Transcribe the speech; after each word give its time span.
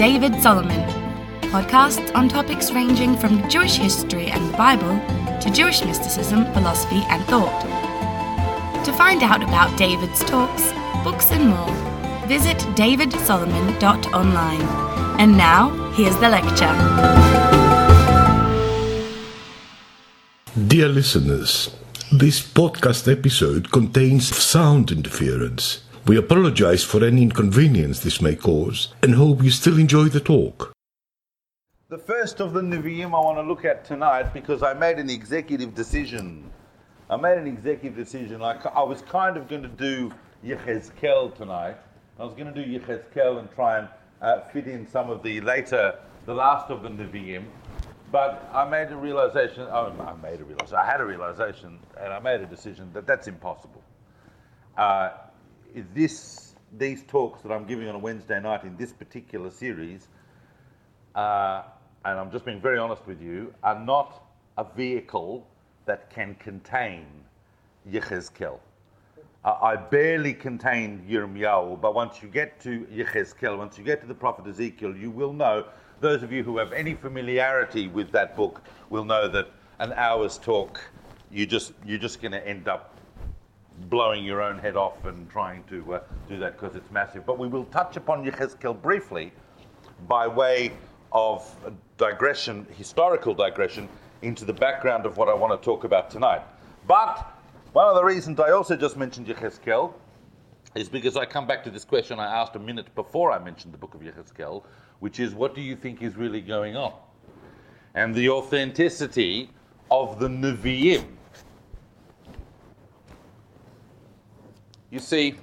David 0.00 0.40
Solomon, 0.40 0.80
podcasts 1.52 2.10
on 2.14 2.26
topics 2.26 2.72
ranging 2.72 3.14
from 3.18 3.46
Jewish 3.50 3.76
history 3.76 4.28
and 4.28 4.48
the 4.48 4.56
Bible 4.56 4.98
to 5.40 5.50
Jewish 5.50 5.84
mysticism, 5.84 6.46
philosophy, 6.54 7.02
and 7.10 7.22
thought. 7.26 7.60
To 8.86 8.92
find 8.94 9.22
out 9.22 9.42
about 9.42 9.76
David's 9.76 10.24
talks, 10.24 10.72
books, 11.04 11.30
and 11.32 11.50
more, 11.50 11.74
visit 12.26 12.56
davidsolomon.online. 12.76 14.62
And 15.20 15.36
now, 15.36 15.68
here's 15.92 16.16
the 16.16 16.30
lecture. 16.30 16.74
Dear 20.66 20.88
listeners, 20.88 21.76
this 22.10 22.40
podcast 22.40 23.06
episode 23.06 23.70
contains 23.70 24.34
sound 24.34 24.92
interference. 24.92 25.82
We 26.06 26.16
apologize 26.16 26.82
for 26.82 27.04
any 27.04 27.22
inconvenience 27.22 28.00
this 28.00 28.22
may 28.22 28.34
cause 28.34 28.94
and 29.02 29.14
hope 29.14 29.42
you 29.42 29.50
still 29.50 29.78
enjoy 29.78 30.04
the 30.04 30.18
talk. 30.18 30.72
The 31.90 31.98
first 31.98 32.40
of 32.40 32.54
the 32.54 32.62
Nevi'im 32.62 33.08
I 33.08 33.20
want 33.20 33.36
to 33.36 33.42
look 33.42 33.66
at 33.66 33.84
tonight 33.84 34.32
because 34.32 34.62
I 34.62 34.72
made 34.72 34.98
an 34.98 35.10
executive 35.10 35.74
decision. 35.74 36.50
I 37.10 37.16
made 37.16 37.36
an 37.36 37.46
executive 37.46 37.96
decision. 37.96 38.42
I, 38.42 38.56
I 38.74 38.82
was 38.82 39.02
kind 39.02 39.36
of 39.36 39.46
going 39.46 39.62
to 39.62 39.68
do 39.68 40.10
Yechezkel 40.42 41.36
tonight. 41.36 41.76
I 42.18 42.24
was 42.24 42.32
going 42.32 42.52
to 42.52 42.64
do 42.64 42.78
Yechezkel 42.78 43.38
and 43.38 43.50
try 43.52 43.80
and 43.80 43.88
uh, 44.22 44.40
fit 44.52 44.66
in 44.66 44.88
some 44.88 45.10
of 45.10 45.22
the 45.22 45.42
later, 45.42 45.98
the 46.24 46.34
last 46.34 46.70
of 46.70 46.82
the 46.82 46.88
Nevi'im. 46.88 47.44
But 48.10 48.48
I 48.54 48.66
made 48.68 48.90
a 48.90 48.96
realization, 48.96 49.66
oh, 49.70 49.92
I 50.00 50.14
made 50.22 50.40
a 50.40 50.44
realization, 50.44 50.76
I 50.76 50.86
had 50.86 51.00
a 51.02 51.04
realization, 51.04 51.78
and 52.00 52.12
I 52.12 52.20
made 52.20 52.40
a 52.40 52.46
decision 52.46 52.90
that 52.94 53.06
that's 53.06 53.28
impossible. 53.28 53.82
Uh, 54.78 55.10
this, 55.94 56.54
these 56.78 57.02
talks 57.04 57.42
that 57.42 57.52
I'm 57.52 57.66
giving 57.66 57.88
on 57.88 57.94
a 57.94 57.98
Wednesday 57.98 58.40
night 58.40 58.64
in 58.64 58.76
this 58.76 58.92
particular 58.92 59.50
series, 59.50 60.08
uh, 61.14 61.62
and 62.04 62.18
I'm 62.18 62.30
just 62.30 62.44
being 62.44 62.60
very 62.60 62.78
honest 62.78 63.06
with 63.06 63.20
you, 63.20 63.52
are 63.62 63.78
not 63.78 64.22
a 64.58 64.64
vehicle 64.64 65.46
that 65.86 66.10
can 66.10 66.34
contain 66.36 67.06
Yechezkel. 67.90 68.58
I 69.42 69.74
barely 69.74 70.34
contain 70.34 71.02
Yirmiyahu, 71.08 71.80
but 71.80 71.94
once 71.94 72.22
you 72.22 72.28
get 72.28 72.60
to 72.60 72.86
Yechezkel, 72.92 73.56
once 73.56 73.78
you 73.78 73.84
get 73.84 74.02
to 74.02 74.06
the 74.06 74.14
prophet 74.14 74.46
Ezekiel, 74.46 74.94
you 74.94 75.10
will 75.10 75.32
know, 75.32 75.64
those 76.00 76.22
of 76.22 76.30
you 76.30 76.42
who 76.42 76.58
have 76.58 76.74
any 76.74 76.94
familiarity 76.94 77.88
with 77.88 78.12
that 78.12 78.36
book 78.36 78.62
will 78.90 79.04
know 79.04 79.28
that 79.28 79.48
an 79.78 79.94
hour's 79.94 80.36
talk, 80.36 80.78
you 81.30 81.46
just, 81.46 81.72
you're 81.86 81.98
just 81.98 82.20
going 82.20 82.32
to 82.32 82.46
end 82.46 82.68
up 82.68 82.99
blowing 83.88 84.24
your 84.24 84.42
own 84.42 84.58
head 84.58 84.76
off 84.76 85.04
and 85.04 85.28
trying 85.30 85.64
to 85.64 85.94
uh, 85.94 86.00
do 86.28 86.38
that 86.38 86.58
because 86.58 86.76
it's 86.76 86.90
massive. 86.90 87.24
But 87.24 87.38
we 87.38 87.48
will 87.48 87.64
touch 87.66 87.96
upon 87.96 88.24
Yechezkel 88.24 88.80
briefly 88.82 89.32
by 90.08 90.26
way 90.26 90.72
of 91.12 91.54
digression, 91.96 92.66
historical 92.76 93.34
digression, 93.34 93.88
into 94.22 94.44
the 94.44 94.52
background 94.52 95.06
of 95.06 95.16
what 95.16 95.28
I 95.28 95.34
want 95.34 95.60
to 95.60 95.64
talk 95.64 95.84
about 95.84 96.10
tonight. 96.10 96.42
But 96.86 97.26
one 97.72 97.88
of 97.88 97.94
the 97.94 98.04
reasons 98.04 98.38
I 98.38 98.50
also 98.50 98.76
just 98.76 98.96
mentioned 98.96 99.26
Yechezkel 99.26 99.94
is 100.74 100.88
because 100.88 101.16
I 101.16 101.24
come 101.24 101.46
back 101.46 101.64
to 101.64 101.70
this 101.70 101.84
question 101.84 102.20
I 102.20 102.26
asked 102.26 102.54
a 102.54 102.60
minute 102.60 102.94
before 102.94 103.32
I 103.32 103.38
mentioned 103.38 103.74
the 103.74 103.78
book 103.78 103.94
of 103.94 104.02
Yechezkel, 104.02 104.62
which 105.00 105.18
is 105.18 105.34
what 105.34 105.54
do 105.54 105.60
you 105.60 105.74
think 105.74 106.02
is 106.02 106.16
really 106.16 106.40
going 106.40 106.76
on? 106.76 106.92
And 107.94 108.14
the 108.14 108.28
authenticity 108.28 109.50
of 109.90 110.20
the 110.20 110.28
Nevi'im. 110.28 111.04
You 114.90 114.98
see, 114.98 115.36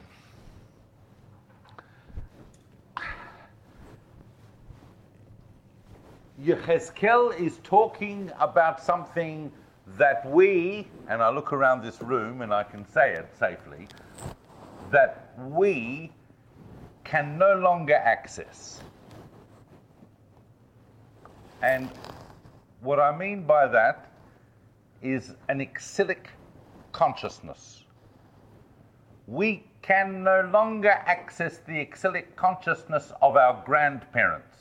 Yechezkel 6.43 7.39
is 7.39 7.57
talking 7.63 8.29
about 8.39 8.83
something 8.83 9.49
that 9.97 10.29
we, 10.29 10.85
and 11.07 11.23
I 11.23 11.29
look 11.29 11.53
around 11.53 11.81
this 11.81 12.01
room 12.01 12.41
and 12.41 12.53
I 12.53 12.63
can 12.63 12.85
say 12.91 13.13
it 13.13 13.29
safely, 13.39 13.87
that 14.91 15.33
we 15.37 16.11
can 17.05 17.37
no 17.37 17.53
longer 17.53 17.95
access. 17.95 18.81
And 21.61 21.89
what 22.81 22.99
I 22.99 23.17
mean 23.17 23.43
by 23.43 23.65
that 23.67 24.11
is 25.01 25.35
an 25.47 25.61
exilic 25.61 26.29
consciousness. 26.91 27.85
We 29.27 29.65
can 29.81 30.23
no 30.23 30.49
longer 30.53 30.89
access 30.89 31.57
the 31.67 31.77
exilic 31.79 32.37
consciousness 32.37 33.11
of 33.21 33.35
our 33.35 33.61
grandparents. 33.65 34.57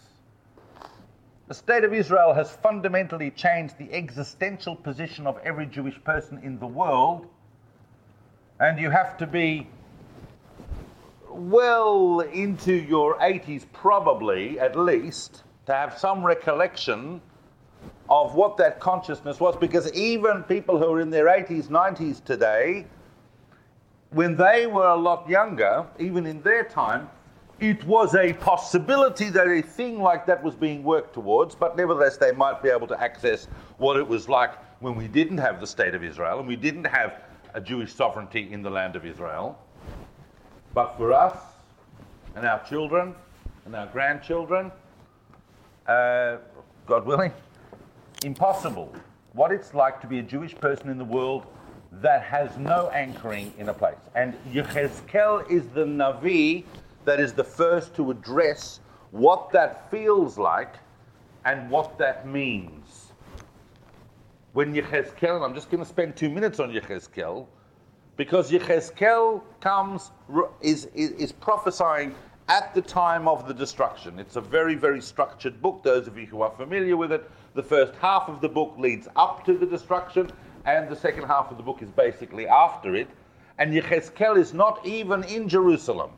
The 1.47 1.55
state 1.55 1.85
of 1.85 1.95
Israel 1.95 2.35
has 2.35 2.51
fundamentally 2.51 3.31
changed 3.31 3.79
the 3.79 3.93
existential 3.93 4.75
position 4.75 5.25
of 5.29 5.39
every 5.45 5.67
Jewish 5.67 6.03
person 6.03 6.41
in 6.43 6.59
the 6.59 6.67
world, 6.67 7.27
and 8.59 8.81
you 8.81 8.91
have 8.91 9.17
to 9.19 9.27
be 9.27 9.69
well 11.31 12.21
into 12.21 12.73
your 12.73 13.17
80s, 13.19 13.65
probably 13.73 14.59
at 14.59 14.75
least, 14.75 15.45
to 15.67 15.73
have 15.73 15.97
some 15.97 16.25
recollection 16.25 17.21
of 18.11 18.35
what 18.35 18.57
that 18.57 18.81
consciousness 18.81 19.39
was, 19.39 19.55
because 19.57 19.93
even 19.93 20.43
people 20.45 20.79
who 20.79 20.93
are 20.93 21.01
in 21.01 21.11
their 21.11 21.27
80s, 21.27 21.69
90s 21.69 22.25
today, 22.25 22.87
when 24.17 24.35
they 24.35 24.67
were 24.67 24.89
a 24.89 24.97
lot 24.97 25.29
younger, 25.29 25.87
even 25.99 26.25
in 26.25 26.41
their 26.41 26.65
time, 26.65 27.11
it 27.61 27.85
was 27.85 28.15
a 28.15 28.33
possibility 28.33 29.29
that 29.29 29.47
a 29.47 29.61
thing 29.61 30.01
like 30.01 30.25
that 30.25 30.43
was 30.43 30.55
being 30.55 30.83
worked 30.83 31.13
towards, 31.13 31.55
but 31.55 31.77
nevertheless, 31.77 32.17
they 32.17 32.33
might 32.33 32.63
be 32.63 32.71
able 32.71 32.87
to 32.87 32.99
access 32.99 33.47
what 33.77 33.99
it 33.99 34.09
was 34.09 34.27
like 34.27 34.55
when 34.81 34.95
we 34.95 35.07
didn't 35.07 35.37
have 35.37 35.61
the 35.61 35.67
state 35.67 35.95
of 35.95 36.03
Israel 36.03 36.39
and 36.39 36.49
we 36.49 36.57
didn't 36.57 36.87
have 36.87 37.25
a 37.53 37.61
Jewish 37.61 37.93
sovereignty 37.93 38.51
in 38.51 38.63
the 38.63 38.71
land 38.71 38.97
of 38.97 39.05
Israel. 39.05 39.59
But 40.73 40.97
for 40.97 41.13
us 41.13 41.37
and 42.37 42.47
our 42.47 42.65
children 42.65 43.15
and 43.67 43.77
our 43.77 43.87
grandchildren, 43.89 44.73
uh, 45.87 46.39
God 46.87 47.05
willing, 47.05 47.33
impossible. 48.25 48.95
What 49.35 49.53
it's 49.53 49.75
like 49.75 50.01
to 50.01 50.07
be 50.07 50.21
a 50.21 50.23
Jewish 50.23 50.55
person 50.55 50.89
in 50.89 50.97
the 50.97 51.05
world 51.05 51.47
that 52.03 52.23
has 52.23 52.57
no 52.59 52.91
anchoring 52.91 53.53
in 53.59 53.69
a 53.69 53.75
place. 53.75 53.97
And 54.15 54.35
Yechezkel 54.53 55.51
is 55.51 55.67
the 55.69 55.85
Navi 55.85 56.65
that 57.05 57.21
is 57.21 57.33
the 57.33 57.45
first 57.45 57.95
to 57.97 58.11
address 58.11 58.81
what 59.11 59.51
that 59.53 59.91
feels 59.91 60.37
like 60.37 60.75
and 61.45 61.71
what 61.71 61.97
that 61.99 62.27
means. 62.27 63.13
When 64.53 64.75
Yechezkel, 64.75 65.45
I'm 65.45 65.55
just 65.55 65.71
going 65.71 65.83
to 65.83 65.89
spend 65.89 66.17
two 66.17 66.31
minutes 66.31 66.61
on 66.61 66.73
Yechezkel, 66.73 67.47
because 68.17 68.51
Yechezkel 68.51 69.43
comes, 69.61 70.11
is, 70.61 70.87
is, 70.95 71.11
is 71.13 71.33
prophesying 71.33 72.15
at 72.49 72.75
the 72.75 72.83
time 72.83 73.29
of 73.29 73.47
the 73.47 73.55
destruction. 73.55 74.19
It's 74.19 74.37
a 74.37 74.41
very, 74.41 74.75
very 74.75 75.01
structured 75.01 75.61
book. 75.61 75.83
Those 75.83 76.07
of 76.07 76.17
you 76.17 76.27
who 76.27 76.43
are 76.43 76.51
familiar 76.51 76.97
with 76.97 77.13
it, 77.13 77.29
the 77.55 77.63
first 77.63 77.95
half 77.97 78.29
of 78.29 78.41
the 78.41 78.49
book 78.49 78.75
leads 78.79 79.09
up 79.17 79.45
to 79.47 79.57
the 79.59 79.67
destruction, 79.67 80.31
and 80.67 80.89
the 80.89 80.97
second 80.97 81.25
half 81.25 81.51
of 81.51 81.57
the 81.57 81.63
book 81.63 81.81
is 81.81 81.91
basically 81.91 82.47
after 82.47 82.95
it. 82.95 83.09
And 83.59 83.73
Yechezkel 83.73 84.37
is 84.37 84.53
not 84.53 84.85
even 84.85 85.25
in 85.25 85.49
Jerusalem. 85.49 86.11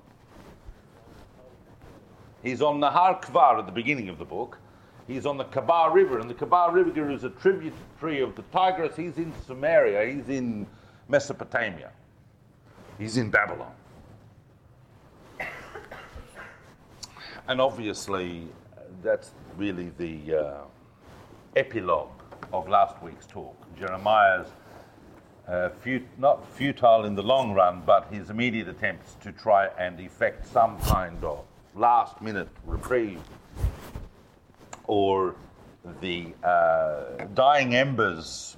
He's 2.42 2.62
on 2.62 2.80
Nahar 2.80 3.22
Kvar 3.22 3.58
at 3.58 3.66
the 3.66 3.72
beginning 3.72 4.08
of 4.08 4.18
the 4.18 4.24
book. 4.24 4.58
He's 5.06 5.26
on 5.26 5.36
the 5.36 5.44
Kabar 5.44 5.92
River, 5.92 6.18
and 6.18 6.28
the 6.28 6.34
Kabar 6.34 6.70
River 6.72 7.10
is 7.10 7.24
a 7.24 7.30
tributary 7.30 8.20
of 8.20 8.36
the 8.36 8.42
Tigris. 8.52 8.94
He's 8.96 9.16
in 9.16 9.32
Samaria, 9.46 10.14
he's 10.14 10.28
in 10.28 10.66
Mesopotamia, 11.08 11.90
he's 12.98 13.16
in 13.16 13.30
Babylon. 13.30 13.72
And 17.48 17.62
obviously, 17.62 18.46
that's 19.02 19.30
really 19.56 19.90
the 19.96 20.34
uh, 20.34 20.54
epilogue 21.56 22.17
of 22.52 22.68
last 22.68 23.00
week's 23.02 23.26
talk. 23.26 23.56
Jeremiah's 23.78 24.46
uh, 25.46 25.70
fut- 25.82 26.02
not 26.18 26.46
futile 26.54 27.04
in 27.04 27.14
the 27.14 27.22
long 27.22 27.52
run, 27.52 27.82
but 27.84 28.06
his 28.12 28.30
immediate 28.30 28.68
attempts 28.68 29.14
to 29.22 29.32
try 29.32 29.68
and 29.78 29.98
effect 30.00 30.46
some 30.46 30.78
kind 30.80 31.22
of 31.24 31.44
last 31.74 32.20
minute 32.20 32.48
reprieve 32.66 33.20
or 34.86 35.34
the 36.00 36.34
uh, 36.42 37.24
dying 37.34 37.74
embers 37.74 38.56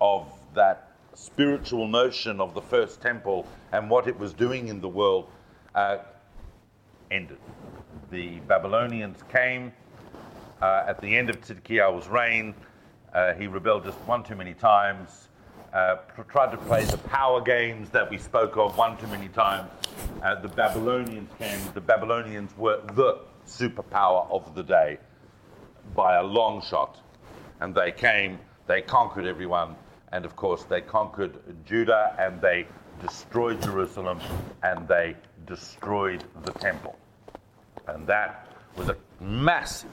of 0.00 0.26
that 0.54 0.92
spiritual 1.14 1.86
notion 1.88 2.40
of 2.40 2.54
the 2.54 2.60
first 2.60 3.00
temple 3.00 3.46
and 3.72 3.88
what 3.88 4.08
it 4.08 4.18
was 4.18 4.32
doing 4.32 4.68
in 4.68 4.80
the 4.80 4.88
world 4.88 5.28
uh, 5.74 5.98
ended. 7.10 7.38
The 8.10 8.40
Babylonians 8.40 9.22
came 9.30 9.72
uh, 10.60 10.84
at 10.86 11.00
the 11.00 11.16
end 11.16 11.30
of 11.30 11.40
Tzidkiyahu's 11.40 12.08
reign. 12.08 12.54
Uh, 13.14 13.34
he 13.34 13.46
rebelled 13.46 13.84
just 13.84 13.98
one 14.00 14.22
too 14.22 14.36
many 14.36 14.54
times 14.54 15.28
uh, 15.72 15.96
tried 16.28 16.50
to 16.50 16.58
play 16.58 16.84
the 16.84 16.98
power 16.98 17.40
games 17.40 17.88
that 17.90 18.10
we 18.10 18.18
spoke 18.18 18.56
of 18.56 18.76
one 18.76 18.96
too 18.98 19.06
many 19.06 19.28
times. 19.28 19.70
Uh, 20.22 20.34
the 20.40 20.48
Babylonians 20.48 21.30
came. 21.38 21.58
The 21.74 21.80
Babylonians 21.80 22.56
were 22.56 22.80
the 22.94 23.20
superpower 23.46 24.30
of 24.30 24.54
the 24.54 24.62
day 24.62 24.98
by 25.94 26.16
a 26.16 26.22
long 26.22 26.62
shot. 26.62 27.00
And 27.60 27.74
they 27.74 27.92
came, 27.92 28.38
they 28.66 28.82
conquered 28.82 29.26
everyone, 29.26 29.76
and 30.12 30.24
of 30.24 30.36
course, 30.36 30.64
they 30.64 30.80
conquered 30.80 31.38
Judah 31.64 32.14
and 32.18 32.40
they 32.40 32.66
destroyed 33.00 33.62
Jerusalem 33.62 34.20
and 34.62 34.86
they 34.86 35.16
destroyed 35.46 36.24
the 36.44 36.52
temple. 36.52 36.98
And 37.86 38.06
that 38.06 38.48
was 38.76 38.90
a 38.90 38.96
massive 39.20 39.90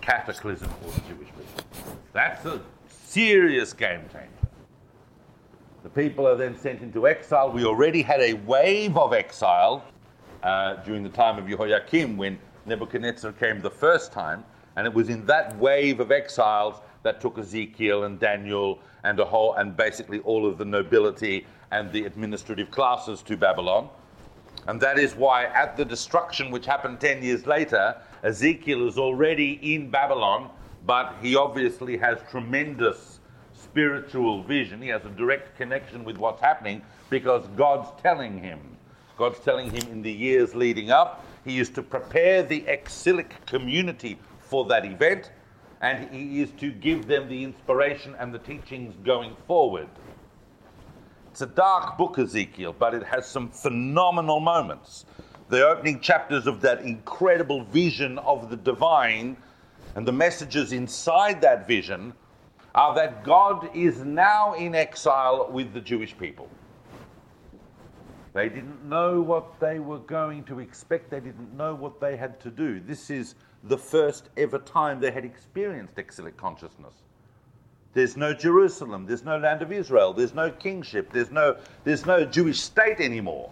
cataclysm 0.00 0.68
for 0.68 0.90
the 0.90 1.00
Jewish 1.08 1.28
people. 1.28 1.96
That's 2.12 2.44
a 2.44 2.60
serious 2.88 3.72
game 3.72 4.02
changer. 4.12 4.28
The 5.82 5.90
people 5.90 6.26
are 6.28 6.36
then 6.36 6.58
sent 6.58 6.82
into 6.82 7.08
exile. 7.08 7.50
We 7.50 7.64
already 7.64 8.02
had 8.02 8.20
a 8.20 8.34
wave 8.34 8.96
of 8.96 9.12
exile 9.12 9.84
uh, 10.42 10.76
during 10.76 11.02
the 11.02 11.08
time 11.08 11.38
of 11.38 11.48
Jehoiakim 11.48 12.16
when 12.16 12.38
Nebuchadnezzar 12.66 13.32
came 13.32 13.60
the 13.60 13.70
first 13.70 14.12
time, 14.12 14.44
and 14.76 14.86
it 14.86 14.92
was 14.92 15.08
in 15.08 15.24
that 15.26 15.56
wave 15.58 16.00
of 16.00 16.12
exiles 16.12 16.80
that 17.02 17.20
took 17.20 17.38
Ezekiel 17.38 18.04
and 18.04 18.18
Daniel 18.18 18.78
and 19.04 19.18
a 19.18 19.24
whole 19.24 19.54
and 19.54 19.76
basically 19.76 20.20
all 20.20 20.46
of 20.46 20.58
the 20.58 20.64
nobility 20.64 21.46
and 21.70 21.90
the 21.92 22.04
administrative 22.04 22.70
classes 22.70 23.22
to 23.22 23.36
Babylon. 23.36 23.88
And 24.66 24.80
that 24.80 24.98
is 24.98 25.14
why 25.14 25.46
at 25.46 25.76
the 25.76 25.84
destruction 25.84 26.50
which 26.50 26.66
happened 26.66 27.00
10 27.00 27.22
years 27.22 27.46
later, 27.46 27.96
Ezekiel 28.22 28.86
is 28.86 28.98
already 28.98 29.74
in 29.74 29.90
Babylon, 29.90 30.50
but 30.86 31.14
he 31.22 31.36
obviously 31.36 31.96
has 31.96 32.18
tremendous 32.30 33.20
spiritual 33.54 34.42
vision. 34.42 34.82
He 34.82 34.88
has 34.88 35.04
a 35.04 35.10
direct 35.10 35.56
connection 35.56 36.04
with 36.04 36.18
what's 36.18 36.40
happening 36.40 36.82
because 37.08 37.46
God's 37.56 37.88
telling 38.02 38.38
him. 38.38 38.58
God's 39.16 39.40
telling 39.40 39.70
him 39.70 39.90
in 39.90 40.02
the 40.02 40.12
years 40.12 40.54
leading 40.54 40.90
up. 40.90 41.24
He 41.44 41.58
is 41.58 41.70
to 41.70 41.82
prepare 41.82 42.42
the 42.42 42.66
exilic 42.66 43.46
community 43.46 44.18
for 44.40 44.64
that 44.66 44.84
event, 44.84 45.30
and 45.80 46.10
he 46.10 46.42
is 46.42 46.50
to 46.60 46.70
give 46.70 47.06
them 47.06 47.28
the 47.28 47.44
inspiration 47.44 48.14
and 48.18 48.34
the 48.34 48.38
teachings 48.38 48.94
going 49.04 49.36
forward. 49.46 49.88
It's 51.30 51.40
a 51.40 51.46
dark 51.46 51.96
book, 51.96 52.18
Ezekiel, 52.18 52.74
but 52.78 52.92
it 52.92 53.04
has 53.04 53.26
some 53.26 53.50
phenomenal 53.50 54.40
moments. 54.40 55.04
The 55.50 55.66
opening 55.66 55.98
chapters 55.98 56.46
of 56.46 56.60
that 56.60 56.82
incredible 56.82 57.64
vision 57.64 58.18
of 58.20 58.50
the 58.50 58.56
divine 58.56 59.36
and 59.96 60.06
the 60.06 60.12
messages 60.12 60.72
inside 60.72 61.40
that 61.40 61.66
vision 61.66 62.12
are 62.72 62.94
that 62.94 63.24
God 63.24 63.68
is 63.74 63.98
now 63.98 64.54
in 64.54 64.76
exile 64.76 65.48
with 65.50 65.74
the 65.74 65.80
Jewish 65.80 66.16
people. 66.16 66.48
They 68.32 68.48
didn't 68.48 68.84
know 68.84 69.20
what 69.20 69.58
they 69.58 69.80
were 69.80 69.98
going 69.98 70.44
to 70.44 70.60
expect, 70.60 71.10
they 71.10 71.18
didn't 71.18 71.56
know 71.56 71.74
what 71.74 72.00
they 72.00 72.16
had 72.16 72.38
to 72.42 72.50
do. 72.50 72.78
This 72.78 73.10
is 73.10 73.34
the 73.64 73.76
first 73.76 74.28
ever 74.36 74.60
time 74.60 75.00
they 75.00 75.10
had 75.10 75.24
experienced 75.24 75.98
exilic 75.98 76.36
consciousness. 76.36 76.94
There's 77.92 78.16
no 78.16 78.32
Jerusalem, 78.32 79.04
there's 79.04 79.24
no 79.24 79.36
land 79.36 79.62
of 79.62 79.72
Israel, 79.72 80.12
there's 80.12 80.32
no 80.32 80.52
kingship, 80.52 81.12
there's 81.12 81.32
no, 81.32 81.56
there's 81.82 82.06
no 82.06 82.24
Jewish 82.24 82.60
state 82.60 83.00
anymore. 83.00 83.50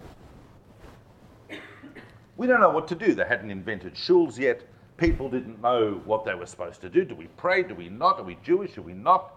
We 2.39 2.47
don't 2.47 2.61
know 2.61 2.71
what 2.71 2.89
to 2.89 2.95
do. 2.95 3.15
They 3.15 3.27
hadn't 3.27 3.51
invented 3.51 3.95
shuls 3.95 4.39
yet 4.39 4.63
people 4.99 5.31
didn't 5.31 5.63
know 5.63 6.03
what 6.05 6.25
they 6.25 6.35
were 6.35 6.45
supposed 6.45 6.81
to 6.83 6.91
do. 6.91 7.05
Do 7.05 7.15
we 7.15 7.29
pray? 7.39 7.63
Do 7.63 7.75
we 7.75 7.89
not? 7.89 8.19
Are 8.19 8.25
we 8.25 8.37
Jewish? 8.45 8.77
Are 8.77 8.83
we 8.83 8.93
not? 8.93 9.33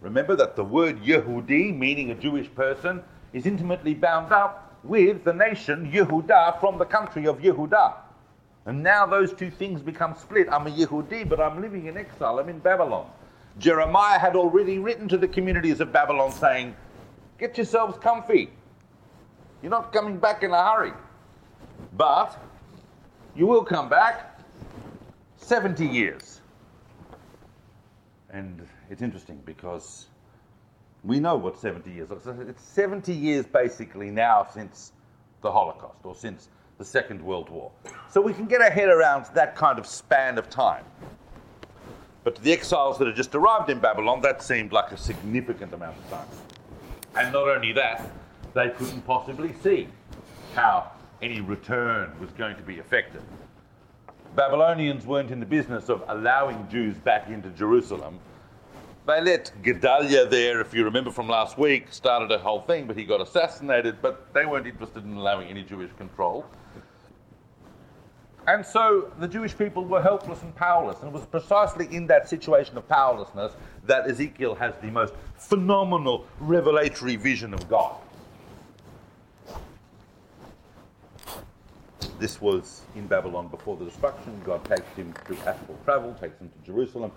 Remember 0.00 0.36
that 0.36 0.56
the 0.56 0.64
word 0.64 1.02
Yehudi, 1.02 1.76
meaning 1.76 2.10
a 2.10 2.14
Jewish 2.14 2.54
person, 2.54 3.02
is 3.32 3.46
intimately 3.46 3.94
bound 3.94 4.30
up 4.32 4.78
with 4.84 5.24
the 5.24 5.32
nation 5.32 5.90
Yehuda 5.90 6.60
from 6.60 6.78
the 6.78 6.84
country 6.84 7.26
of 7.26 7.38
Yehuda. 7.38 7.94
And 8.66 8.82
now 8.82 9.06
those 9.06 9.32
two 9.32 9.50
things 9.50 9.80
become 9.80 10.14
split. 10.14 10.48
I'm 10.50 10.66
a 10.66 10.70
Yehudi, 10.70 11.28
but 11.28 11.40
I'm 11.40 11.60
living 11.60 11.86
in 11.86 11.96
exile. 11.96 12.38
I'm 12.38 12.48
in 12.48 12.58
Babylon. 12.58 13.10
Jeremiah 13.58 14.18
had 14.18 14.36
already 14.36 14.78
written 14.78 15.08
to 15.08 15.16
the 15.16 15.28
communities 15.28 15.80
of 15.80 15.92
Babylon 15.92 16.30
saying, 16.32 16.76
Get 17.38 17.56
yourselves 17.56 17.98
comfy. 17.98 18.50
You're 19.62 19.70
not 19.70 19.92
coming 19.92 20.18
back 20.18 20.42
in 20.42 20.50
a 20.50 20.72
hurry. 20.72 20.92
But 21.94 22.38
you 23.34 23.46
will 23.46 23.64
come 23.64 23.88
back 23.88 24.38
70 25.36 25.86
years. 25.86 26.40
And 28.30 28.66
it's 28.90 29.02
interesting 29.02 29.40
because 29.44 30.06
we 31.04 31.20
know 31.20 31.36
what 31.36 31.58
70 31.58 31.90
years 31.90 32.10
looks 32.10 32.26
like. 32.26 32.36
It's 32.48 32.62
70 32.62 33.12
years 33.12 33.46
basically 33.46 34.10
now 34.10 34.46
since 34.52 34.92
the 35.42 35.50
Holocaust 35.50 35.98
or 36.04 36.14
since 36.14 36.48
the 36.78 36.84
Second 36.84 37.22
World 37.22 37.50
War. 37.50 37.70
So 38.10 38.20
we 38.20 38.32
can 38.32 38.46
get 38.46 38.62
our 38.62 38.70
head 38.70 38.88
around 38.88 39.26
that 39.34 39.54
kind 39.54 39.78
of 39.78 39.86
span 39.86 40.38
of 40.38 40.48
time. 40.48 40.84
But 42.24 42.36
to 42.36 42.42
the 42.42 42.52
exiles 42.52 42.98
that 42.98 43.06
had 43.06 43.16
just 43.16 43.34
arrived 43.34 43.68
in 43.68 43.80
Babylon, 43.80 44.20
that 44.22 44.42
seemed 44.42 44.72
like 44.72 44.92
a 44.92 44.96
significant 44.96 45.74
amount 45.74 45.96
of 45.98 46.10
time. 46.10 46.28
And 47.16 47.32
not 47.32 47.48
only 47.48 47.72
that, 47.72 48.08
they 48.54 48.70
couldn't 48.70 49.02
possibly 49.02 49.52
see 49.62 49.88
how 50.54 50.92
any 51.22 51.40
return 51.40 52.12
was 52.20 52.30
going 52.32 52.56
to 52.56 52.62
be 52.62 52.74
effected. 52.74 53.22
Babylonians 54.34 55.06
weren't 55.06 55.30
in 55.30 55.40
the 55.40 55.46
business 55.46 55.88
of 55.88 56.02
allowing 56.08 56.68
Jews 56.68 56.96
back 56.96 57.28
into 57.28 57.50
Jerusalem. 57.50 58.18
They 59.06 59.20
let 59.20 59.52
Gedaliah 59.62 60.26
there, 60.26 60.60
if 60.60 60.72
you 60.72 60.84
remember 60.84 61.10
from 61.10 61.28
last 61.28 61.58
week, 61.58 61.86
started 61.90 62.30
a 62.30 62.38
whole 62.38 62.60
thing, 62.60 62.86
but 62.86 62.96
he 62.96 63.04
got 63.04 63.20
assassinated, 63.20 64.00
but 64.00 64.32
they 64.32 64.46
weren't 64.46 64.66
interested 64.66 65.04
in 65.04 65.16
allowing 65.16 65.48
any 65.48 65.62
Jewish 65.62 65.90
control. 65.98 66.46
And 68.46 68.64
so 68.64 69.12
the 69.18 69.28
Jewish 69.28 69.56
people 69.56 69.84
were 69.84 70.02
helpless 70.02 70.42
and 70.42 70.54
powerless. 70.54 70.98
And 71.00 71.08
it 71.08 71.12
was 71.12 71.26
precisely 71.26 71.86
in 71.94 72.06
that 72.08 72.28
situation 72.28 72.76
of 72.76 72.88
powerlessness 72.88 73.52
that 73.86 74.08
Ezekiel 74.08 74.54
has 74.56 74.74
the 74.82 74.90
most 74.90 75.14
phenomenal 75.36 76.26
revelatory 76.40 77.16
vision 77.16 77.54
of 77.54 77.68
God. 77.68 77.96
This 82.22 82.40
was 82.40 82.82
in 82.94 83.08
Babylon 83.08 83.48
before 83.48 83.76
the 83.76 83.84
destruction. 83.84 84.40
God 84.44 84.64
takes 84.64 84.86
him 84.94 85.12
through 85.24 85.38
astral 85.38 85.76
travel, 85.84 86.14
takes 86.20 86.38
him 86.38 86.50
to 86.50 86.64
Jerusalem. 86.64 87.10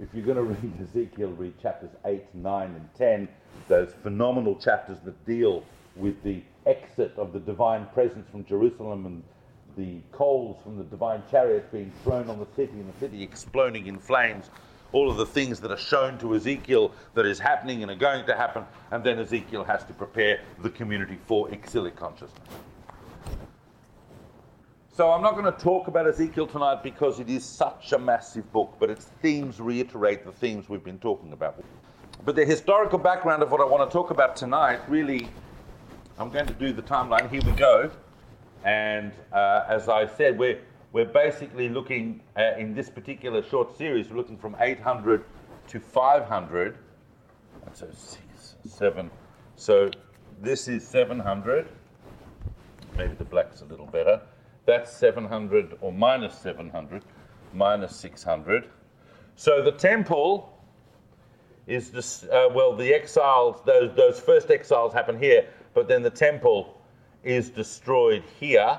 If 0.00 0.08
you're 0.14 0.24
going 0.24 0.38
to 0.38 0.42
read 0.42 0.72
Ezekiel, 0.80 1.28
read 1.32 1.60
chapters 1.60 1.90
8, 2.06 2.24
9, 2.32 2.66
and 2.68 2.88
10, 2.96 3.28
those 3.68 3.92
phenomenal 4.02 4.56
chapters 4.56 4.96
that 5.04 5.26
deal 5.26 5.62
with 5.94 6.22
the 6.22 6.42
exit 6.64 7.12
of 7.18 7.34
the 7.34 7.38
divine 7.38 7.84
presence 7.92 8.30
from 8.30 8.46
Jerusalem 8.46 9.04
and 9.04 9.22
the 9.76 10.00
coals 10.10 10.56
from 10.62 10.78
the 10.78 10.84
divine 10.84 11.22
chariot 11.30 11.70
being 11.70 11.92
thrown 12.02 12.30
on 12.30 12.38
the 12.38 12.48
city 12.56 12.72
and 12.72 12.90
the 12.94 12.98
city 12.98 13.22
exploding 13.22 13.88
in 13.88 13.98
flames. 13.98 14.48
All 14.92 15.10
of 15.10 15.18
the 15.18 15.26
things 15.26 15.60
that 15.60 15.70
are 15.70 15.76
shown 15.76 16.16
to 16.20 16.34
Ezekiel 16.34 16.92
that 17.12 17.26
is 17.26 17.38
happening 17.38 17.82
and 17.82 17.92
are 17.92 17.94
going 17.94 18.24
to 18.24 18.34
happen, 18.34 18.64
and 18.90 19.04
then 19.04 19.18
Ezekiel 19.18 19.64
has 19.64 19.84
to 19.84 19.92
prepare 19.92 20.40
the 20.62 20.70
community 20.70 21.18
for 21.26 21.50
exilic 21.50 21.94
consciousness. 21.94 22.48
So 25.00 25.12
I'm 25.12 25.22
not 25.22 25.32
going 25.32 25.50
to 25.50 25.58
talk 25.58 25.88
about 25.88 26.06
Ezekiel 26.06 26.46
tonight 26.46 26.82
because 26.82 27.20
it 27.20 27.30
is 27.30 27.42
such 27.42 27.92
a 27.92 27.98
massive 27.98 28.52
book, 28.52 28.74
but 28.78 28.90
its 28.90 29.06
themes 29.22 29.58
reiterate 29.58 30.26
the 30.26 30.32
themes 30.32 30.68
we've 30.68 30.84
been 30.84 30.98
talking 30.98 31.32
about. 31.32 31.64
But 32.26 32.36
the 32.36 32.44
historical 32.44 32.98
background 32.98 33.42
of 33.42 33.50
what 33.50 33.62
I 33.62 33.64
want 33.64 33.88
to 33.88 33.90
talk 33.90 34.10
about 34.10 34.36
tonight 34.36 34.78
really, 34.88 35.26
I'm 36.18 36.28
going 36.28 36.44
to 36.44 36.52
do 36.52 36.74
the 36.74 36.82
timeline. 36.82 37.30
Here 37.30 37.40
we 37.46 37.52
go. 37.52 37.90
And 38.62 39.10
uh, 39.32 39.64
as 39.70 39.88
I 39.88 40.06
said, 40.06 40.38
we're, 40.38 40.60
we're 40.92 41.06
basically 41.06 41.70
looking 41.70 42.20
uh, 42.36 42.58
in 42.58 42.74
this 42.74 42.90
particular 42.90 43.42
short 43.42 43.78
series, 43.78 44.10
we're 44.10 44.18
looking 44.18 44.36
from 44.36 44.54
800 44.60 45.24
to 45.68 45.80
500. 45.80 46.76
So 47.72 47.88
six, 47.94 48.56
seven. 48.66 49.10
So 49.56 49.90
this 50.42 50.68
is 50.68 50.86
700. 50.86 51.68
Maybe 52.98 53.14
the 53.14 53.24
black's 53.24 53.62
a 53.62 53.64
little 53.64 53.86
better. 53.86 54.20
That's 54.70 54.92
700 54.92 55.78
or 55.80 55.92
minus 55.92 56.38
700, 56.38 57.02
minus 57.52 57.96
600. 57.96 58.68
So 59.34 59.64
the 59.64 59.72
temple 59.72 60.56
is 61.66 61.90
just, 61.90 62.28
uh, 62.28 62.48
well, 62.54 62.76
the 62.76 62.94
exiles, 62.94 63.62
those, 63.66 63.92
those 63.96 64.20
first 64.20 64.48
exiles 64.48 64.92
happen 64.92 65.18
here, 65.18 65.48
but 65.74 65.88
then 65.88 66.04
the 66.04 66.10
temple 66.10 66.80
is 67.24 67.50
destroyed 67.50 68.22
here. 68.38 68.78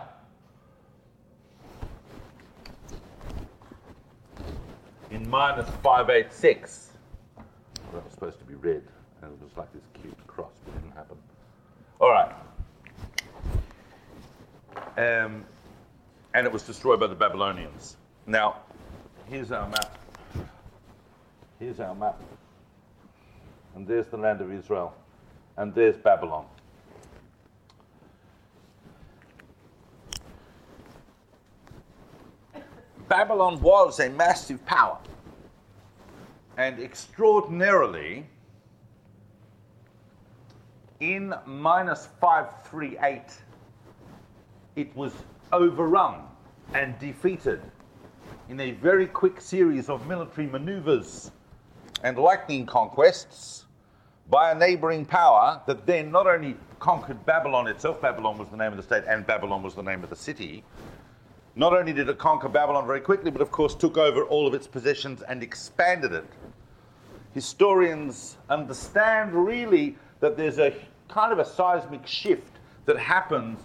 In 5.10 5.30
minus 5.30 5.70
586. 5.84 6.92
That 7.92 8.06
was 8.06 8.14
supposed 8.14 8.40
to 8.40 8.46
be 8.46 8.56
red, 8.56 8.84
and 9.24 9.34
it 9.34 9.44
was 9.44 9.58
like 9.58 9.74
this 9.74 9.84
cute 10.02 10.16
cross, 10.26 10.54
but 10.64 10.74
it 10.74 10.84
didn't 10.84 10.96
happen. 10.96 11.18
All 12.00 12.12
right. 12.12 12.34
Um, 14.98 15.44
and 16.34 16.46
it 16.46 16.52
was 16.52 16.64
destroyed 16.64 17.00
by 17.00 17.08
the 17.08 17.16
Babylonians. 17.16 17.98
Now, 18.26 18.58
here's 19.28 19.52
our 19.52 19.68
map. 19.68 19.98
Here's 21.60 21.80
our 21.80 21.94
map. 21.96 22.22
And 23.76 23.88
there's 23.88 24.08
the 24.08 24.18
land 24.18 24.42
of 24.42 24.52
Israel. 24.52 24.94
And 25.58 25.74
there's 25.74 25.98
Babylon. 25.98 26.46
Babylon 33.08 33.60
was 33.62 34.00
a 34.00 34.10
massive 34.10 34.66
power. 34.66 34.98
And 36.58 36.80
extraordinarily, 36.80 38.26
in 41.02 41.34
minus 41.46 42.08
538, 42.22 43.24
it 44.78 44.96
was 44.96 45.12
overrun 45.54 46.22
and 46.74 46.98
defeated 47.00 47.62
in 48.50 48.60
a 48.60 48.72
very 48.72 49.08
quick 49.08 49.40
series 49.42 49.90
of 49.90 50.08
military 50.08 50.48
maneuvers 50.48 51.32
and 52.04 52.18
lightning 52.18 52.66
conquests 52.66 53.66
by 54.30 54.52
a 54.52 54.56
neighboring 54.56 55.06
power 55.06 55.62
that 55.68 55.86
then 55.86 56.12
not 56.12 56.28
only 56.28 56.56
conquered 56.80 57.26
Babylon 57.26 57.68
itself, 57.68 58.02
Babylon 58.02 58.38
was 58.38 58.50
the 58.50 58.58
name 58.58 58.72
of 58.72 58.78
the 58.78 58.84
state 58.84 59.04
and 59.08 59.26
Babylon 59.28 59.62
was 59.62 59.76
the 59.76 59.84
name 59.84 60.04
of 60.04 60.10
the 60.10 60.16
city. 60.16 60.64
Not 61.56 61.74
only 61.74 61.92
did 61.92 62.08
it 62.08 62.18
conquer 62.18 62.48
Babylon 62.48 62.88
very 62.88 63.02
quickly, 63.02 63.30
but 63.30 63.42
of 63.42 63.52
course 63.52 63.76
took 63.76 63.98
over 63.98 64.24
all 64.24 64.48
of 64.48 64.54
its 64.54 64.68
possessions 64.68 65.22
and 65.22 65.44
expanded 65.44 66.14
it. 66.14 66.26
Historians 67.34 68.38
understand 68.50 69.34
really 69.34 69.98
that 70.22 70.38
there's 70.38 70.60
a 70.60 70.74
kind 71.10 71.34
of 71.34 71.40
a 71.40 71.46
seismic 71.46 72.08
shift 72.08 72.60
that 72.86 72.98
happens 72.98 73.60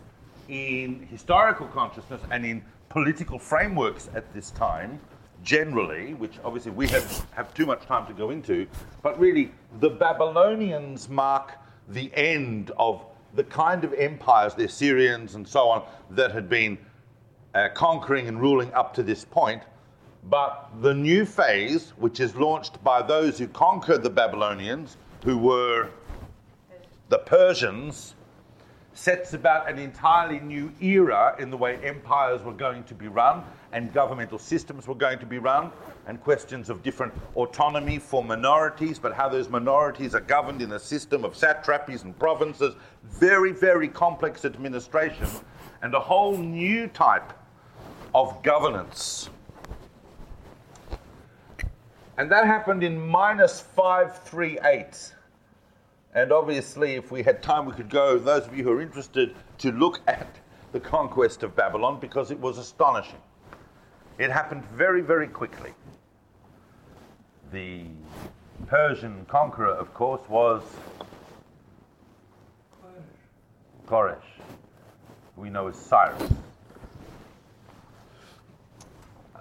in 0.49 1.07
historical 1.11 1.67
consciousness 1.69 2.21
and 2.31 2.45
in 2.45 2.65
political 2.89 3.39
frameworks 3.39 4.09
at 4.15 4.33
this 4.33 4.51
time, 4.51 5.01
generally, 5.43 6.15
which 6.15 6.39
obviously 6.45 6.73
we 6.73 6.89
have, 6.89 7.27
have 7.33 7.53
too 7.55 7.67
much 7.67 7.85
time 7.87 8.07
to 8.07 8.13
go 8.13 8.31
into, 8.31 8.67
but 9.03 9.19
really 9.19 9.53
the 9.81 9.91
Babylonians 9.91 11.09
mark 11.09 11.53
the 11.89 12.11
end 12.15 12.73
of 12.79 13.05
the 13.35 13.45
kind 13.45 13.85
of 13.85 13.93
empires, 13.95 14.55
the 14.55 14.65
Assyrians 14.65 15.35
and 15.35 15.47
so 15.47 15.69
on, 15.69 15.85
that 16.11 16.33
had 16.33 16.49
been 16.49 16.79
uh, 17.55 17.69
conquering 17.75 18.29
and 18.29 18.41
ruling 18.41 18.73
up 18.73 18.95
to 18.95 19.03
this 19.03 19.25
point. 19.25 19.63
But 20.25 20.71
the 20.81 20.93
new 20.93 21.25
phase, 21.25 21.91
which 21.97 22.19
is 22.19 22.35
launched 22.35 22.83
by 22.83 23.03
those 23.03 23.39
who 23.39 23.47
conquered 23.47 24.03
the 24.03 24.11
Babylonians, 24.11 24.97
who 25.25 25.39
were 25.39 25.91
the 27.09 27.19
Persians, 27.19 28.15
sets 28.97 29.35
about 29.35 29.69
an 29.69 29.79
entirely 29.79 30.41
new 30.41 30.73
era 30.81 31.37
in 31.39 31.51
the 31.51 31.57
way 31.57 31.77
empires 31.85 32.43
were 32.43 32.53
going 32.53 32.83
to 32.85 32.95
be 32.95 33.09
run 33.09 33.45
and 33.73 33.93
governmental 33.93 34.39
systems 34.39 34.87
were 34.87 34.95
going 34.95 35.19
to 35.19 35.27
be 35.27 35.39
run, 35.39 35.71
and 36.07 36.19
questions 36.23 36.71
of 36.71 36.83
different 36.83 37.13
autonomy 37.35 37.99
for 37.99 38.25
minorities, 38.25 38.99
but 38.99 39.13
how 39.13 39.29
those 39.29 39.51
minorities 39.51 40.15
are 40.15 40.21
governed 40.21 40.63
in 40.63 40.73
a 40.73 40.79
system 40.79 41.25
of 41.27 41.35
satrapies 41.35 42.05
and 42.05 42.19
provinces, 42.19 42.75
very, 43.05 43.53
very 43.53 43.89
complex 43.89 44.47
administration, 44.47 45.27
and 45.83 45.95
a 45.95 46.01
whole 46.01 46.39
new 46.39 46.87
type 46.87 47.35
of 48.15 48.43
governance. 48.43 49.29
And 52.17 52.31
that 52.31 52.47
happened 52.47 52.83
in 52.83 52.99
minus 52.99 53.61
538. 53.61 55.13
And 56.17 56.33
obviously, 56.33 56.95
if 56.95 57.11
we 57.11 57.23
had 57.23 57.43
time, 57.43 57.67
we 57.67 57.75
could 57.75 57.91
go, 57.91 58.19
those 58.19 58.47
of 58.47 58.57
you 58.57 58.65
who 58.65 58.73
are 58.73 58.81
interested, 58.81 59.35
to 59.59 59.71
look 59.71 60.01
at 60.09 60.27
the 60.73 60.81
conquest 60.81 61.43
of 61.43 61.55
Babylon 61.55 62.01
because 62.01 62.31
it 62.31 62.41
was 62.41 62.57
astonishing. 62.57 63.19
It 64.17 64.31
happened 64.31 64.65
very, 64.65 65.03
very 65.03 65.29
quickly. 65.29 65.75
The 67.53 67.85
Persian 68.67 69.27
conqueror, 69.29 69.75
of 69.75 69.93
course, 69.93 70.27
was 70.31 70.63
Koresh, 73.87 74.17
who 75.35 75.43
we 75.43 75.51
know 75.51 75.69
as 75.69 75.77
Cyrus. 75.77 76.33
Uh, 79.35 79.41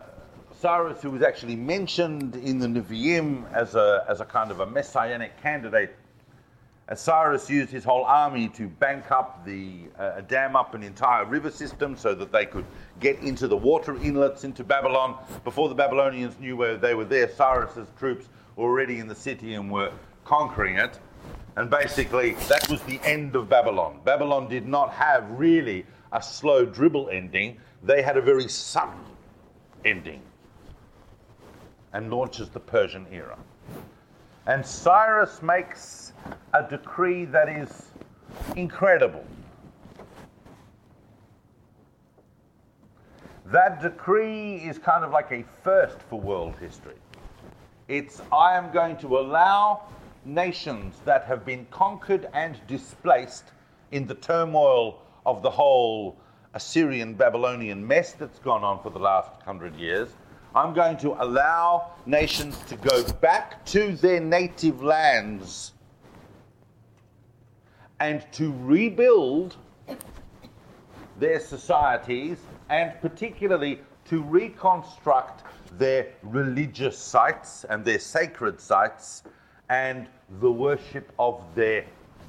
Cyrus, 0.60 1.02
who 1.02 1.12
was 1.12 1.22
actually 1.22 1.56
mentioned 1.56 2.36
in 2.36 2.60
the 2.60 2.68
Nevi'im 2.68 3.50
as 3.54 3.76
a, 3.76 4.04
as 4.10 4.20
a 4.20 4.26
kind 4.26 4.52
of 4.52 4.60
a 4.60 4.66
messianic 4.66 5.42
candidate 5.42 5.96
as 6.88 7.02
Cyrus 7.02 7.50
used 7.50 7.72
his 7.72 7.84
whole 7.84 8.04
army 8.04 8.48
to 8.50 8.68
bank 8.68 9.10
up 9.12 9.44
the, 9.44 9.86
uh, 9.98 10.22
dam 10.22 10.56
up 10.56 10.76
an 10.76 10.84
entire 10.84 11.26
river 11.26 11.50
system 11.50 11.98
so 11.98 12.14
that 12.14 12.32
they 12.32 12.46
could 12.46 12.66
get 13.00 13.20
into 13.20 13.48
the 13.48 13.58
water 13.58 13.96
inlets 13.98 14.44
into 14.44 14.64
Babylon. 14.64 15.18
Before 15.44 15.68
the 15.68 15.76
Babylonians 15.76 16.40
knew 16.40 16.56
where 16.56 16.78
they 16.78 16.94
were 16.94 17.06
there, 17.06 17.28
Cyrus's 17.30 17.88
troops 17.98 18.28
were 18.56 18.66
already 18.66 19.00
in 19.00 19.08
the 19.08 19.16
city 19.16 19.56
and 19.56 19.72
were 19.72 19.92
conquering 20.26 20.78
it. 20.78 21.00
And 21.56 21.70
basically, 21.70 22.34
that 22.50 22.70
was 22.70 22.82
the 22.84 23.00
end 23.04 23.36
of 23.36 23.50
Babylon. 23.50 24.00
Babylon 24.04 24.48
did 24.48 24.68
not 24.68 24.92
have 24.92 25.28
really 25.32 25.86
a 26.12 26.22
slow 26.22 26.66
dribble 26.66 27.10
ending, 27.10 27.58
they 27.84 28.02
had 28.02 28.18
a 28.18 28.22
very 28.22 28.48
sudden 28.48 29.00
ending 29.84 30.22
and 31.94 32.12
launches 32.12 32.50
the 32.50 32.60
Persian 32.60 33.06
era. 33.12 33.38
And 34.48 34.64
Cyrus 34.66 35.42
makes 35.42 36.14
a 36.54 36.62
decree 36.62 37.26
that 37.26 37.50
is 37.50 37.92
incredible. 38.56 39.26
That 43.48 43.82
decree 43.82 44.58
is 44.58 44.78
kind 44.78 45.04
of 45.04 45.12
like 45.12 45.32
a 45.32 45.44
first 45.64 46.00
for 46.10 46.20
world 46.20 46.56
history. 46.60 46.96
It's 47.88 48.22
I 48.32 48.56
am 48.56 48.72
going 48.72 48.98
to 48.98 49.18
allow 49.18 49.84
nations 50.26 50.96
that 51.06 51.24
have 51.26 51.46
been 51.46 51.66
conquered 51.70 52.28
and 52.34 52.60
displaced 52.68 53.46
in 53.92 54.08
the 54.08 54.16
turmoil 54.16 55.02
of 55.26 55.42
the 55.42 55.50
whole 55.50 56.18
Assyrian 56.54 57.14
Babylonian 57.14 57.86
mess 57.86 58.14
that's 58.14 58.40
gone 58.40 58.64
on 58.64 58.82
for 58.82 58.90
the 58.90 59.00
last 59.00 59.42
hundred 59.44 59.76
years. 59.76 60.10
I'm 60.56 60.74
going 60.74 60.96
to 60.98 61.22
allow 61.22 61.92
nations 62.06 62.58
to 62.70 62.78
go 62.78 63.04
back 63.16 63.66
to 63.66 63.92
their 63.98 64.22
native 64.22 64.82
lands 64.82 65.74
and 68.00 68.26
to 68.32 68.54
rebuild 68.62 69.58
their 71.20 71.42
societies 71.42 72.38
and 72.70 72.94
particularly 73.02 73.82
to 74.06 74.22
reconstruct 74.22 75.44
their 75.78 76.08
religious 76.24 76.98
sites 76.98 77.66
and 77.66 77.84
their 77.84 78.00
sacred 78.00 78.62
sites 78.62 79.24
and 79.68 80.08
the 80.40 80.52
worship 80.52 81.12
of 81.20 81.44
their 81.54 81.84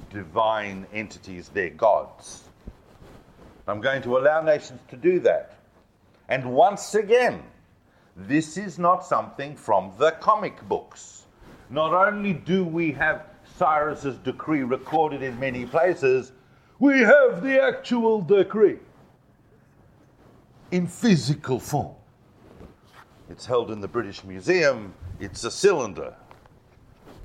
divine 0.09 0.85
entities, 0.91 1.47
their 1.47 1.69
gods. 1.69 2.43
I'm 3.69 3.79
going 3.79 4.01
to 4.01 4.17
allow 4.17 4.41
nations 4.41 4.81
to 4.89 4.97
do 4.97 5.21
that. 5.21 5.53
And 6.27 6.51
once 6.51 6.93
again, 6.93 7.41
this 8.17 8.57
is 8.57 8.79
not 8.79 9.05
something 9.05 9.55
from 9.55 9.91
the 9.99 10.11
comic 10.11 10.67
books. 10.67 11.25
Not 11.69 11.93
only 11.93 12.33
do 12.33 12.65
we 12.65 12.91
have 12.93 13.27
Cyrus's 13.57 14.17
decree 14.17 14.63
recorded 14.63 15.21
in 15.21 15.39
many 15.39 15.65
places, 15.65 16.31
we 16.79 16.99
have 16.99 17.43
the 17.43 17.61
actual 17.61 18.21
decree 18.21 18.79
in 20.71 20.87
physical 20.87 21.59
form. 21.59 21.93
It's 23.29 23.45
held 23.45 23.69
in 23.69 23.81
the 23.81 23.87
British 23.87 24.23
Museum. 24.23 24.93
It's 25.19 25.43
a 25.43 25.51
cylinder. 25.51 26.15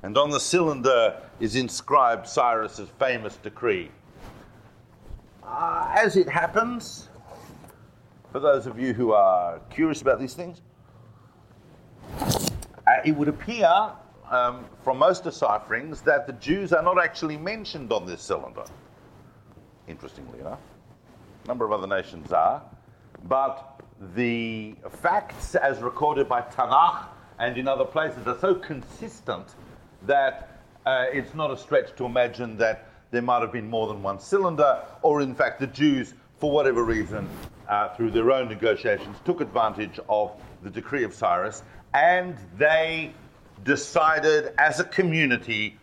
And 0.03 0.17
on 0.17 0.29
the 0.29 0.39
cylinder 0.39 1.21
is 1.39 1.55
inscribed 1.55 2.27
Cyrus's 2.27 2.89
famous 2.99 3.37
decree. 3.37 3.89
Uh, 5.43 5.91
as 5.95 6.17
it 6.17 6.27
happens, 6.29 7.09
for 8.31 8.39
those 8.39 8.67
of 8.67 8.79
you 8.79 8.93
who 8.93 9.13
are 9.13 9.59
curious 9.69 10.01
about 10.01 10.19
these 10.19 10.33
things, 10.33 10.61
uh, 12.93 13.01
it 13.05 13.11
would 13.11 13.27
appear 13.27 13.91
um, 14.29 14.65
from 14.83 14.97
most 14.97 15.23
decipherings 15.23 16.01
that 16.01 16.27
the 16.27 16.33
Jews 16.33 16.73
are 16.73 16.83
not 16.83 17.01
actually 17.01 17.37
mentioned 17.37 17.91
on 17.91 18.05
this 18.05 18.21
cylinder. 18.21 18.65
Interestingly 19.87 20.39
enough, 20.39 20.59
a 21.43 21.47
number 21.47 21.65
of 21.65 21.71
other 21.71 21.87
nations 21.87 22.31
are, 22.31 22.61
but 23.25 23.81
the 24.15 24.75
facts 24.89 25.55
as 25.55 25.81
recorded 25.81 26.27
by 26.27 26.41
Tanakh 26.41 27.05
and 27.39 27.57
in 27.57 27.67
other 27.67 27.85
places 27.85 28.27
are 28.27 28.37
so 28.39 28.55
consistent 28.55 29.55
that 30.03 30.61
uh, 30.85 31.05
it's 31.11 31.33
not 31.33 31.51
a 31.51 31.57
stretch 31.57 31.95
to 31.95 32.05
imagine 32.05 32.57
that 32.57 32.89
there 33.11 33.21
might 33.21 33.41
have 33.41 33.51
been 33.51 33.69
more 33.69 33.87
than 33.87 34.01
one 34.03 34.19
cylinder, 34.19 34.81
or 35.01 35.21
in 35.21 35.35
fact, 35.35 35.59
the 35.59 35.67
Jews, 35.67 36.13
for 36.37 36.51
whatever 36.51 36.83
reason, 36.83 37.29
uh, 37.69 37.89
through 37.95 38.11
their 38.11 38.31
own 38.31 38.49
negotiations, 38.49 39.15
took 39.23 39.39
advantage 39.39 39.99
of 40.09 40.31
the 40.63 40.69
decree 40.69 41.03
of 41.03 41.13
Cyrus 41.13 41.63
and 41.93 42.35
they 42.57 43.13
decided 43.63 44.53
as 44.57 44.79
a 44.79 44.83
community 44.85 45.77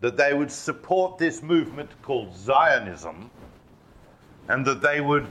that 0.00 0.16
they 0.16 0.34
would 0.34 0.50
support 0.50 1.18
this 1.18 1.42
movement 1.42 1.90
called 2.02 2.36
Zionism 2.36 3.30
and 4.48 4.64
that 4.66 4.82
they 4.82 5.00
would 5.00 5.26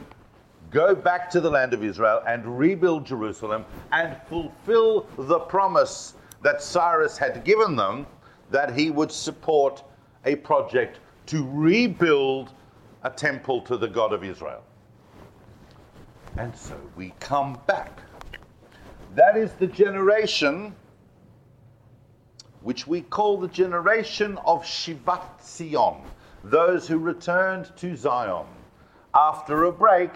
go 0.71 0.95
back 0.95 1.29
to 1.29 1.39
the 1.39 1.49
land 1.49 1.73
of 1.73 1.83
Israel 1.83 2.21
and 2.27 2.57
rebuild 2.57 3.05
Jerusalem 3.05 3.65
and 3.91 4.17
fulfill 4.27 5.07
the 5.17 5.39
promise 5.39 6.15
that 6.41 6.61
Cyrus 6.61 7.17
had 7.17 7.43
given 7.43 7.75
them 7.75 8.05
that 8.51 8.75
he 8.75 8.91
would 8.91 9.11
support 9.11 9.83
a 10.25 10.35
project 10.37 10.99
to 11.27 11.47
rebuild 11.51 12.51
a 13.03 13.09
temple 13.09 13.61
to 13.61 13.77
the 13.77 13.87
God 13.87 14.13
of 14.13 14.23
Israel. 14.23 14.63
And 16.37 16.55
so 16.55 16.75
we 16.95 17.13
come 17.19 17.59
back 17.67 17.99
That 19.15 19.37
is 19.37 19.53
the 19.53 19.67
generation 19.67 20.75
which 22.61 22.85
we 22.85 23.01
call 23.01 23.37
the 23.37 23.47
generation 23.47 24.37
of 24.45 24.63
Shivat 24.63 25.41
Zion, 25.41 26.01
those 26.43 26.87
who 26.87 26.97
returned 26.97 27.71
to 27.77 27.95
Zion 27.95 28.45
after 29.13 29.63
a 29.63 29.71
break 29.71 30.11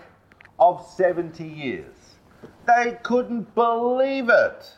of 0.59 0.85
70 0.85 1.45
years. 1.45 1.95
They 2.65 2.97
couldn't 3.03 3.55
believe 3.55 4.29
it. 4.29 4.69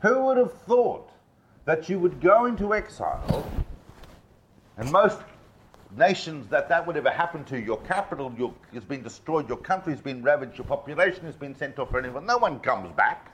Who 0.00 0.22
would 0.24 0.38
have 0.38 0.54
thought 0.62 1.10
that 1.66 1.90
you 1.90 1.98
would 1.98 2.20
go 2.20 2.46
into 2.46 2.74
exile? 2.74 3.46
And 4.78 4.90
most 4.90 5.18
nations 5.96 6.48
that 6.48 6.68
that 6.68 6.86
would 6.86 6.96
ever 6.96 7.10
happen 7.10 7.44
to, 7.44 7.60
your 7.60 7.78
capital 7.82 8.32
your, 8.36 8.54
has 8.72 8.84
been 8.84 9.02
destroyed, 9.02 9.48
your 9.48 9.58
country 9.58 9.92
has 9.92 10.00
been 10.00 10.22
ravaged, 10.22 10.58
your 10.58 10.66
population 10.66 11.24
has 11.24 11.36
been 11.36 11.54
sent 11.54 11.78
off 11.78 11.90
for 11.90 11.98
anyone. 11.98 12.26
No 12.26 12.38
one 12.38 12.60
comes 12.60 12.92
back. 12.96 13.32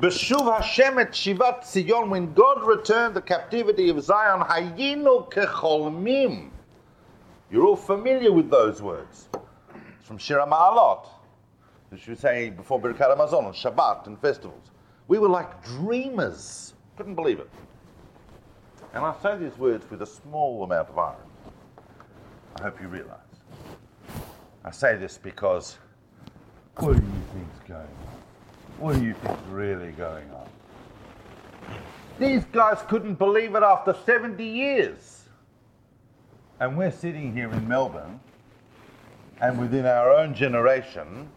Beshuv 0.00 0.56
Hashem 0.56 0.98
et 0.98 1.12
Shivat 1.12 1.64
Zion, 1.64 2.08
when 2.08 2.32
God 2.32 2.62
returned 2.64 3.14
the 3.14 3.20
captivity 3.20 3.90
of 3.90 4.02
Zion, 4.02 4.40
Hayinu 4.40 5.30
kecholmim. 5.30 6.50
You're 7.50 7.66
all 7.66 7.76
familiar 7.76 8.32
with 8.32 8.48
those 8.48 8.80
words. 8.80 9.28
It's 9.98 10.06
from 10.06 10.16
Shir 10.16 10.38
Ma'alot, 10.38 11.06
which 11.90 12.06
we 12.06 12.14
say 12.14 12.50
before 12.50 12.80
Birkat 12.80 13.14
Hamazon 13.16 13.44
on 13.44 13.52
Shabbat 13.52 14.06
and 14.06 14.18
festivals. 14.20 14.70
We 15.08 15.18
were 15.18 15.28
like 15.28 15.62
dreamers. 15.64 16.74
Couldn't 16.96 17.16
believe 17.16 17.40
it. 17.40 17.50
And 18.92 19.04
I 19.04 19.14
say 19.22 19.36
these 19.36 19.56
words 19.56 19.88
with 19.90 20.02
a 20.02 20.06
small 20.06 20.64
amount 20.64 20.88
of 20.88 20.98
irony. 20.98 21.20
I 22.58 22.62
hope 22.62 22.80
you 22.80 22.88
realize. 22.88 23.18
I 24.64 24.70
say 24.70 24.96
this 24.96 25.16
because 25.16 25.78
what 26.76 26.96
do 26.96 27.02
you 27.02 27.22
think's 27.32 27.68
going 27.68 27.80
on? 27.80 28.78
What 28.78 28.96
do 28.96 29.04
you 29.04 29.14
think's 29.14 29.42
really 29.48 29.92
going 29.92 30.28
on? 30.32 30.48
These 32.18 32.44
guys 32.52 32.78
couldn't 32.88 33.14
believe 33.14 33.54
it 33.54 33.62
after 33.62 33.94
70 34.04 34.44
years. 34.44 35.24
And 36.58 36.76
we're 36.76 36.90
sitting 36.90 37.32
here 37.32 37.50
in 37.50 37.66
Melbourne, 37.66 38.20
and 39.40 39.58
within 39.58 39.86
our 39.86 40.12
own 40.12 40.34
generation, 40.34 41.30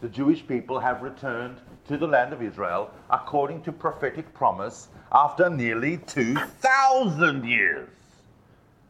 the 0.00 0.08
Jewish 0.08 0.44
people 0.44 0.80
have 0.80 1.02
returned 1.02 1.58
to 1.88 1.96
the 1.96 2.06
land 2.06 2.32
of 2.32 2.42
Israel 2.42 2.90
according 3.10 3.62
to 3.62 3.72
prophetic 3.72 4.32
promise 4.34 4.88
after 5.10 5.50
nearly 5.50 5.98
2,000 5.98 7.44
years. 7.44 7.88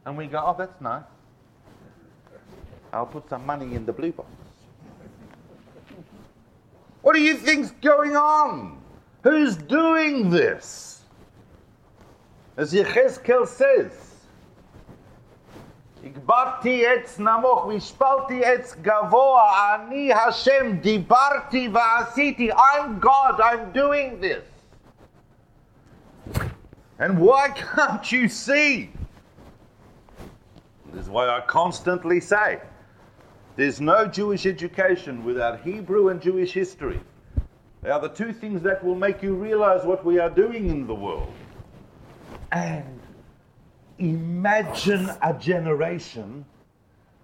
And 0.05 0.17
we 0.17 0.27
go, 0.27 0.43
oh, 0.45 0.55
that's 0.57 0.79
nice. 0.81 1.03
I'll 2.91 3.05
put 3.05 3.29
some 3.29 3.45
money 3.45 3.75
in 3.75 3.85
the 3.85 3.93
blue 3.93 4.11
box. 4.11 4.29
What 7.01 7.15
do 7.15 7.21
you 7.21 7.35
think's 7.35 7.71
going 7.81 8.15
on? 8.15 8.77
Who's 9.23 9.55
doing 9.55 10.29
this? 10.29 11.01
As 12.57 12.73
Yechezkel 12.73 13.47
says, 13.47 14.08
הגברתי 16.04 16.86
עץ 16.86 17.18
נמוך 17.18 17.66
והשפלתי 17.66 18.44
עץ 18.44 18.76
גבוה, 18.82 19.74
אני 19.74 20.12
השם 20.12 20.76
דיברתי 20.80 21.68
ועשיתי. 21.72 22.52
I'm 22.52 23.00
God, 23.00 23.40
I'm 23.40 23.72
doing 23.72 24.20
this. 24.20 24.44
And 26.98 27.18
why 27.18 27.48
can't 27.50 28.12
you 28.12 28.28
see? 28.28 28.90
This 30.92 31.04
is 31.04 31.08
why 31.08 31.28
I 31.28 31.40
constantly 31.40 32.20
say 32.20 32.60
there's 33.56 33.80
no 33.80 34.06
Jewish 34.06 34.46
education 34.46 35.24
without 35.24 35.60
Hebrew 35.60 36.08
and 36.08 36.20
Jewish 36.20 36.52
history. 36.52 37.00
They 37.82 37.90
are 37.90 38.00
the 38.00 38.08
two 38.08 38.32
things 38.32 38.62
that 38.62 38.82
will 38.84 38.94
make 38.94 39.22
you 39.22 39.34
realize 39.34 39.84
what 39.84 40.04
we 40.04 40.18
are 40.18 40.30
doing 40.30 40.70
in 40.70 40.86
the 40.86 40.94
world. 40.94 41.32
And 42.52 42.97
imagine 43.99 45.09
a 45.21 45.33
generation 45.33 46.45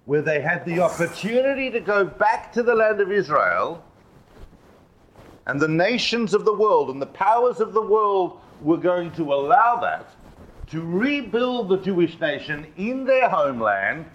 where 0.05 0.21
they 0.21 0.41
had 0.41 0.63
the 0.65 0.79
opportunity 0.79 1.71
to 1.71 1.79
go 1.79 2.05
back 2.05 2.53
to 2.53 2.61
the 2.61 2.75
land 2.75 3.01
of 3.01 3.11
Israel, 3.11 3.83
and 5.47 5.59
the 5.59 5.67
nations 5.67 6.33
of 6.33 6.45
the 6.45 6.53
world 6.53 6.89
and 6.89 7.01
the 7.01 7.07
powers 7.07 7.59
of 7.59 7.73
the 7.73 7.81
world 7.81 8.39
were 8.61 8.77
going 8.77 9.11
to 9.11 9.33
allow 9.33 9.77
that 9.77 10.09
to 10.67 10.81
rebuild 10.81 11.69
the 11.69 11.77
Jewish 11.77 12.19
nation 12.19 12.67
in 12.77 13.05
their 13.05 13.29
homeland, 13.29 14.05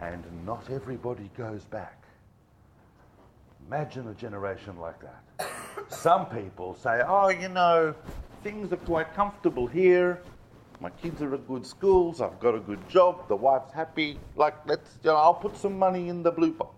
and 0.00 0.24
not 0.44 0.68
everybody 0.70 1.30
goes 1.36 1.64
back. 1.64 2.04
Imagine 3.66 4.08
a 4.08 4.14
generation 4.14 4.78
like 4.78 5.00
that. 5.00 5.48
Some 5.88 6.26
people 6.26 6.76
say, 6.76 7.02
oh, 7.06 7.28
you 7.28 7.48
know, 7.48 7.94
things 8.42 8.72
are 8.72 8.76
quite 8.76 9.14
comfortable 9.14 9.66
here. 9.66 10.20
My 10.84 10.90
kids 10.90 11.22
are 11.22 11.32
at 11.32 11.48
good 11.48 11.64
schools. 11.64 12.20
I've 12.20 12.38
got 12.40 12.54
a 12.54 12.60
good 12.60 12.86
job. 12.90 13.26
The 13.28 13.34
wife's 13.34 13.72
happy. 13.72 14.18
Like, 14.36 14.54
let's, 14.66 14.98
you 15.02 15.08
know, 15.08 15.16
I'll 15.16 15.32
put 15.32 15.56
some 15.56 15.78
money 15.78 16.10
in 16.10 16.22
the 16.22 16.30
blue 16.30 16.52
box. 16.52 16.74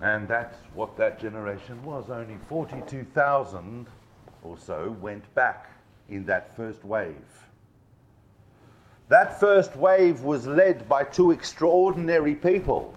And 0.00 0.28
that's 0.28 0.56
what 0.74 0.96
that 0.96 1.18
generation 1.20 1.82
was. 1.82 2.08
Only 2.08 2.36
42,000 2.48 3.88
or 4.44 4.56
so 4.56 4.96
went 5.00 5.34
back 5.34 5.70
in 6.08 6.24
that 6.26 6.54
first 6.56 6.84
wave. 6.84 7.16
That 9.08 9.40
first 9.40 9.74
wave 9.74 10.20
was 10.20 10.46
led 10.46 10.88
by 10.88 11.02
two 11.02 11.32
extraordinary 11.32 12.36
people. 12.36 12.94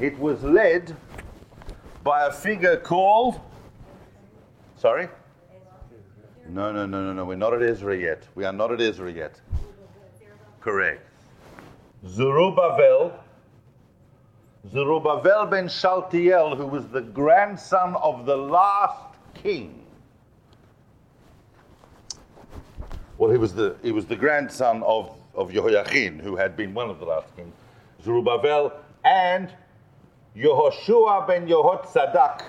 It 0.00 0.18
was 0.18 0.42
led 0.42 0.94
by 2.04 2.26
a 2.26 2.30
figure 2.30 2.76
called. 2.76 3.40
Sorry? 4.76 5.08
No, 6.52 6.72
no, 6.72 6.84
no, 6.84 7.04
no, 7.04 7.12
no. 7.12 7.24
We're 7.24 7.36
not 7.36 7.54
at 7.54 7.62
Ezra 7.62 7.96
yet. 7.96 8.26
We 8.34 8.44
are 8.44 8.52
not 8.52 8.72
at 8.72 8.80
Ezra 8.80 9.12
yet. 9.12 9.40
Correct. 10.60 11.06
Zerubbabel. 12.06 13.12
Zerubbabel 14.68 15.46
ben 15.46 15.68
Shaltiel, 15.68 16.56
who 16.56 16.66
was 16.66 16.88
the 16.88 17.00
grandson 17.00 17.94
of 17.96 18.26
the 18.26 18.36
last 18.36 19.16
king. 19.34 19.80
Well, 23.16 23.30
he 23.30 23.38
was 23.38 23.54
the 23.54 23.76
he 23.82 23.92
was 23.92 24.06
the 24.06 24.16
grandson 24.16 24.82
of, 24.82 25.14
of 25.34 25.52
Jehoiachin, 25.52 26.18
who 26.18 26.36
had 26.36 26.56
been 26.56 26.74
one 26.74 26.90
of 26.90 26.98
the 26.98 27.06
last 27.06 27.34
kings. 27.36 27.54
Zerubbabel 28.02 28.72
and 29.04 29.50
Yehoshua 30.36 31.26
ben 31.26 31.46
Yehotzadak, 31.46 32.42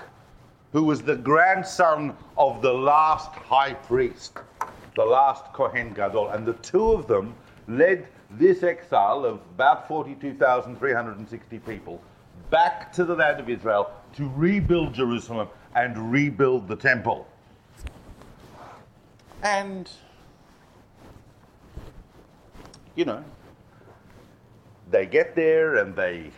who 0.72 0.84
was 0.84 1.02
the 1.02 1.16
grandson 1.16 2.16
of 2.38 2.62
the 2.62 2.72
last 2.72 3.30
high 3.32 3.74
priest, 3.74 4.38
the 4.96 5.04
last 5.04 5.52
Kohen 5.52 5.92
Gadol. 5.92 6.30
And 6.30 6.46
the 6.46 6.54
two 6.54 6.92
of 6.92 7.06
them 7.06 7.34
led 7.68 8.08
this 8.30 8.62
exile 8.62 9.24
of 9.24 9.34
about 9.54 9.86
42,360 9.86 11.58
people 11.60 12.02
back 12.50 12.92
to 12.92 13.04
the 13.04 13.14
land 13.14 13.38
of 13.38 13.48
Israel 13.50 13.90
to 14.14 14.30
rebuild 14.34 14.94
Jerusalem 14.94 15.48
and 15.74 16.10
rebuild 16.10 16.68
the 16.68 16.76
temple. 16.76 17.26
And, 19.42 19.90
you 22.94 23.04
know, 23.04 23.24
they 24.90 25.06
get 25.06 25.34
there 25.34 25.76
and 25.76 25.94
they, 25.94 26.30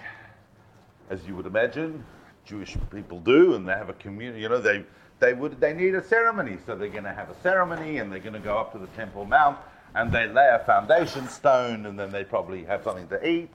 as 1.11 1.25
you 1.27 1.37
would 1.37 1.47
imagine, 1.47 2.05
Jewish 2.45 2.77
people 2.91 3.21
do, 3.21 3.55
and 3.55 3.67
they 3.67 3.73
have 3.73 3.89
a 3.89 3.95
community. 3.95 4.43
You 4.43 4.49
know, 4.49 4.61
they 4.61 4.85
they 5.21 5.33
would 5.35 5.61
they 5.61 5.73
need 5.73 5.95
a 5.95 6.03
ceremony, 6.03 6.59
so 6.67 6.77
they're 6.77 6.89
going 6.89 7.05
to 7.05 7.13
have 7.13 7.31
a 7.31 7.41
ceremony, 7.43 7.99
and 7.99 8.11
they're 8.11 8.19
going 8.19 8.35
to 8.35 8.39
go 8.39 8.59
up 8.59 8.73
to 8.73 8.79
the 8.79 8.87
Temple 8.89 9.25
Mount, 9.25 9.59
and 9.95 10.13
they 10.13 10.27
lay 10.27 10.49
a 10.51 10.65
foundation 10.65 11.29
stone, 11.29 11.87
and 11.87 11.99
then 11.99 12.11
they 12.11 12.25
probably 12.25 12.65
have 12.65 12.83
something 12.83 13.09
to 13.09 13.29
eat 13.29 13.51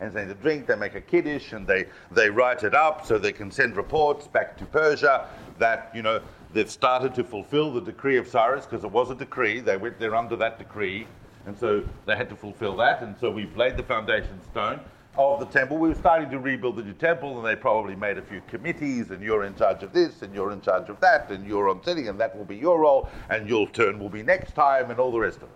and 0.00 0.12
something 0.12 0.28
to 0.28 0.34
drink. 0.34 0.66
They 0.66 0.76
make 0.76 0.94
a 0.94 1.00
kiddush, 1.00 1.52
and 1.52 1.66
they 1.66 1.86
they 2.10 2.30
write 2.30 2.64
it 2.64 2.74
up 2.74 3.06
so 3.06 3.18
they 3.18 3.32
can 3.32 3.50
send 3.50 3.76
reports 3.76 4.26
back 4.26 4.56
to 4.58 4.66
Persia 4.66 5.28
that 5.58 5.90
you 5.94 6.02
know 6.02 6.20
they've 6.52 6.70
started 6.70 7.14
to 7.14 7.24
fulfill 7.24 7.72
the 7.72 7.80
decree 7.80 8.16
of 8.16 8.26
Cyrus 8.28 8.66
because 8.66 8.84
it 8.84 8.90
was 8.90 9.10
a 9.10 9.14
decree. 9.14 9.60
They 9.60 9.76
went 9.76 9.98
there 9.98 10.14
under 10.14 10.36
that 10.36 10.58
decree, 10.58 11.06
and 11.46 11.56
so 11.56 11.84
they 12.06 12.16
had 12.16 12.28
to 12.30 12.36
fulfill 12.36 12.76
that, 12.76 13.02
and 13.02 13.14
so 13.20 13.30
we've 13.30 13.56
laid 13.56 13.76
the 13.76 13.82
foundation 13.84 14.40
stone 14.50 14.80
of 15.16 15.40
the 15.40 15.46
temple. 15.46 15.76
We 15.76 15.88
were 15.88 15.94
starting 15.94 16.30
to 16.30 16.38
rebuild 16.38 16.76
the 16.76 16.82
new 16.82 16.94
temple, 16.94 17.36
and 17.36 17.46
they 17.46 17.54
probably 17.54 17.94
made 17.94 18.18
a 18.18 18.22
few 18.22 18.40
committees, 18.48 19.10
and 19.10 19.22
you're 19.22 19.44
in 19.44 19.54
charge 19.54 19.82
of 19.82 19.92
this, 19.92 20.22
and 20.22 20.34
you're 20.34 20.52
in 20.52 20.60
charge 20.60 20.88
of 20.88 21.00
that, 21.00 21.30
and 21.30 21.46
you're 21.46 21.68
on 21.68 21.82
sitting, 21.84 22.08
and 22.08 22.18
that 22.20 22.36
will 22.36 22.44
be 22.44 22.56
your 22.56 22.80
role, 22.80 23.08
and 23.28 23.48
your 23.48 23.68
turn 23.70 23.98
will 23.98 24.08
be 24.08 24.22
next 24.22 24.54
time, 24.54 24.90
and 24.90 24.98
all 24.98 25.12
the 25.12 25.20
rest 25.20 25.38
of 25.38 25.44
it. 25.44 25.48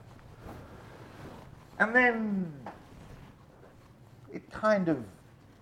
And 1.78 1.94
then 1.94 2.52
it 4.32 4.50
kind 4.50 4.88
of 4.88 5.02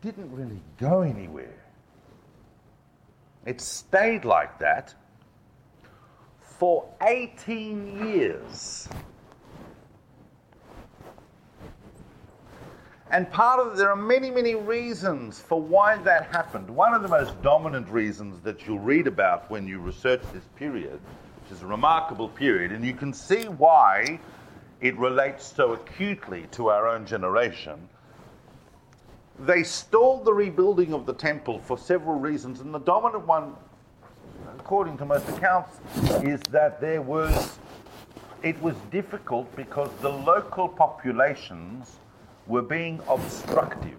didn't 0.01 0.31
really 0.33 0.61
go 0.79 1.03
anywhere. 1.03 1.63
It 3.47 3.61
stayed 3.61 4.25
like 4.25 4.59
that 4.59 4.95
for 6.41 6.89
18 7.03 8.07
years. 8.09 8.89
And 13.15 13.31
part 13.31 13.61
of 13.61 13.77
there 13.77 13.91
are 13.91 13.97
many, 13.97 14.29
many 14.29 14.57
reasons 14.57 15.39
for 15.39 15.63
why 15.63 15.99
that 15.99 16.27
happened. 16.33 16.69
One 16.69 16.95
of 16.95 17.03
the 17.03 17.09
most 17.09 17.41
dominant 17.43 17.89
reasons 17.89 18.41
that 18.41 18.67
you'll 18.67 18.81
read 18.81 19.07
about 19.07 19.49
when 19.49 19.69
you 19.69 19.79
research 19.79 20.21
this 20.33 20.43
period, 20.57 20.99
which 21.41 21.53
is 21.53 21.63
a 21.63 21.67
remarkable 21.67 22.29
period, 22.29 22.73
and 22.73 22.85
you 22.85 22.93
can 22.93 23.13
see 23.13 23.45
why 23.45 24.19
it 24.81 24.99
relates 24.99 25.47
so 25.47 25.75
acutely 25.75 26.49
to 26.51 26.71
our 26.71 26.89
own 26.89 27.07
generation. 27.07 27.89
They 29.39 29.63
stalled 29.63 30.25
the 30.25 30.35
rebuilding 30.35 30.93
of 30.93 31.07
the 31.07 31.15
temple 31.15 31.61
for 31.61 31.79
several 31.79 32.19
reasons, 32.19 32.59
and 32.59 32.75
the 32.75 32.81
dominant 32.81 33.29
one, 33.29 33.55
according 34.59 34.99
to 34.99 35.05
most 35.05 35.29
accounts, 35.29 35.79
is 36.25 36.41
that 36.51 36.81
there 36.81 37.01
was 37.01 37.61
it 38.43 38.61
was 38.61 38.75
difficult 38.91 39.55
because 39.55 39.91
the 40.01 40.11
local 40.11 40.69
populations 40.69 42.01
were 42.47 42.63
being 42.63 43.01
obstructive. 43.09 43.99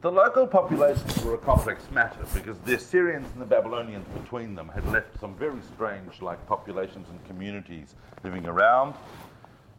The 0.00 0.12
local 0.12 0.46
populations 0.46 1.24
were 1.24 1.34
a 1.34 1.38
complex 1.38 1.90
matter 1.90 2.20
because 2.34 2.58
the 2.58 2.74
Assyrians 2.74 3.26
and 3.32 3.40
the 3.40 3.46
Babylonians 3.46 4.06
between 4.20 4.54
them 4.54 4.68
had 4.68 4.86
left 4.92 5.18
some 5.18 5.34
very 5.34 5.60
strange 5.74 6.20
like 6.20 6.46
populations 6.46 7.08
and 7.08 7.24
communities 7.26 7.94
living 8.22 8.46
around. 8.46 8.94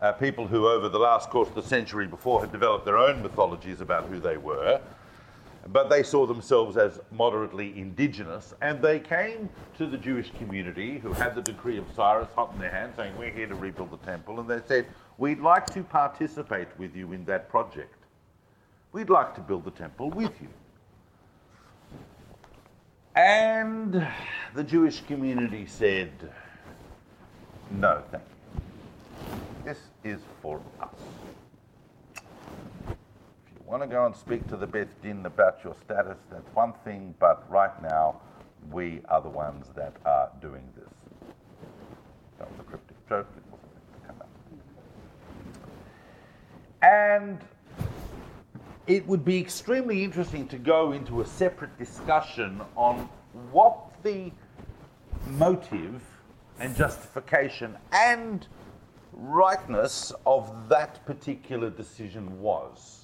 Uh, 0.01 0.11
people 0.13 0.47
who 0.47 0.67
over 0.67 0.89
the 0.89 0.97
last 0.97 1.29
course 1.29 1.49
of 1.49 1.55
the 1.55 1.63
century 1.63 2.07
before 2.07 2.41
had 2.41 2.51
developed 2.51 2.85
their 2.85 2.97
own 2.97 3.21
mythologies 3.21 3.81
about 3.81 4.05
who 4.05 4.19
they 4.19 4.37
were 4.37 4.81
but 5.71 5.89
they 5.89 6.01
saw 6.01 6.25
themselves 6.25 6.77
as 6.77 6.99
moderately 7.11 7.77
indigenous, 7.77 8.53
and 8.61 8.81
they 8.81 8.99
came 8.99 9.49
to 9.77 9.85
the 9.85 9.97
Jewish 9.97 10.31
community 10.31 10.97
who 10.97 11.13
had 11.13 11.35
the 11.35 11.41
decree 11.41 11.77
of 11.77 11.85
Cyrus 11.95 12.29
hot 12.35 12.51
in 12.53 12.59
their 12.59 12.71
hand, 12.71 12.93
saying, 12.95 13.15
We're 13.17 13.31
here 13.31 13.47
to 13.47 13.55
rebuild 13.55 13.91
the 13.91 13.97
temple. 13.97 14.39
And 14.39 14.49
they 14.49 14.61
said, 14.67 14.87
We'd 15.17 15.39
like 15.39 15.67
to 15.67 15.83
participate 15.83 16.67
with 16.79 16.95
you 16.95 17.13
in 17.13 17.23
that 17.25 17.49
project. 17.49 17.93
We'd 18.93 19.11
like 19.11 19.35
to 19.35 19.41
build 19.41 19.65
the 19.65 19.71
temple 19.71 20.09
with 20.09 20.33
you. 20.41 20.47
And 23.15 24.07
the 24.55 24.63
Jewish 24.63 25.01
community 25.01 25.67
said, 25.67 26.11
No, 27.69 28.01
thank 28.09 28.23
you. 28.23 28.61
This 29.65 29.79
is 30.03 30.19
for 30.41 30.61
us 30.81 31.18
want 33.69 33.83
to 33.83 33.87
go 33.87 34.07
and 34.07 34.15
speak 34.15 34.47
to 34.47 34.57
the 34.57 34.65
Beth 34.65 34.99
Din 35.03 35.23
about 35.27 35.63
your 35.63 35.75
status, 35.85 36.17
that's 36.31 36.55
one 36.55 36.73
thing, 36.83 37.13
but 37.19 37.47
right 37.51 37.79
now 37.83 38.19
we 38.71 39.01
are 39.09 39.21
the 39.21 39.29
ones 39.29 39.67
that 39.75 39.93
are 40.07 40.31
doing 40.41 40.63
this. 40.75 40.89
That 42.39 42.49
was 42.49 42.59
a 42.59 42.63
cryptic 42.63 42.97
joke. 43.07 43.27
And 46.81 47.39
it 48.87 49.05
would 49.05 49.23
be 49.23 49.37
extremely 49.37 50.03
interesting 50.03 50.47
to 50.47 50.57
go 50.57 50.93
into 50.93 51.21
a 51.21 51.25
separate 51.25 51.77
discussion 51.77 52.61
on 52.75 53.07
what 53.51 53.77
the 54.01 54.31
motive 55.27 56.01
and 56.59 56.75
justification 56.75 57.77
and 57.91 58.47
rightness 59.13 60.11
of 60.25 60.69
that 60.69 61.05
particular 61.05 61.69
decision 61.69 62.41
was 62.41 62.98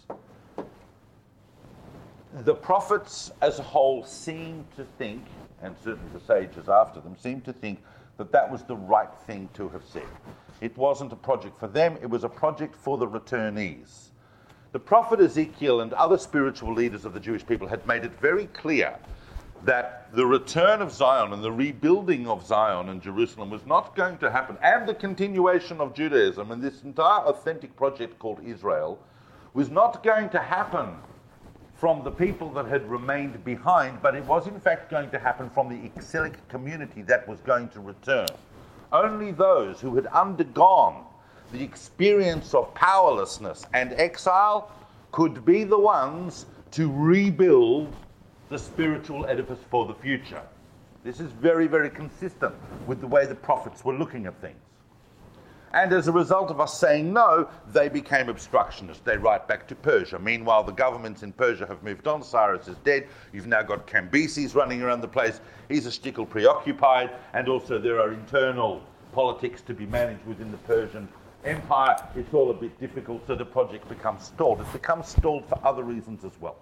the 2.43 2.53
prophets 2.53 3.31
as 3.41 3.59
a 3.59 3.63
whole 3.63 4.03
seem 4.03 4.65
to 4.75 4.83
think, 4.97 5.23
and 5.61 5.75
certainly 5.83 6.09
the 6.13 6.19
sages 6.19 6.67
after 6.67 6.99
them, 6.99 7.15
seem 7.17 7.39
to 7.41 7.53
think 7.53 7.81
that 8.17 8.31
that 8.31 8.51
was 8.51 8.63
the 8.63 8.75
right 8.75 9.13
thing 9.25 9.49
to 9.53 9.69
have 9.69 9.83
said. 9.85 10.07
It 10.59 10.75
wasn't 10.77 11.13
a 11.13 11.17
project 11.17 11.57
for 11.59 11.67
them, 11.67 11.97
it 12.01 12.09
was 12.09 12.23
a 12.25 12.29
project 12.29 12.75
for 12.75 12.97
the 12.97 13.07
returnees. 13.07 14.09
The 14.73 14.79
prophet 14.79 15.21
Ezekiel 15.21 15.79
and 15.79 15.93
other 15.93 16.17
spiritual 16.17 16.73
leaders 16.73 17.05
of 17.05 17.13
the 17.13 17.19
Jewish 17.19 17.45
people 17.45 17.67
had 17.67 17.87
made 17.87 18.03
it 18.03 18.19
very 18.19 18.47
clear 18.47 18.97
that 19.63 20.13
the 20.13 20.25
return 20.25 20.81
of 20.81 20.91
Zion 20.91 21.31
and 21.31 21.41
the 21.41 21.51
rebuilding 21.51 22.27
of 22.27 22.45
Zion 22.45 22.89
and 22.89 23.01
Jerusalem 23.01 23.49
was 23.49 23.65
not 23.65 23.95
going 23.95 24.17
to 24.17 24.29
happen, 24.29 24.57
and 24.61 24.87
the 24.87 24.93
continuation 24.93 25.79
of 25.79 25.93
Judaism 25.93 26.51
and 26.51 26.61
this 26.61 26.81
entire 26.83 27.21
authentic 27.21 27.75
project 27.77 28.19
called 28.19 28.41
Israel 28.45 28.99
was 29.53 29.69
not 29.69 30.03
going 30.03 30.29
to 30.29 30.39
happen 30.39 30.97
from 31.77 32.03
the 32.03 32.11
people 32.11 32.49
that 32.53 32.65
had 32.65 32.89
remained 32.89 33.43
behind, 33.43 34.01
but 34.01 34.15
it 34.15 34.23
was 34.25 34.47
in 34.47 34.59
fact 34.59 34.89
going 34.89 35.09
to 35.09 35.19
happen 35.19 35.49
from 35.49 35.69
the 35.69 35.85
exilic 35.85 36.47
community 36.47 37.01
that 37.03 37.27
was 37.27 37.39
going 37.41 37.67
to 37.69 37.79
return. 37.79 38.27
Only 38.91 39.31
those 39.31 39.81
who 39.81 39.95
had 39.95 40.07
undergone 40.07 41.03
the 41.51 41.61
experience 41.61 42.53
of 42.53 42.73
powerlessness 42.73 43.65
and 43.73 43.93
exile 43.93 44.71
could 45.11 45.45
be 45.45 45.63
the 45.63 45.77
ones 45.77 46.45
to 46.71 46.91
rebuild 46.91 47.93
the 48.49 48.57
spiritual 48.57 49.25
edifice 49.25 49.59
for 49.69 49.85
the 49.85 49.93
future. 49.93 50.41
This 51.03 51.19
is 51.19 51.31
very, 51.31 51.67
very 51.67 51.89
consistent 51.89 52.55
with 52.87 53.01
the 53.01 53.07
way 53.07 53.25
the 53.25 53.35
prophets 53.35 53.83
were 53.83 53.93
looking 53.93 54.25
at 54.25 54.39
things. 54.41 54.64
And 55.75 55.91
as 55.91 56.07
a 56.07 56.11
result 56.11 56.51
of 56.51 56.61
us 56.61 56.79
saying 56.79 57.11
no, 57.11 57.49
they 57.73 57.89
became 57.89 58.29
obstructionists. 58.29 59.03
They 59.03 59.17
write 59.17 59.45
back 59.45 59.67
to 59.67 59.75
Persia. 59.75 60.17
Meanwhile, 60.17 60.63
the 60.63 60.71
governments 60.71 61.21
in 61.21 61.33
Persia 61.33 61.67
have 61.67 61.83
moved 61.83 62.07
on. 62.07 62.23
Cyrus 62.23 62.69
is 62.69 62.77
dead. 62.77 63.09
You've 63.33 63.47
now 63.47 63.61
got 63.61 63.85
Cambyses 63.85 64.55
running 64.55 64.81
around 64.81 65.01
the 65.01 65.07
place. 65.09 65.41
He's 65.67 65.85
a 65.85 65.91
stickle 65.91 66.25
preoccupied. 66.25 67.11
And 67.33 67.49
also, 67.49 67.77
there 67.77 67.99
are 67.99 68.13
internal 68.13 68.81
politics 69.11 69.61
to 69.63 69.73
be 69.73 69.85
managed 69.85 70.25
within 70.25 70.49
the 70.49 70.57
Persian 70.59 71.09
Empire. 71.43 71.97
It's 72.15 72.33
all 72.33 72.51
a 72.51 72.53
bit 72.53 72.79
difficult, 72.79 73.27
so 73.27 73.35
the 73.35 73.45
project 73.45 73.89
becomes 73.89 74.23
stalled. 74.23 74.61
It 74.61 74.71
becomes 74.71 75.09
stalled 75.09 75.45
for 75.49 75.59
other 75.67 75.83
reasons 75.83 76.23
as 76.23 76.39
well. 76.39 76.55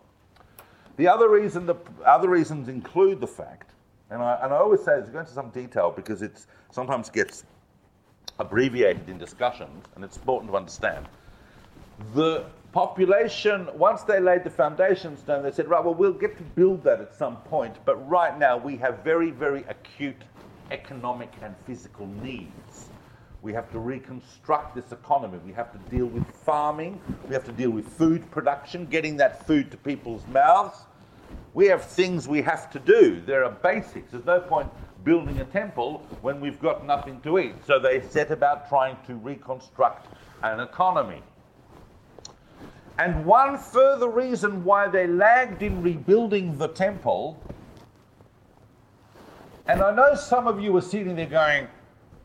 The 0.98 1.08
other 1.08 1.30
reason, 1.30 1.68
the 1.68 1.76
other 2.04 2.30
reasons 2.30 2.68
include 2.68 3.22
the 3.22 3.28
fact, 3.28 3.74
and 4.10 4.22
I, 4.22 4.40
and 4.44 4.54
I 4.54 4.58
always 4.58 4.84
say 4.84 5.00
this, 5.00 5.10
go 5.10 5.20
into 5.20 5.32
some 5.32 5.50
detail 5.50 5.92
because 5.96 6.22
it 6.22 6.46
sometimes 6.72 7.10
gets 7.10 7.46
abbreviated 8.40 9.10
in 9.10 9.18
discussions, 9.18 9.86
and 9.96 10.04
it's 10.04 10.18
important 10.18 10.52
to 10.52 10.58
understand. 10.58 11.08
The 12.14 12.46
population, 12.72 13.70
once 13.76 14.02
they 14.02 14.20
laid 14.20 14.44
the 14.44 14.50
foundation 14.50 15.16
stone, 15.18 15.44
they 15.44 15.52
said, 15.52 15.68
right, 15.70 15.84
well, 15.84 15.94
we'll 15.94 16.12
get 16.12 16.38
to 16.38 16.44
build 16.44 16.84
that 16.84 17.00
at 17.00 17.14
some 17.16 17.38
point, 17.38 17.76
but 17.86 17.96
right 18.10 18.38
now 18.38 18.58
we 18.58 18.78
have 18.78 19.04
very, 19.04 19.30
very 19.30 19.64
acute 19.70 20.22
economic 20.72 21.32
and 21.42 21.56
physical 21.66 22.08
needs. 22.08 22.90
We 23.44 23.54
have 23.54 23.70
to 23.74 23.80
reconstruct 23.80 24.74
this 24.74 24.92
economy. 24.92 25.38
We 25.46 25.52
have 25.54 25.72
to 25.74 25.78
deal 25.90 26.06
with 26.06 26.26
farming. 26.46 27.00
We 27.28 27.34
have 27.34 27.44
to 27.46 27.52
deal 27.52 27.72
with 27.72 27.88
food 27.88 28.30
production, 28.32 28.86
getting 28.86 29.18
that 29.18 29.46
food 29.46 29.70
to 29.72 29.78
people's 29.78 30.26
mouths. 30.28 30.78
We 31.54 31.68
have 31.68 31.84
things 31.84 32.28
we 32.28 32.42
have 32.42 32.72
to 32.72 32.80
do. 32.80 33.22
There 33.22 33.44
are 33.44 33.52
basics. 33.52 34.12
There's 34.12 34.26
no 34.26 34.40
point 34.40 34.70
building 35.04 35.40
a 35.40 35.46
temple 35.46 36.06
when 36.22 36.40
we've 36.40 36.60
got 36.60 36.86
nothing 36.86 37.20
to 37.22 37.40
eat. 37.40 37.56
So 37.66 37.80
they 37.80 38.02
set 38.02 38.32
about 38.32 38.70
trying 38.70 38.98
to 39.08 39.16
reconstruct 39.16 40.08
an 40.42 40.60
economy. 40.60 41.22
And 42.98 43.26
one 43.26 43.58
further 43.58 44.10
reason 44.10 44.64
why 44.64 44.88
they 44.88 45.08
lagged 45.08 45.64
in 45.64 45.82
rebuilding 45.82 46.58
the 46.58 46.68
temple, 46.68 47.42
and 49.66 49.82
I 49.82 49.96
know 49.96 50.16
some 50.16 50.48
of 50.48 50.62
you 50.62 50.76
are 50.78 50.82
sitting 50.82 51.16
there 51.16 51.26
going, 51.26 51.68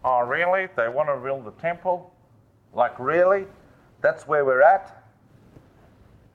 Oh, 0.04 0.20
really? 0.20 0.68
They 0.76 0.88
want 0.88 1.08
to 1.08 1.16
build 1.16 1.44
the 1.44 1.50
temple? 1.60 2.12
Like, 2.72 2.98
really? 2.98 3.46
That's 4.00 4.28
where 4.28 4.44
we're 4.44 4.62
at? 4.62 5.02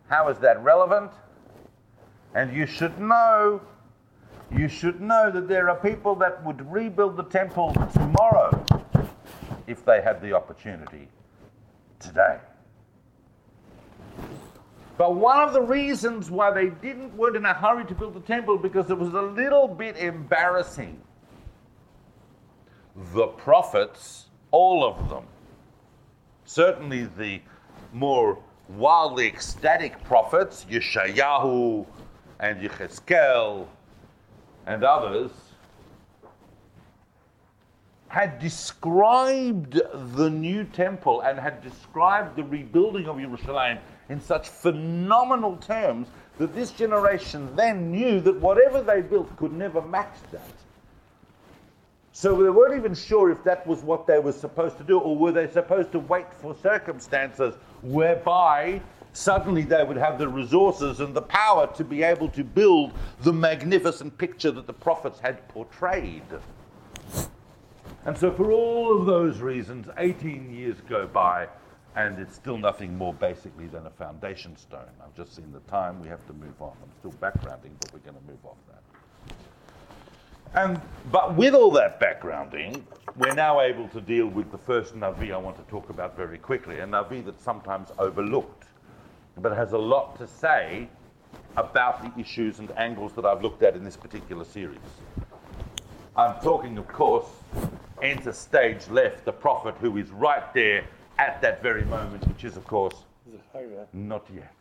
How 0.09 0.27
is 0.29 0.37
that 0.39 0.61
relevant? 0.63 1.11
And 2.35 2.53
you 2.53 2.65
should 2.65 2.99
know 2.99 3.61
you 4.55 4.67
should 4.67 5.01
know 5.01 5.31
that 5.31 5.47
there 5.47 5.69
are 5.69 5.75
people 5.75 6.15
that 6.15 6.43
would 6.45 6.71
rebuild 6.71 7.17
the 7.17 7.23
temple 7.23 7.73
tomorrow 7.93 8.63
if 9.67 9.83
they 9.85 10.01
had 10.01 10.21
the 10.21 10.33
opportunity 10.33 11.07
today. 11.99 12.37
But 14.97 15.15
one 15.15 15.39
of 15.39 15.53
the 15.53 15.61
reasons 15.61 16.29
why 16.29 16.51
they 16.51 16.67
didn't 16.67 17.15
weren't 17.17 17.35
in 17.35 17.45
a 17.45 17.53
hurry 17.53 17.85
to 17.85 17.95
build 17.95 18.13
the 18.13 18.19
temple 18.19 18.57
because 18.57 18.91
it 18.91 18.97
was 18.97 19.13
a 19.13 19.21
little 19.21 19.67
bit 19.67 19.97
embarrassing. 19.97 21.01
The 23.13 23.27
prophets, 23.27 24.27
all 24.51 24.85
of 24.85 25.09
them, 25.09 25.25
certainly 26.45 27.05
the 27.17 27.41
more 27.91 28.37
wildly 28.69 29.27
ecstatic 29.27 30.01
prophets, 30.03 30.65
Yeshayahu 30.69 31.87
and 32.39 32.61
Yechezkel 32.61 33.67
and 34.65 34.83
others 34.83 35.31
had 38.07 38.37
described 38.37 39.81
the 40.15 40.29
new 40.29 40.63
temple 40.65 41.21
and 41.21 41.39
had 41.39 41.63
described 41.63 42.35
the 42.35 42.43
rebuilding 42.43 43.07
of 43.07 43.19
Jerusalem 43.19 43.79
in 44.09 44.21
such 44.21 44.49
phenomenal 44.49 45.57
terms 45.57 46.07
that 46.37 46.53
this 46.53 46.71
generation 46.71 47.55
then 47.55 47.91
knew 47.91 48.19
that 48.21 48.39
whatever 48.39 48.81
they 48.81 49.01
built 49.01 49.35
could 49.37 49.53
never 49.53 49.81
match 49.81 50.13
that. 50.31 50.53
So 52.11 52.35
they 52.43 52.49
weren't 52.51 52.77
even 52.77 52.93
sure 52.93 53.31
if 53.31 53.43
that 53.45 53.65
was 53.65 53.81
what 53.81 54.05
they 54.05 54.19
were 54.19 54.31
supposed 54.31 54.77
to 54.77 54.83
do, 54.83 54.99
or 54.99 55.17
were 55.17 55.31
they 55.31 55.47
supposed 55.47 55.91
to 55.93 55.99
wait 55.99 56.31
for 56.31 56.55
circumstances 56.61 57.55
whereby 57.81 58.79
suddenly 59.13 59.61
they 59.61 59.83
would 59.83 59.97
have 59.97 60.17
the 60.17 60.27
resources 60.27 60.99
and 60.99 61.15
the 61.15 61.21
power 61.21 61.67
to 61.75 61.83
be 61.83 62.03
able 62.03 62.27
to 62.29 62.43
build 62.43 62.91
the 63.21 63.31
magnificent 63.31 64.17
picture 64.17 64.51
that 64.51 64.67
the 64.67 64.73
prophets 64.73 65.19
had 65.19 65.47
portrayed. 65.47 66.23
And 68.05 68.17
so, 68.17 68.31
for 68.31 68.51
all 68.51 68.99
of 68.99 69.05
those 69.05 69.39
reasons, 69.39 69.87
18 69.97 70.53
years 70.53 70.75
go 70.89 71.07
by, 71.07 71.47
and 71.95 72.19
it's 72.19 72.35
still 72.35 72.57
nothing 72.57 72.97
more 72.97 73.13
basically 73.13 73.67
than 73.67 73.85
a 73.85 73.89
foundation 73.91 74.57
stone. 74.57 74.89
I've 75.01 75.15
just 75.15 75.35
seen 75.35 75.51
the 75.53 75.59
time, 75.71 76.01
we 76.01 76.09
have 76.09 76.25
to 76.27 76.33
move 76.33 76.59
on. 76.61 76.73
I'm 76.81 76.91
still 76.99 77.13
backgrounding, 77.21 77.71
but 77.79 77.93
we're 77.93 77.99
going 77.99 78.17
to 78.17 78.27
move 78.27 78.43
off 78.43 78.57
that. 78.67 78.81
And, 80.55 80.81
but 81.11 81.35
with 81.35 81.53
all 81.53 81.71
that 81.71 81.99
backgrounding, 81.99 82.83
we're 83.15 83.33
now 83.33 83.61
able 83.61 83.87
to 83.89 84.01
deal 84.01 84.27
with 84.27 84.51
the 84.51 84.57
first 84.57 84.95
Navi 84.95 85.33
I 85.33 85.37
want 85.37 85.57
to 85.57 85.63
talk 85.63 85.89
about 85.89 86.17
very 86.17 86.37
quickly, 86.37 86.79
a 86.79 86.85
Navi 86.85 87.23
that's 87.23 87.43
sometimes 87.43 87.89
overlooked, 87.97 88.65
but 89.37 89.55
has 89.55 89.73
a 89.73 89.77
lot 89.77 90.17
to 90.19 90.27
say 90.27 90.87
about 91.57 92.03
the 92.03 92.21
issues 92.21 92.59
and 92.59 92.71
angles 92.77 93.13
that 93.13 93.25
I've 93.25 93.41
looked 93.41 93.63
at 93.63 93.75
in 93.75 93.83
this 93.83 93.97
particular 93.97 94.45
series. 94.45 94.79
I'm 96.15 96.39
talking, 96.41 96.77
of 96.77 96.87
course, 96.87 97.25
enter 98.01 98.31
stage 98.31 98.87
left, 98.89 99.25
the 99.25 99.31
prophet 99.31 99.75
who 99.79 99.97
is 99.97 100.09
right 100.11 100.53
there 100.53 100.85
at 101.17 101.41
that 101.41 101.61
very 101.61 101.85
moment, 101.85 102.27
which 102.27 102.43
is, 102.43 102.57
of 102.57 102.65
course, 102.65 102.95
not 103.93 104.25
yet. 104.33 104.53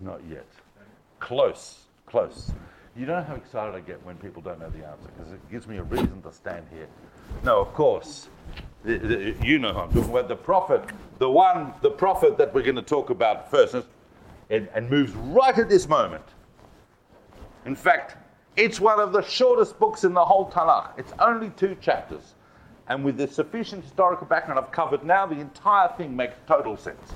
Not 0.00 0.20
yet. 0.28 0.46
Close, 1.20 1.84
close. 2.06 2.50
You 2.96 3.06
know 3.06 3.22
how 3.22 3.34
excited 3.34 3.74
I 3.74 3.80
get 3.80 4.04
when 4.04 4.16
people 4.16 4.42
don't 4.42 4.60
know 4.60 4.70
the 4.70 4.84
answer 4.84 5.08
because 5.16 5.32
it 5.32 5.50
gives 5.50 5.66
me 5.66 5.78
a 5.78 5.82
reason 5.82 6.20
to 6.22 6.32
stand 6.32 6.66
here. 6.72 6.88
No, 7.44 7.60
of 7.60 7.72
course. 7.74 8.28
The, 8.84 8.98
the, 8.98 9.36
you 9.46 9.58
know 9.58 9.72
who 9.72 9.78
I'm 9.80 9.92
talking 9.92 10.10
about. 10.10 10.28
The 10.28 10.36
prophet, 10.36 10.84
the 11.18 11.30
one, 11.30 11.72
the 11.82 11.90
prophet 11.90 12.36
that 12.38 12.52
we're 12.52 12.62
going 12.62 12.76
to 12.76 12.82
talk 12.82 13.10
about 13.10 13.50
first, 13.50 13.76
and, 14.50 14.68
and 14.74 14.90
moves 14.90 15.12
right 15.12 15.56
at 15.56 15.68
this 15.68 15.88
moment. 15.88 16.24
In 17.64 17.76
fact, 17.76 18.16
it's 18.56 18.80
one 18.80 18.98
of 18.98 19.12
the 19.12 19.22
shortest 19.22 19.78
books 19.78 20.04
in 20.04 20.12
the 20.12 20.24
whole 20.24 20.50
Tanakh. 20.50 20.98
It's 20.98 21.12
only 21.20 21.50
two 21.50 21.76
chapters. 21.80 22.34
And 22.88 23.04
with 23.04 23.16
the 23.16 23.28
sufficient 23.28 23.84
historical 23.84 24.26
background 24.26 24.58
I've 24.58 24.72
covered 24.72 25.04
now, 25.04 25.26
the 25.26 25.38
entire 25.38 25.88
thing 25.96 26.14
makes 26.14 26.34
total 26.46 26.76
sense. 26.76 27.14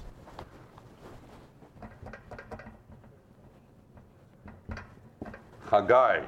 Haggai. 5.68 6.24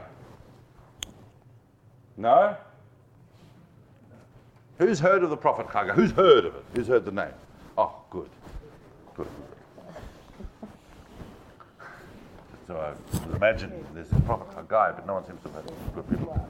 No? 2.16 2.56
Who's 4.78 5.00
heard 5.00 5.22
of 5.22 5.30
the 5.30 5.36
prophet 5.36 5.66
Haggai? 5.66 5.92
Who's 5.92 6.12
heard 6.12 6.44
of 6.44 6.54
it? 6.54 6.64
Who's 6.74 6.86
heard 6.86 7.04
the 7.04 7.12
name? 7.12 7.34
Oh, 7.76 7.94
good. 8.10 8.30
Good. 9.14 9.26
So 12.66 12.76
I 12.76 13.36
imagine 13.36 13.72
there's 13.94 14.12
a 14.12 14.20
prophet 14.20 14.46
Haggai, 14.54 14.92
but 14.92 15.06
no 15.06 15.14
one 15.14 15.26
seems 15.26 15.42
to 15.42 15.48
have 15.48 15.62
heard 15.62 15.70
of 15.70 15.94
Good 15.94 16.10
people. 16.10 16.48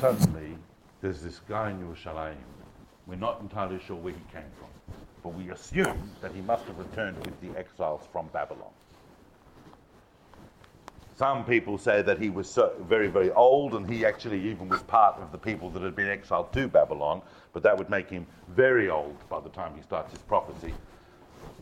Suddenly, 0.00 0.56
there's 1.00 1.20
this 1.22 1.40
guy 1.48 1.70
in 1.70 1.78
Yerushalayim. 1.78 2.34
We're 3.06 3.16
not 3.16 3.40
entirely 3.40 3.80
sure 3.86 3.96
where 3.96 4.12
he 4.12 4.20
came 4.32 4.50
from 4.58 4.68
but 5.22 5.34
we 5.34 5.50
assume 5.50 6.10
that 6.20 6.32
he 6.32 6.40
must 6.42 6.64
have 6.64 6.78
returned 6.78 7.16
with 7.18 7.40
the 7.40 7.58
exiles 7.58 8.02
from 8.12 8.28
Babylon. 8.32 8.70
Some 11.20 11.44
people 11.44 11.76
say 11.76 12.00
that 12.00 12.18
he 12.18 12.30
was 12.30 12.48
so 12.48 12.72
very, 12.88 13.08
very 13.08 13.30
old, 13.32 13.74
and 13.74 13.86
he 13.86 14.06
actually 14.06 14.40
even 14.48 14.70
was 14.70 14.82
part 14.84 15.20
of 15.20 15.30
the 15.32 15.36
people 15.36 15.68
that 15.68 15.82
had 15.82 15.94
been 15.94 16.08
exiled 16.08 16.50
to 16.54 16.66
Babylon, 16.66 17.20
but 17.52 17.62
that 17.62 17.76
would 17.76 17.90
make 17.90 18.08
him 18.08 18.26
very 18.48 18.88
old 18.88 19.14
by 19.28 19.38
the 19.38 19.50
time 19.50 19.74
he 19.76 19.82
starts 19.82 20.12
his 20.12 20.22
prophecy. 20.22 20.72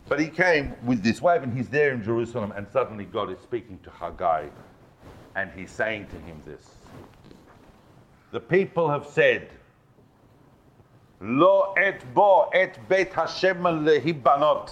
But 0.07 0.21
he 0.21 0.29
came 0.29 0.75
with 0.85 1.03
this 1.03 1.21
wave, 1.21 1.43
and 1.43 1.51
he's 1.51 1.67
there 1.67 1.91
in 1.91 2.01
Jerusalem, 2.01 2.53
and 2.55 2.67
suddenly 2.71 3.03
God 3.03 3.29
is 3.29 3.39
speaking 3.41 3.77
to 3.83 3.89
Haggai, 3.89 4.47
and 5.35 5.51
he's 5.51 5.71
saying 5.71 6.07
to 6.07 6.15
him 6.19 6.39
this 6.45 6.65
The 8.31 8.39
people 8.39 8.89
have 8.89 9.07
said, 9.07 9.49
Lo 11.19 11.73
et 11.75 12.01
bo 12.13 12.49
et 12.53 12.79
bet 12.87 13.11
Hashem 13.11 13.57
lehibanot. 13.57 14.71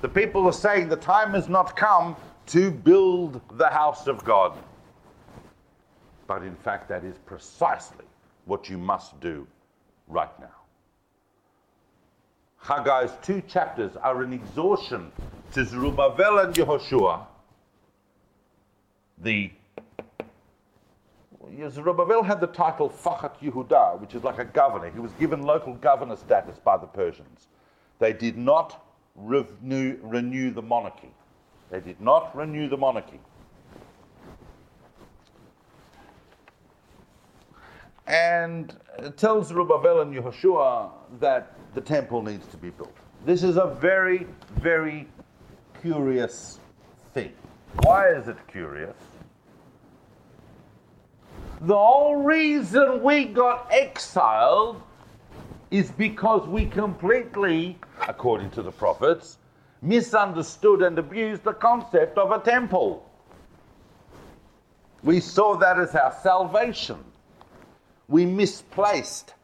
The 0.00 0.08
people 0.08 0.46
are 0.46 0.52
saying 0.52 0.88
the 0.88 0.96
time 0.96 1.30
has 1.30 1.48
not 1.48 1.76
come 1.76 2.16
to 2.50 2.70
build 2.70 3.40
the 3.56 3.68
house 3.68 4.06
of 4.06 4.24
God. 4.24 4.58
But 6.26 6.42
in 6.42 6.56
fact, 6.56 6.88
that 6.88 7.04
is 7.04 7.16
precisely 7.26 8.04
what 8.44 8.68
you 8.68 8.78
must 8.78 9.18
do 9.20 9.46
right 10.08 10.38
now. 10.40 10.46
Haggai's 12.62 13.12
two 13.22 13.40
chapters 13.42 13.96
are 13.96 14.22
an 14.22 14.32
exhaustion 14.32 15.10
to 15.52 15.64
Zerubbabel 15.64 16.38
and 16.38 16.54
Yehoshua, 16.54 17.26
the 19.22 19.50
Zerubbabel 21.68 22.22
had 22.22 22.40
the 22.40 22.46
title 22.46 22.88
Fachat 22.88 23.38
Yehuda, 23.40 24.00
which 24.00 24.14
is 24.14 24.24
like 24.24 24.38
a 24.38 24.44
governor. 24.44 24.90
He 24.90 25.00
was 25.00 25.12
given 25.12 25.42
local 25.42 25.74
governor 25.74 26.16
status 26.16 26.58
by 26.58 26.76
the 26.76 26.86
Persians. 26.86 27.48
They 27.98 28.12
did 28.12 28.38
not 28.38 28.86
renew, 29.14 29.98
renew 30.02 30.52
the 30.52 30.62
monarchy. 30.62 31.10
They 31.70 31.80
did 31.80 32.00
not 32.00 32.36
renew 32.36 32.68
the 32.68 32.76
monarchy. 32.76 33.20
And 38.06 38.76
tells 39.16 39.48
Zerubbabel 39.48 40.00
and 40.00 40.12
Yehoshua 40.12 40.90
that 41.20 41.52
the 41.74 41.80
temple 41.80 42.22
needs 42.22 42.46
to 42.48 42.56
be 42.56 42.70
built. 42.70 42.96
This 43.24 43.44
is 43.44 43.56
a 43.56 43.66
very, 43.66 44.26
very 44.56 45.06
curious 45.80 46.58
thing. 47.14 47.32
Why 47.82 48.08
is 48.08 48.26
it 48.26 48.36
curious? 48.48 48.96
The 51.60 51.76
whole 51.76 52.16
reason 52.16 53.02
we 53.02 53.26
got 53.26 53.68
exiled 53.70 54.82
is 55.70 55.90
because 55.92 56.48
we 56.48 56.66
completely, 56.66 57.78
according 58.08 58.50
to 58.52 58.62
the 58.62 58.72
prophets, 58.72 59.38
misunderstood 59.82 60.82
and 60.82 60.98
abused 60.98 61.44
the 61.44 61.52
concept 61.52 62.18
of 62.18 62.32
a 62.32 62.38
temple. 62.38 63.08
We 65.02 65.20
saw 65.20 65.56
that 65.56 65.78
as 65.78 65.94
our 65.94 66.14
salvation. 66.22 66.98
We 68.08 68.26
misplaced 68.26 69.34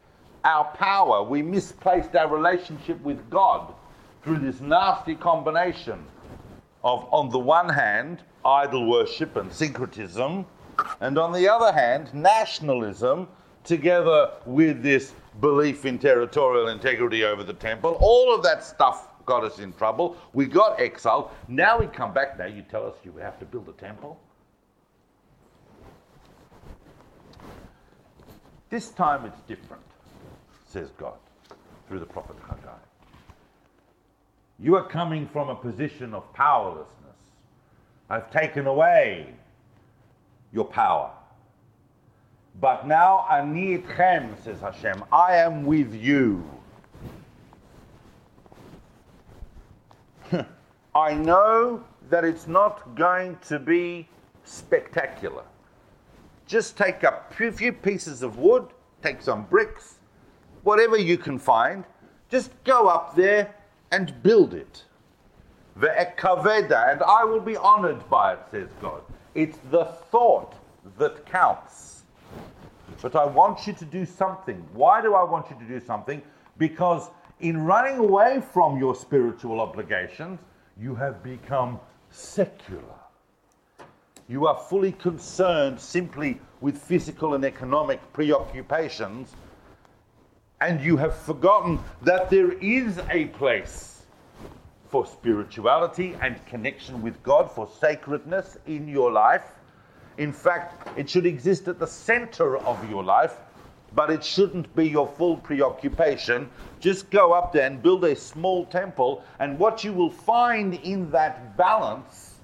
our 0.43 0.65
power. 0.65 1.23
We 1.23 1.41
misplaced 1.41 2.15
our 2.15 2.27
relationship 2.27 3.01
with 3.01 3.29
God 3.29 3.73
through 4.23 4.39
this 4.39 4.61
nasty 4.61 5.15
combination 5.15 6.03
of, 6.83 7.07
on 7.11 7.29
the 7.29 7.39
one 7.39 7.69
hand, 7.69 8.21
idol 8.45 8.87
worship 8.89 9.35
and 9.35 9.51
syncretism, 9.51 10.45
and 11.01 11.17
on 11.17 11.31
the 11.31 11.49
other 11.49 11.71
hand, 11.71 12.13
nationalism, 12.13 13.27
together 13.63 14.31
with 14.45 14.83
this 14.83 15.13
belief 15.41 15.85
in 15.85 15.97
territorial 15.97 16.67
integrity 16.69 17.23
over 17.23 17.43
the 17.43 17.53
temple, 17.53 17.97
all 17.99 18.33
of 18.33 18.43
that 18.43 18.63
stuff 18.63 19.09
got 19.27 19.43
us 19.43 19.59
in 19.59 19.71
trouble. 19.73 20.17
We 20.33 20.47
got 20.47 20.79
exiled. 20.79 21.29
Now 21.47 21.79
we 21.79 21.85
come 21.85 22.13
back. 22.13 22.39
Now 22.39 22.45
you 22.45 22.63
tell 22.63 22.87
us 22.87 22.95
you 23.05 23.13
have 23.17 23.37
to 23.39 23.45
build 23.45 23.69
a 23.69 23.73
temple? 23.73 24.19
This 28.71 28.89
time 28.89 29.25
it's 29.25 29.39
different, 29.41 29.83
says 30.67 30.89
God 30.97 31.17
through 31.87 31.99
the 31.99 32.05
prophet 32.05 32.35
Haggai. 32.47 32.71
You 34.59 34.75
are 34.75 34.87
coming 34.87 35.27
from 35.27 35.49
a 35.49 35.55
position 35.55 36.13
of 36.13 36.33
powerlessness. 36.33 36.87
I've 38.09 38.31
taken 38.31 38.65
away 38.65 39.27
your 40.51 40.65
power. 40.65 41.11
But 42.59 42.87
now 42.87 43.25
ani 43.31 43.77
itchem, 43.77 44.43
says 44.43 44.59
Hashem, 44.61 45.03
I 45.11 45.35
am 45.37 45.65
with 45.65 45.93
you. 45.93 46.43
I 50.97 51.13
know 51.13 51.83
that 52.09 52.25
it's 52.25 52.47
not 52.47 52.95
going 52.95 53.37
to 53.49 53.59
be 53.59 54.09
spectacular. 54.45 55.43
Just 56.47 56.75
take 56.75 57.03
a 57.03 57.21
few 57.29 57.71
pieces 57.71 58.23
of 58.23 58.39
wood, 58.39 58.65
take 59.03 59.21
some 59.21 59.43
bricks, 59.43 59.99
whatever 60.63 60.97
you 60.97 61.19
can 61.19 61.37
find, 61.37 61.83
just 62.31 62.49
go 62.63 62.87
up 62.87 63.15
there 63.15 63.53
and 63.91 64.11
build 64.23 64.55
it. 64.55 64.85
Ve'ekaveda, 65.79 66.91
and 66.91 67.03
I 67.03 67.23
will 67.23 67.41
be 67.41 67.55
honored 67.55 68.09
by 68.09 68.33
it, 68.33 68.39
says 68.49 68.69
God. 68.81 69.03
It's 69.35 69.59
the 69.69 69.85
thought 69.85 70.55
that 70.97 71.27
counts. 71.27 72.05
But 73.03 73.15
I 73.15 73.25
want 73.25 73.67
you 73.67 73.73
to 73.73 73.85
do 73.85 74.03
something. 74.03 74.65
Why 74.73 75.03
do 75.03 75.13
I 75.13 75.23
want 75.23 75.51
you 75.51 75.57
to 75.59 75.79
do 75.79 75.79
something? 75.79 76.23
Because 76.57 77.11
in 77.39 77.65
running 77.65 77.99
away 77.99 78.41
from 78.51 78.79
your 78.79 78.95
spiritual 78.95 79.61
obligations, 79.61 80.39
you 80.79 80.95
have 80.95 81.23
become 81.23 81.79
secular. 82.09 82.81
You 84.27 84.45
are 84.47 84.57
fully 84.69 84.91
concerned 84.91 85.79
simply 85.79 86.39
with 86.61 86.77
physical 86.77 87.33
and 87.33 87.45
economic 87.45 88.01
preoccupations, 88.13 89.35
and 90.59 90.81
you 90.81 90.97
have 90.97 91.15
forgotten 91.15 91.79
that 92.01 92.29
there 92.29 92.51
is 92.53 92.99
a 93.09 93.25
place 93.25 94.05
for 94.89 95.05
spirituality 95.05 96.15
and 96.21 96.43
connection 96.45 97.01
with 97.01 97.21
God, 97.23 97.51
for 97.51 97.69
sacredness 97.79 98.57
in 98.67 98.87
your 98.87 99.11
life. 99.11 99.51
In 100.17 100.33
fact, 100.33 100.87
it 100.97 101.09
should 101.09 101.25
exist 101.25 101.67
at 101.67 101.79
the 101.79 101.87
center 101.87 102.57
of 102.57 102.89
your 102.89 103.03
life, 103.03 103.37
but 103.97 104.11
it 104.11 104.23
shouldn't 104.23 104.73
be 104.75 104.87
your 104.87 105.07
full 105.07 105.37
preoccupation. 105.37 106.47
Just 106.79 107.09
go 107.09 107.33
up 107.33 107.51
there 107.51 107.65
and 107.65 107.81
build 107.81 108.03
a 108.03 108.15
small 108.15 108.63
temple, 108.67 109.23
and 109.39 109.57
what 109.57 109.83
you 109.83 109.91
will 109.91 110.11
find 110.11 110.75
in 110.75 111.09
that 111.09 111.57
balance 111.57 112.35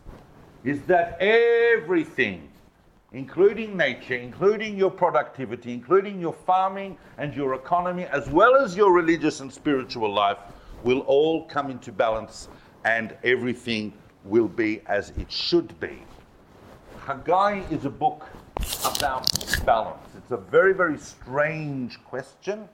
is 0.63 0.81
that 0.87 1.15
everything, 1.21 2.49
including 3.11 3.77
nature, 3.77 4.15
including 4.15 4.75
your 4.75 4.89
productivity, 4.89 5.71
including 5.73 6.19
your 6.19 6.33
farming 6.33 6.97
and 7.19 7.35
your 7.35 7.53
economy, 7.53 8.05
as 8.05 8.27
well 8.29 8.55
as 8.55 8.75
your 8.75 8.91
religious 8.91 9.39
and 9.39 9.53
spiritual 9.53 10.11
life, 10.11 10.39
will 10.83 11.01
all 11.01 11.45
come 11.45 11.69
into 11.69 11.91
balance 11.91 12.47
and 12.83 13.15
everything 13.23 13.93
will 14.23 14.47
be 14.47 14.81
as 14.87 15.11
it 15.17 15.31
should 15.31 15.79
be. 15.79 16.01
Haggai 17.05 17.61
is 17.69 17.85
a 17.85 17.91
book 17.91 18.25
about 18.97 19.29
balance. 19.65 20.07
It's 20.17 20.31
a 20.31 20.37
very, 20.37 20.73
very 20.73 20.97
strange 20.97 22.03
question 22.03 22.67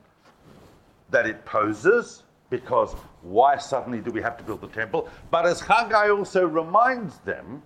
that 1.11 1.25
it 1.25 1.45
poses 1.45 2.23
because 2.49 2.93
why 3.21 3.57
suddenly 3.57 3.99
do 3.99 4.11
we 4.11 4.21
have 4.21 4.37
to 4.37 4.43
build 4.43 4.61
the 4.61 4.67
temple? 4.67 5.07
But 5.29 5.45
as 5.45 5.61
Haggai 5.61 6.09
also 6.09 6.45
reminds 6.47 7.19
them, 7.19 7.61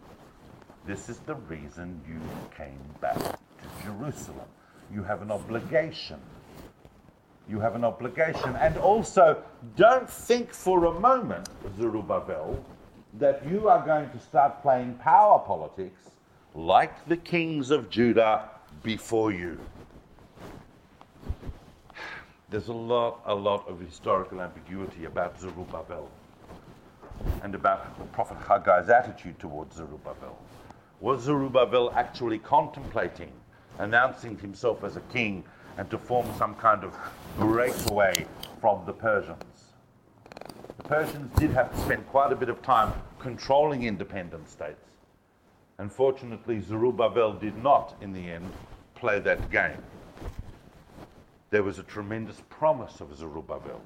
this 0.86 1.10
is 1.10 1.20
the 1.20 1.36
reason 1.36 2.02
you 2.08 2.20
came 2.58 2.80
back 3.00 3.18
to 3.18 3.86
Jerusalem. 3.86 4.48
You 4.94 5.04
have 5.04 5.22
an 5.22 5.32
obligation. 5.32 6.20
You 7.48 7.60
have 7.60 7.76
an 7.76 7.84
obligation. 7.86 8.56
And 8.58 8.78
also, 8.78 9.42
don't 9.78 10.10
think 10.10 10.54
for 10.54 10.86
a 10.86 11.00
moment, 11.00 11.48
Zerubbabel, 11.78 12.64
that 13.20 13.48
you 13.50 13.70
are 13.70 13.86
going 13.86 14.10
to 14.10 14.20
start 14.20 14.62
playing 14.62 14.96
power 14.96 15.40
politics 15.40 16.10
like 16.56 17.08
the 17.08 17.18
kings 17.18 17.72
of 17.72 17.90
Judah 17.90 18.50
before 18.84 19.32
you. 19.32 19.58
There's 22.50 22.68
a 22.68 22.74
lot, 22.74 23.22
a 23.26 23.34
lot 23.34 23.68
of 23.68 23.80
historical 23.80 24.42
ambiguity 24.42 25.06
about 25.06 25.40
Zerubbabel 25.40 26.10
and 27.42 27.56
about 27.56 27.98
the 27.98 28.06
prophet 28.06 28.38
Haggai's 28.40 28.90
attitude 28.90 29.40
towards 29.40 29.78
Zerubbabel. 29.78 30.38
Was 31.00 31.24
Zerubbabel 31.24 31.92
actually 31.96 32.38
contemplating 32.40 33.32
announcing 33.80 34.38
himself 34.38 34.84
as 34.84 34.98
a 34.98 35.02
king 35.12 35.44
and 35.78 35.90
to 35.90 35.98
form 35.98 36.28
some 36.38 36.54
kind 36.56 36.84
of 36.84 36.96
breakaway 37.40 38.28
from 38.62 38.86
the 38.86 38.94
Persians? 38.94 39.44
The 40.78 40.84
Persians 40.84 41.40
did 41.40 41.52
have 41.52 41.72
to 41.72 41.80
spend 41.80 42.06
quite 42.08 42.32
a 42.32 42.36
bit 42.36 42.50
of 42.50 42.62
time 42.62 42.94
controlling 43.18 43.84
independent 43.84 44.50
states. 44.50 44.86
Unfortunately, 45.80 46.60
Zerubbabel 46.60 47.34
did 47.34 47.58
not, 47.64 47.96
in 48.02 48.14
the 48.14 48.30
end, 48.30 48.52
play 49.04 49.20
that 49.20 49.52
game. 49.52 49.84
There 51.50 51.62
was 51.62 51.78
a 51.78 51.84
tremendous 51.84 52.42
promise 52.50 53.02
of 53.02 53.14
Zerubbabel. 53.18 53.82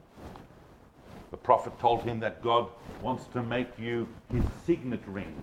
The 1.31 1.37
prophet 1.37 1.73
told 1.79 2.03
him 2.03 2.19
that 2.19 2.43
God 2.43 2.67
wants 3.01 3.25
to 3.33 3.41
make 3.41 3.79
you 3.79 4.07
his 4.31 4.43
signet 4.67 5.01
ring, 5.07 5.33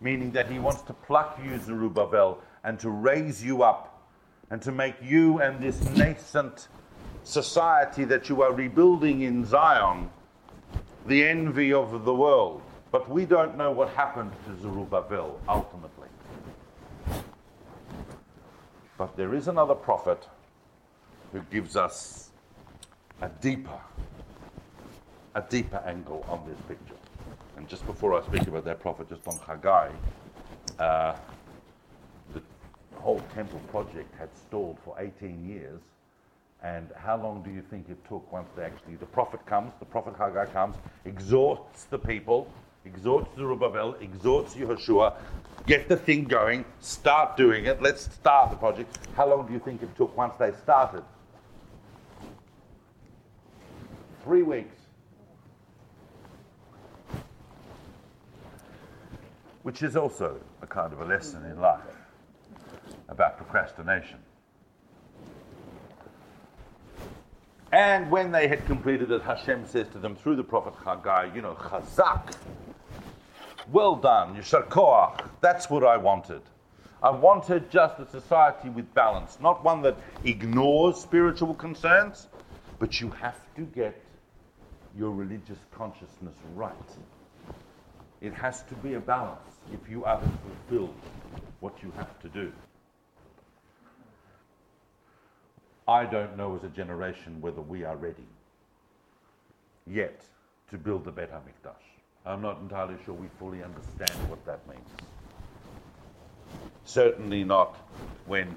meaning 0.00 0.30
that 0.30 0.50
he 0.50 0.58
wants 0.58 0.80
to 0.84 0.94
pluck 0.94 1.38
you, 1.44 1.58
Zerubbabel, 1.58 2.38
and 2.64 2.80
to 2.80 2.88
raise 2.88 3.44
you 3.44 3.62
up, 3.62 4.02
and 4.48 4.62
to 4.62 4.72
make 4.72 4.94
you 5.02 5.42
and 5.42 5.62
this 5.62 5.78
nascent 5.90 6.68
society 7.24 8.06
that 8.06 8.30
you 8.30 8.40
are 8.40 8.54
rebuilding 8.54 9.20
in 9.20 9.44
Zion 9.44 10.08
the 11.06 11.22
envy 11.22 11.74
of 11.74 12.06
the 12.06 12.14
world. 12.14 12.62
But 12.92 13.10
we 13.10 13.26
don't 13.26 13.58
know 13.58 13.72
what 13.72 13.90
happened 13.90 14.32
to 14.46 14.62
Zerubbabel 14.62 15.38
ultimately. 15.46 15.97
But 18.98 19.16
there 19.16 19.32
is 19.32 19.46
another 19.46 19.76
prophet 19.76 20.28
who 21.32 21.40
gives 21.52 21.76
us 21.76 22.30
a 23.22 23.28
deeper, 23.28 23.80
a 25.36 25.42
deeper 25.42 25.80
angle 25.86 26.26
on 26.28 26.42
this 26.48 26.58
picture. 26.66 27.00
And 27.56 27.68
just 27.68 27.86
before 27.86 28.20
I 28.20 28.26
speak 28.26 28.48
about 28.48 28.64
that 28.64 28.80
prophet, 28.80 29.08
just 29.08 29.26
on 29.28 29.38
Haggai, 29.46 29.90
uh, 30.80 31.16
the 32.34 32.42
whole 32.96 33.22
temple 33.34 33.60
project 33.70 34.12
had 34.18 34.30
stalled 34.36 34.78
for 34.84 34.96
18 34.98 35.48
years. 35.48 35.80
And 36.64 36.88
how 36.96 37.22
long 37.22 37.42
do 37.44 37.50
you 37.50 37.62
think 37.62 37.88
it 37.88 38.04
took 38.08 38.30
once 38.32 38.48
they 38.56 38.64
actually, 38.64 38.96
the 38.96 39.06
prophet 39.06 39.46
comes, 39.46 39.72
the 39.78 39.84
prophet 39.84 40.14
Haggai 40.18 40.46
comes, 40.46 40.74
exhorts 41.04 41.84
the 41.84 41.98
people, 41.98 42.50
exhorts 42.84 43.34
Zerubbabel, 43.36 43.94
exhorts 44.00 44.54
Yehoshua, 44.54 45.14
get 45.66 45.88
the 45.88 45.96
thing 45.96 46.24
going, 46.24 46.64
start 46.80 47.36
doing 47.36 47.66
it, 47.66 47.82
let's 47.82 48.04
start 48.14 48.50
the 48.50 48.56
project. 48.56 48.98
How 49.16 49.28
long 49.28 49.46
do 49.46 49.52
you 49.52 49.58
think 49.58 49.82
it 49.82 49.94
took 49.96 50.16
once 50.16 50.34
they 50.38 50.52
started? 50.62 51.02
Three 54.24 54.42
weeks. 54.42 54.74
Which 59.62 59.82
is 59.82 59.96
also 59.96 60.40
a 60.62 60.66
kind 60.66 60.92
of 60.92 61.00
a 61.00 61.04
lesson 61.04 61.44
in 61.44 61.60
life 61.60 61.80
about 63.08 63.36
procrastination. 63.36 64.18
And 67.70 68.10
when 68.10 68.32
they 68.32 68.48
had 68.48 68.64
completed 68.64 69.10
it, 69.10 69.20
Hashem 69.22 69.66
says 69.66 69.88
to 69.92 69.98
them 69.98 70.16
through 70.16 70.36
the 70.36 70.44
prophet 70.44 70.72
Haggai, 70.84 71.34
you 71.34 71.42
know, 71.42 71.54
Chazak, 71.54 72.34
well 73.72 73.96
done, 73.96 74.36
Yashar 74.36 74.68
Koach, 74.68 75.20
that's 75.40 75.68
what 75.68 75.84
I 75.84 75.96
wanted. 75.96 76.42
I 77.02 77.10
wanted 77.10 77.70
just 77.70 77.98
a 78.00 78.08
society 78.08 78.70
with 78.70 78.92
balance, 78.94 79.38
not 79.40 79.64
one 79.64 79.82
that 79.82 79.96
ignores 80.24 80.96
spiritual 80.96 81.54
concerns, 81.54 82.26
but 82.78 83.00
you 83.00 83.10
have 83.10 83.40
to 83.56 83.62
get 83.62 84.00
your 84.96 85.10
religious 85.10 85.58
consciousness 85.70 86.34
right. 86.54 86.72
It 88.20 88.34
has 88.34 88.62
to 88.64 88.74
be 88.76 88.94
a 88.94 89.00
balance 89.00 89.40
if 89.72 89.88
you 89.88 90.04
are 90.04 90.20
to 90.20 90.28
fulfill 90.68 90.92
what 91.60 91.74
you 91.82 91.92
have 91.96 92.20
to 92.22 92.28
do. 92.28 92.52
I 95.86 96.04
don't 96.04 96.36
know 96.36 96.56
as 96.56 96.64
a 96.64 96.68
generation 96.68 97.40
whether 97.40 97.60
we 97.60 97.84
are 97.84 97.96
ready 97.96 98.26
yet 99.86 100.20
to 100.70 100.76
build 100.76 101.06
a 101.06 101.12
better 101.12 101.32
HaMikdash. 101.32 101.87
I'm 102.28 102.42
not 102.42 102.60
entirely 102.60 102.96
sure 103.06 103.14
we 103.14 103.28
fully 103.38 103.62
understand 103.62 104.10
what 104.28 104.44
that 104.44 104.60
means. 104.68 104.86
Certainly 106.84 107.44
not 107.44 107.76
when 108.26 108.54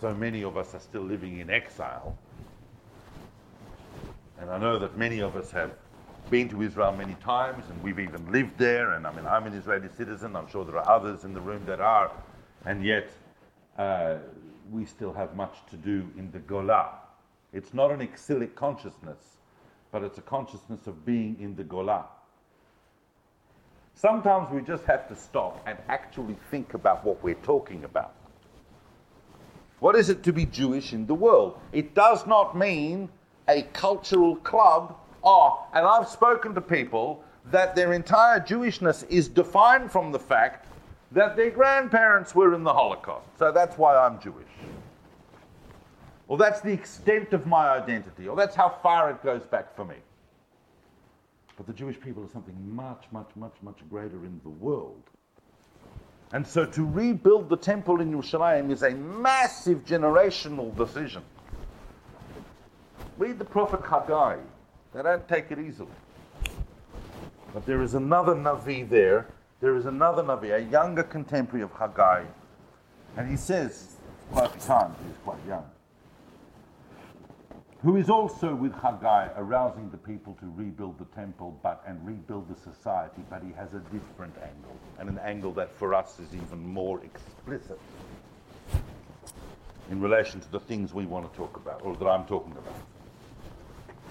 so 0.00 0.14
many 0.14 0.44
of 0.44 0.56
us 0.56 0.74
are 0.74 0.80
still 0.80 1.02
living 1.02 1.38
in 1.38 1.50
exile. 1.50 2.16
And 4.38 4.48
I 4.48 4.58
know 4.58 4.78
that 4.78 4.96
many 4.96 5.20
of 5.20 5.34
us 5.34 5.50
have 5.50 5.72
been 6.30 6.48
to 6.50 6.62
Israel 6.62 6.92
many 6.92 7.14
times 7.14 7.64
and 7.68 7.82
we've 7.82 7.98
even 7.98 8.30
lived 8.30 8.56
there. 8.58 8.92
And 8.92 9.04
I 9.04 9.12
mean, 9.12 9.26
I'm 9.26 9.44
an 9.44 9.54
Israeli 9.54 9.88
citizen. 9.96 10.36
I'm 10.36 10.48
sure 10.48 10.64
there 10.64 10.78
are 10.78 10.88
others 10.88 11.24
in 11.24 11.34
the 11.34 11.40
room 11.40 11.62
that 11.66 11.80
are. 11.80 12.12
And 12.64 12.84
yet, 12.84 13.10
uh, 13.76 14.18
we 14.70 14.84
still 14.84 15.12
have 15.12 15.34
much 15.34 15.56
to 15.70 15.76
do 15.76 16.08
in 16.16 16.30
the 16.30 16.38
Gola. 16.38 16.90
It's 17.52 17.74
not 17.74 17.90
an 17.90 18.00
exilic 18.00 18.54
consciousness, 18.54 19.18
but 19.90 20.04
it's 20.04 20.18
a 20.18 20.22
consciousness 20.22 20.86
of 20.86 21.04
being 21.04 21.36
in 21.40 21.56
the 21.56 21.64
Gola. 21.64 22.06
Sometimes 23.94 24.50
we 24.50 24.62
just 24.62 24.84
have 24.84 25.08
to 25.08 25.16
stop 25.16 25.62
and 25.66 25.76
actually 25.88 26.36
think 26.50 26.74
about 26.74 27.04
what 27.04 27.22
we're 27.22 27.34
talking 27.34 27.84
about. 27.84 28.14
What 29.80 29.96
is 29.96 30.10
it 30.10 30.22
to 30.24 30.32
be 30.32 30.46
Jewish 30.46 30.92
in 30.92 31.06
the 31.06 31.14
world? 31.14 31.58
It 31.72 31.94
does 31.94 32.26
not 32.26 32.56
mean 32.56 33.08
a 33.48 33.62
cultural 33.72 34.36
club. 34.36 34.96
Oh, 35.24 35.66
and 35.74 35.86
I've 35.86 36.08
spoken 36.08 36.54
to 36.54 36.60
people 36.60 37.24
that 37.46 37.74
their 37.74 37.92
entire 37.92 38.40
Jewishness 38.40 39.08
is 39.08 39.28
defined 39.28 39.90
from 39.90 40.12
the 40.12 40.18
fact 40.18 40.68
that 41.12 41.36
their 41.36 41.50
grandparents 41.50 42.34
were 42.34 42.54
in 42.54 42.62
the 42.62 42.72
Holocaust. 42.72 43.26
So 43.38 43.50
that's 43.50 43.76
why 43.76 43.96
I'm 43.96 44.20
Jewish. 44.20 44.46
Or 46.28 46.38
that's 46.38 46.60
the 46.60 46.72
extent 46.72 47.32
of 47.32 47.46
my 47.46 47.70
identity. 47.70 48.28
Or 48.28 48.36
that's 48.36 48.54
how 48.54 48.68
far 48.68 49.10
it 49.10 49.22
goes 49.22 49.44
back 49.44 49.74
for 49.74 49.84
me. 49.84 49.96
But 51.60 51.66
the 51.66 51.74
Jewish 51.74 52.00
people 52.00 52.24
are 52.24 52.30
something 52.32 52.56
much, 52.74 53.04
much, 53.12 53.28
much, 53.36 53.52
much 53.60 53.76
greater 53.90 54.24
in 54.24 54.40
the 54.42 54.48
world. 54.48 55.02
And 56.32 56.46
so 56.46 56.64
to 56.64 56.86
rebuild 56.86 57.50
the 57.50 57.58
temple 57.58 58.00
in 58.00 58.10
Yerushalayim 58.10 58.70
is 58.70 58.82
a 58.82 58.92
massive 58.92 59.84
generational 59.84 60.74
decision. 60.74 61.22
Read 63.18 63.38
the 63.38 63.44
prophet 63.44 63.80
Haggai. 63.84 64.38
They 64.94 65.02
don't 65.02 65.28
take 65.28 65.50
it 65.50 65.58
easily. 65.58 65.90
But 67.52 67.66
there 67.66 67.82
is 67.82 67.92
another 67.92 68.34
Navi 68.34 68.88
there 68.88 69.26
there 69.60 69.76
is 69.76 69.84
another 69.84 70.22
Navi, 70.22 70.54
a 70.54 70.70
younger 70.70 71.02
contemporary 71.02 71.62
of 71.62 71.70
Haggai, 71.72 72.24
and 73.16 73.30
he 73.30 73.36
says, 73.36 73.96
quite 74.32 74.58
time, 74.60 74.94
he's 75.06 75.16
quite 75.22 75.38
young, 75.46 75.64
who 77.82 77.96
is 77.96 78.10
also 78.10 78.54
with 78.54 78.74
Haggai 78.74 79.28
arousing 79.36 79.90
the 79.90 79.96
people 79.96 80.36
to 80.40 80.52
rebuild 80.54 80.98
the 80.98 81.06
temple 81.16 81.58
but 81.62 81.82
and 81.86 82.04
rebuild 82.06 82.48
the 82.48 82.60
society, 82.60 83.22
but 83.30 83.42
he 83.42 83.52
has 83.52 83.72
a 83.72 83.80
different 83.90 84.34
angle, 84.36 84.76
and 84.98 85.08
an 85.08 85.18
angle 85.18 85.52
that 85.52 85.72
for 85.72 85.94
us 85.94 86.18
is 86.20 86.34
even 86.34 86.66
more 86.66 87.02
explicit 87.02 87.80
in 89.90 90.00
relation 90.00 90.40
to 90.40 90.50
the 90.52 90.60
things 90.60 90.92
we 90.92 91.06
want 91.06 91.30
to 91.30 91.36
talk 91.36 91.56
about, 91.56 91.80
or 91.82 91.96
that 91.96 92.06
I'm 92.06 92.26
talking 92.26 92.52
about. 92.52 92.74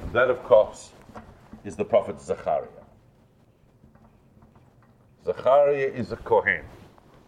And 0.02 0.12
that, 0.14 0.30
of 0.30 0.44
course, 0.44 0.92
is 1.64 1.76
the 1.76 1.86
prophet 1.86 2.20
Zechariah. 2.20 2.68
Zechariah 5.24 5.92
is 5.94 6.12
a 6.12 6.18
Kohen, 6.18 6.64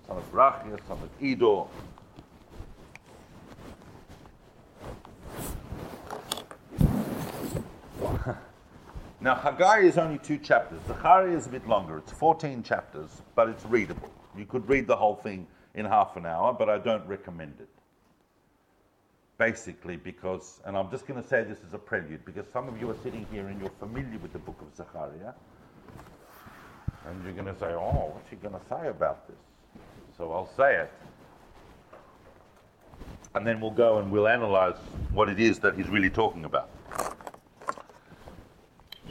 son 0.07 0.17
of 0.17 0.31
Berechiah, 0.31 0.79
son 0.87 0.97
of 1.03 1.09
Iddo. 1.21 1.69
Now, 9.21 9.35
Haggai 9.35 9.81
is 9.81 9.99
only 9.99 10.17
two 10.17 10.39
chapters. 10.39 10.79
Zechariah 10.87 11.37
is 11.37 11.45
a 11.45 11.49
bit 11.49 11.67
longer. 11.67 11.99
It's 11.99 12.11
14 12.11 12.63
chapters, 12.63 13.21
but 13.35 13.49
it's 13.49 13.63
readable. 13.65 14.09
You 14.35 14.45
could 14.45 14.67
read 14.67 14.87
the 14.87 14.95
whole 14.95 15.15
thing 15.15 15.45
in 15.75 15.85
half 15.85 16.17
an 16.17 16.25
hour, 16.25 16.51
but 16.53 16.69
I 16.69 16.79
don't 16.79 17.05
recommend 17.05 17.53
it. 17.59 17.69
Basically, 19.37 19.95
because, 19.95 20.59
and 20.65 20.75
I'm 20.75 20.89
just 20.89 21.05
going 21.05 21.21
to 21.21 21.27
say 21.27 21.43
this 21.43 21.59
as 21.67 21.75
a 21.75 21.77
prelude, 21.77 22.25
because 22.25 22.45
some 22.51 22.67
of 22.67 22.81
you 22.81 22.89
are 22.89 22.95
sitting 23.03 23.27
here 23.31 23.47
and 23.47 23.61
you're 23.61 23.69
familiar 23.79 24.17
with 24.17 24.33
the 24.33 24.39
book 24.39 24.59
of 24.59 24.75
Zechariah, 24.75 25.33
and 27.07 27.23
you're 27.23 27.33
going 27.33 27.53
to 27.53 27.59
say, 27.59 27.73
oh, 27.73 28.11
what's 28.13 28.29
he 28.29 28.37
going 28.37 28.55
to 28.55 28.61
say 28.69 28.87
about 28.87 29.27
this? 29.27 29.37
So 30.17 30.31
I'll 30.31 30.51
say 30.57 30.77
it. 30.77 30.91
And 33.35 33.45
then 33.45 33.61
we'll 33.61 33.69
go 33.69 33.99
and 33.99 34.11
we'll 34.11 34.27
analyze 34.27 34.77
what 35.13 35.29
it 35.29 35.39
is 35.39 35.59
that 35.59 35.75
he's 35.75 35.89
really 35.89 36.09
talking 36.09 36.43
about. 36.43 36.71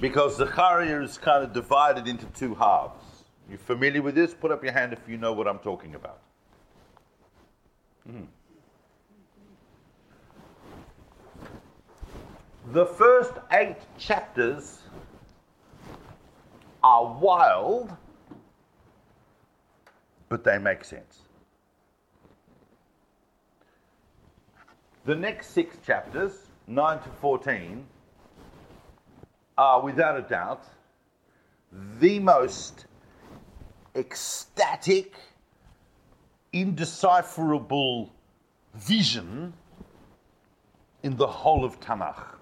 Because 0.00 0.38
the 0.38 0.46
Zechariah 0.46 1.02
is 1.02 1.18
kind 1.18 1.44
of 1.44 1.52
divided 1.52 2.08
into 2.08 2.26
two 2.26 2.54
halves. 2.54 3.04
You 3.50 3.58
familiar 3.58 4.00
with 4.00 4.14
this? 4.14 4.32
Put 4.32 4.50
up 4.50 4.62
your 4.64 4.72
hand 4.72 4.92
if 4.92 5.00
you 5.06 5.18
know 5.18 5.32
what 5.32 5.46
I'm 5.46 5.58
talking 5.58 5.94
about. 5.94 6.20
Mm. 8.08 8.26
The 12.72 12.86
first 12.86 13.32
eight 13.52 13.76
chapters 13.98 14.78
are 16.82 17.18
wild, 17.18 17.94
but 20.28 20.44
they 20.44 20.58
make 20.58 20.84
sense. 20.84 21.22
The 25.04 25.14
next 25.14 25.50
six 25.50 25.76
chapters, 25.84 26.46
9 26.68 26.98
to 27.00 27.08
14, 27.20 27.84
are 29.60 29.82
without 29.82 30.16
a 30.16 30.22
doubt 30.22 30.64
the 31.98 32.18
most 32.18 32.86
ecstatic, 33.94 35.12
indecipherable 36.54 38.10
vision 38.72 39.52
in 41.02 41.14
the 41.14 41.26
whole 41.26 41.62
of 41.62 41.78
Tanakh. 41.78 42.36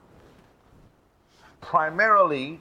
Primarily 1.61 2.61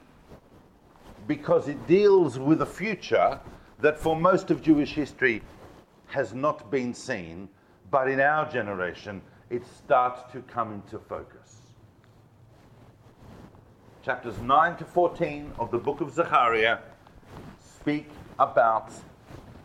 because 1.28 1.68
it 1.68 1.86
deals 1.86 2.40
with 2.40 2.64
a 2.64 2.66
future 2.66 3.40
that 3.80 4.00
for 4.00 4.16
most 4.16 4.50
of 4.50 4.64
Jewish 4.64 4.94
history 4.94 5.44
has 6.08 6.34
not 6.34 6.72
been 6.72 6.96
seen, 6.96 7.48
but 7.92 8.10
in 8.10 8.20
our 8.20 8.50
generation 8.50 9.22
it 9.52 9.62
starts 9.68 10.32
to 10.32 10.42
come 10.42 10.74
into 10.74 10.98
focus. 10.98 11.67
Chapters 14.08 14.40
9 14.40 14.78
to 14.78 14.86
14 14.86 15.52
of 15.60 15.70
the 15.70 15.78
book 15.78 16.00
of 16.00 16.14
Zechariah 16.14 16.78
speak 17.60 18.08
about 18.40 18.90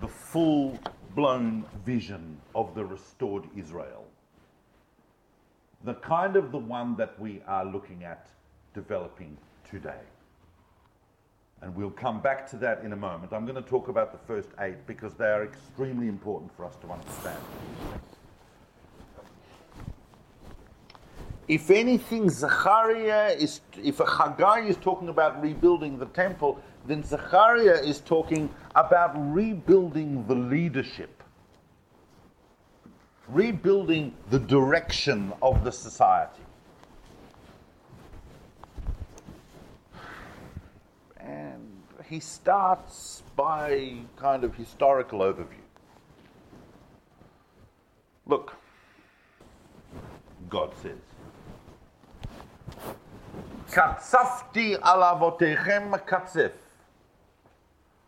the 0.00 0.08
full 0.08 0.76
blown 1.14 1.64
vision 1.86 2.40
of 2.52 2.74
the 2.74 2.84
restored 2.84 3.44
Israel. 3.56 4.04
The 5.84 5.94
kind 5.94 6.34
of 6.34 6.50
the 6.50 6.58
one 6.58 6.96
that 6.96 7.16
we 7.20 7.40
are 7.46 7.64
looking 7.64 8.02
at 8.02 8.30
developing 8.74 9.38
today. 9.70 10.02
And 11.60 11.72
we'll 11.76 11.90
come 11.90 12.20
back 12.20 12.50
to 12.50 12.56
that 12.56 12.82
in 12.82 12.92
a 12.92 12.96
moment. 12.96 13.32
I'm 13.32 13.46
going 13.46 13.62
to 13.62 13.70
talk 13.70 13.86
about 13.86 14.10
the 14.10 14.26
first 14.26 14.48
eight 14.58 14.88
because 14.88 15.14
they 15.14 15.26
are 15.30 15.44
extremely 15.44 16.08
important 16.08 16.50
for 16.56 16.64
us 16.64 16.74
to 16.80 16.90
understand. 16.90 17.38
If 21.52 21.70
anything, 21.70 22.30
Zechariah 22.30 23.36
is, 23.38 23.60
if 23.76 24.00
a 24.00 24.06
Haggai 24.06 24.60
is 24.60 24.78
talking 24.78 25.10
about 25.10 25.42
rebuilding 25.42 25.98
the 25.98 26.06
temple, 26.06 26.58
then 26.86 27.04
Zechariah 27.04 27.78
is 27.84 28.00
talking 28.00 28.48
about 28.74 29.12
rebuilding 29.34 30.26
the 30.26 30.34
leadership, 30.34 31.22
rebuilding 33.28 34.14
the 34.30 34.38
direction 34.38 35.30
of 35.42 35.62
the 35.62 35.70
society. 35.70 36.40
And 41.18 41.82
he 42.08 42.20
starts 42.20 43.24
by 43.36 43.96
kind 44.16 44.42
of 44.42 44.54
historical 44.54 45.18
overview. 45.18 45.66
Look, 48.24 48.56
God 50.48 50.72
says, 50.80 51.11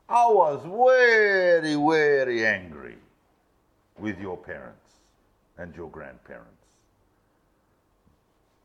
I 0.09 0.27
was 0.27 0.63
very, 0.65 1.75
very 1.75 2.47
angry 2.47 2.97
with 3.99 4.21
your 4.21 4.37
parents 4.37 4.91
and 5.57 5.75
your 5.75 5.89
grandparents. 5.89 6.51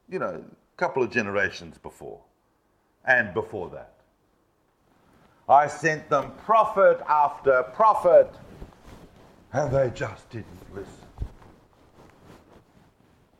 You 0.09 0.19
know, 0.19 0.43
a 0.43 0.77
couple 0.77 1.01
of 1.01 1.09
generations 1.09 1.77
before, 1.77 2.19
and 3.05 3.33
before 3.33 3.69
that. 3.69 3.93
I 5.47 5.67
sent 5.67 6.09
them 6.09 6.33
prophet 6.45 6.99
after 7.07 7.63
prophet, 7.73 8.29
and 9.53 9.71
they 9.71 9.89
just 9.91 10.29
didn't 10.29 10.75
listen. 10.75 11.08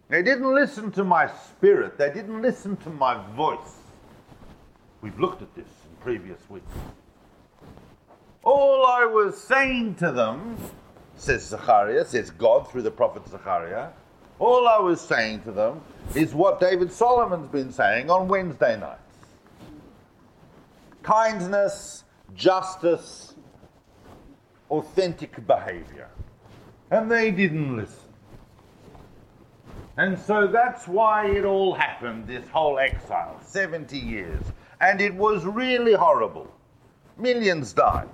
They 0.10 0.24
didn't 0.24 0.53
listen 0.53 0.91
to 0.93 1.03
my 1.03 1.28
spirit, 1.28 1.97
they 1.97 2.12
didn't 2.12 2.41
listen 2.41 2.76
to 2.78 2.89
my 2.89 3.24
voice. 3.36 3.78
We've 5.01 5.18
looked 5.20 5.41
at 5.41 5.55
this 5.55 5.68
in 5.68 5.95
previous 6.01 6.39
weeks. 6.49 6.72
All 8.43 8.86
I 8.88 9.05
was 9.05 9.39
saying 9.39 9.95
to 9.95 10.12
them, 10.12 10.57
says 11.16 11.45
Zechariah, 11.45 12.05
says 12.05 12.32
God 12.32 12.70
through 12.70 12.82
the 12.82 12.91
prophet 12.91 13.28
Zechariah, 13.28 13.89
all 14.39 14.68
I 14.68 14.80
was 14.80 14.99
saying 14.99 15.43
to 15.43 15.51
them 15.51 15.82
is 16.16 16.34
what 16.34 16.60
David 16.60 16.91
Solomon's 16.91 17.49
been 17.49 17.72
saying 17.72 18.10
on 18.10 18.28
Wednesday 18.28 18.80
nights 18.80 19.03
kindness, 21.03 22.03
justice, 22.36 23.34
authentic 24.70 25.45
behavior. 25.47 26.10
And 26.91 27.12
they 27.12 27.32
didn't 27.32 27.76
listen. 27.76 28.09
And 30.00 30.18
so 30.18 30.47
that's 30.47 30.88
why 30.88 31.26
it 31.26 31.43
all 31.43 31.74
happened, 31.74 32.26
this 32.26 32.47
whole 32.47 32.80
exile, 32.80 33.38
70 33.43 33.97
years. 33.97 34.41
And 34.80 35.02
it 35.02 35.14
was 35.14 35.43
really 35.43 35.91
horrible. 35.91 36.50
Millions 37.18 37.74
died. 37.74 38.08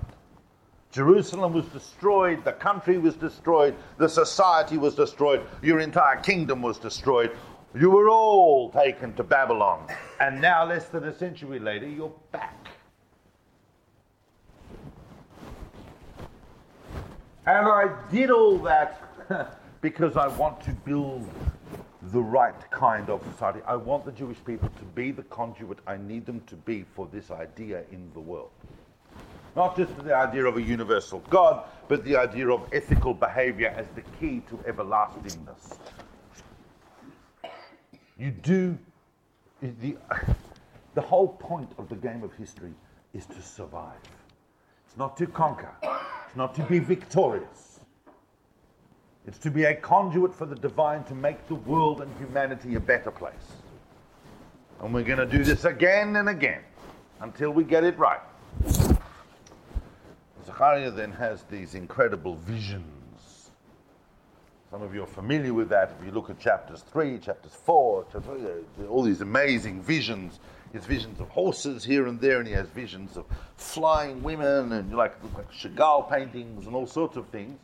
Jerusalem 0.90 1.52
was 1.52 1.64
destroyed, 1.66 2.44
the 2.44 2.54
country 2.54 2.98
was 2.98 3.14
destroyed, 3.14 3.76
the 3.98 4.08
society 4.08 4.78
was 4.78 4.96
destroyed, 4.96 5.46
your 5.62 5.78
entire 5.78 6.16
kingdom 6.22 6.60
was 6.60 6.76
destroyed. 6.76 7.30
You 7.72 7.92
were 7.92 8.10
all 8.10 8.68
taken 8.70 9.14
to 9.14 9.22
Babylon. 9.22 9.86
And 10.18 10.40
now, 10.40 10.66
less 10.66 10.88
than 10.88 11.04
a 11.04 11.16
century 11.16 11.60
later, 11.60 11.86
you're 11.86 12.12
back. 12.32 12.66
And 17.46 17.68
I 17.68 17.96
did 18.10 18.32
all 18.32 18.58
that 18.58 19.60
because 19.82 20.16
I 20.16 20.26
want 20.26 20.60
to 20.62 20.72
build 20.72 21.30
the 22.12 22.20
right 22.20 22.70
kind 22.70 23.10
of 23.10 23.22
society. 23.32 23.60
I 23.66 23.76
want 23.76 24.04
the 24.04 24.12
Jewish 24.12 24.38
people 24.44 24.68
to 24.68 24.84
be 24.94 25.10
the 25.10 25.24
conduit 25.24 25.78
I 25.86 25.96
need 25.96 26.26
them 26.26 26.40
to 26.46 26.54
be 26.54 26.84
for 26.94 27.08
this 27.12 27.30
idea 27.30 27.82
in 27.90 28.10
the 28.14 28.20
world. 28.20 28.50
Not 29.56 29.76
just 29.76 29.96
the 30.04 30.14
idea 30.14 30.44
of 30.44 30.56
a 30.56 30.62
universal 30.62 31.20
God, 31.30 31.64
but 31.88 32.04
the 32.04 32.16
idea 32.16 32.48
of 32.50 32.68
ethical 32.72 33.14
behavior 33.14 33.74
as 33.76 33.86
the 33.94 34.02
key 34.20 34.42
to 34.50 34.58
everlastingness. 34.66 35.78
You 38.18 38.30
do, 38.30 38.78
the, 39.62 39.96
the 40.94 41.00
whole 41.00 41.28
point 41.28 41.70
of 41.78 41.88
the 41.88 41.96
game 41.96 42.22
of 42.22 42.34
history 42.34 42.74
is 43.14 43.26
to 43.26 43.40
survive. 43.42 44.00
It's 44.86 44.96
not 44.96 45.16
to 45.16 45.26
conquer, 45.26 45.72
it's 45.82 46.36
not 46.36 46.54
to 46.56 46.62
be 46.64 46.78
victorious. 46.78 47.65
It's 49.26 49.38
to 49.38 49.50
be 49.50 49.64
a 49.64 49.74
conduit 49.74 50.34
for 50.34 50.46
the 50.46 50.54
divine 50.54 51.02
to 51.04 51.14
make 51.14 51.48
the 51.48 51.56
world 51.56 52.00
and 52.00 52.10
humanity 52.18 52.76
a 52.76 52.80
better 52.80 53.10
place. 53.10 53.34
And 54.80 54.94
we're 54.94 55.02
going 55.02 55.18
to 55.18 55.26
do 55.26 55.42
this 55.42 55.64
again 55.64 56.14
and 56.16 56.28
again 56.28 56.62
until 57.20 57.50
we 57.50 57.64
get 57.64 57.82
it 57.82 57.98
right. 57.98 58.20
Zechariah 60.44 60.92
then 60.92 61.10
has 61.12 61.42
these 61.50 61.74
incredible 61.74 62.36
visions. 62.36 63.50
Some 64.70 64.82
of 64.82 64.94
you 64.94 65.02
are 65.02 65.08
familiar 65.08 65.54
with 65.54 65.70
that. 65.70 65.92
If 65.98 66.06
you 66.06 66.12
look 66.12 66.30
at 66.30 66.38
chapters 66.38 66.82
3, 66.92 67.18
chapters 67.18 67.54
4, 67.64 68.06
chapter, 68.12 68.60
all 68.88 69.02
these 69.02 69.22
amazing 69.22 69.82
visions. 69.82 70.38
He 70.70 70.78
has 70.78 70.86
visions 70.86 71.20
of 71.20 71.28
horses 71.30 71.84
here 71.84 72.06
and 72.06 72.20
there, 72.20 72.38
and 72.38 72.46
he 72.46 72.54
has 72.54 72.68
visions 72.68 73.16
of 73.16 73.24
flying 73.56 74.22
women 74.22 74.72
and 74.72 74.94
like, 74.94 75.16
like 75.34 75.50
Chagall 75.50 76.10
paintings 76.10 76.66
and 76.66 76.76
all 76.76 76.86
sorts 76.86 77.16
of 77.16 77.26
things. 77.28 77.58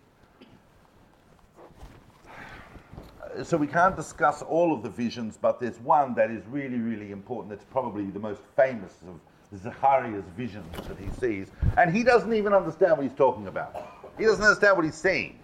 So 3.45 3.57
we 3.57 3.67
can't 3.67 3.97
discuss 3.97 4.43
all 4.43 4.75
of 4.75 4.83
the 4.83 4.91
visions, 4.91 5.39
but 5.41 5.61
there's 5.61 5.79
one 5.81 6.15
that 6.15 6.31
is 6.31 6.43
really, 6.49 6.79
really 6.79 7.13
important. 7.13 7.51
That's 7.51 7.65
probably 7.65 8.05
the 8.05 8.21
most 8.21 8.43
famous 8.57 8.93
of 9.07 9.21
Zechariah's 9.59 10.25
visions 10.37 10.67
that 10.89 10.99
he 10.99 11.09
sees, 11.21 11.49
and 11.77 11.95
he 11.95 12.03
doesn't 12.03 12.33
even 12.33 12.53
understand 12.53 12.93
what 12.93 13.03
he's 13.03 13.17
talking 13.17 13.47
about. 13.47 13.77
He 14.19 14.25
doesn't 14.25 14.45
understand 14.45 14.77
what 14.77 14.85
he's 14.85 14.95
seeing. 14.95 15.39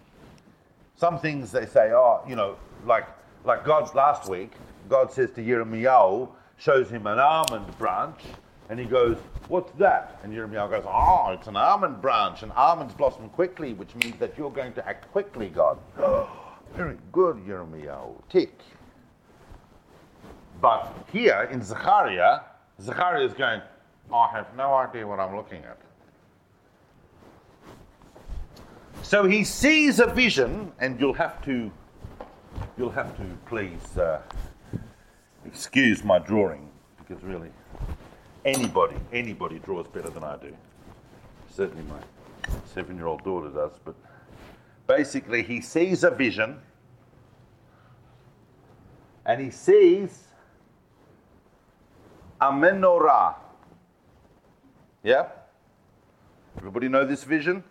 Some 0.96 1.18
things 1.18 1.52
they 1.52 1.66
say, 1.66 1.92
oh, 1.92 2.22
you 2.26 2.36
know, 2.36 2.56
like 2.84 3.06
like 3.44 3.64
God's 3.64 3.94
last 3.94 4.28
week, 4.28 4.52
God 4.88 5.12
says 5.12 5.30
to 5.32 5.42
Yirmiyahu, 5.42 6.28
shows 6.56 6.90
him 6.90 7.06
an 7.06 7.18
almond 7.18 7.76
branch, 7.78 8.20
and 8.68 8.78
he 8.78 8.84
goes, 8.84 9.16
What's 9.48 9.72
that? 9.78 10.20
And 10.22 10.32
Yirmiyahu 10.32 10.70
goes, 10.70 10.84
Oh, 10.86 11.30
it's 11.32 11.46
an 11.46 11.56
almond 11.56 12.02
branch, 12.02 12.42
and 12.42 12.52
almonds 12.52 12.94
blossom 12.94 13.28
quickly, 13.30 13.72
which 13.74 13.94
means 13.94 14.18
that 14.18 14.36
you're 14.36 14.50
going 14.50 14.72
to 14.74 14.86
act 14.86 15.10
quickly, 15.12 15.48
God. 15.48 15.78
Very 16.74 16.96
good, 17.12 17.36
Yirmiyahu. 17.38 18.22
Tick. 18.28 18.60
But 20.60 20.92
here 21.12 21.48
in 21.50 21.62
Zechariah, 21.62 22.40
Zechariah 22.80 23.24
is 23.24 23.32
going, 23.32 23.60
I 24.12 24.28
have 24.32 24.54
no 24.56 24.74
idea 24.74 25.06
what 25.06 25.20
I'm 25.20 25.36
looking 25.36 25.62
at. 25.64 25.78
So 29.02 29.24
he 29.24 29.44
sees 29.44 30.00
a 30.00 30.06
vision, 30.06 30.72
and 30.80 30.98
you'll 31.00 31.14
have 31.14 31.42
to, 31.44 31.70
you'll 32.76 32.90
have 32.90 33.16
to 33.16 33.24
please 33.46 33.96
uh, 33.96 34.20
excuse 35.46 36.04
my 36.04 36.18
drawing, 36.18 36.68
because 36.98 37.22
really, 37.22 37.50
anybody, 38.44 38.96
anybody 39.12 39.58
draws 39.60 39.86
better 39.86 40.10
than 40.10 40.24
I 40.24 40.36
do. 40.36 40.54
Certainly 41.50 41.84
my 41.84 42.00
seven-year-old 42.74 43.24
daughter 43.24 43.48
does, 43.48 43.72
but 43.84 43.94
basically 44.88 45.44
he 45.44 45.60
sees 45.60 46.02
a 46.02 46.10
vision, 46.10 46.58
and 49.24 49.40
he 49.40 49.50
sees 49.50 50.24
a 52.40 52.50
menorah 52.50 53.36
yeah? 55.02 55.28
Everybody 56.56 56.88
know 56.88 57.04
this 57.04 57.24
vision? 57.24 57.62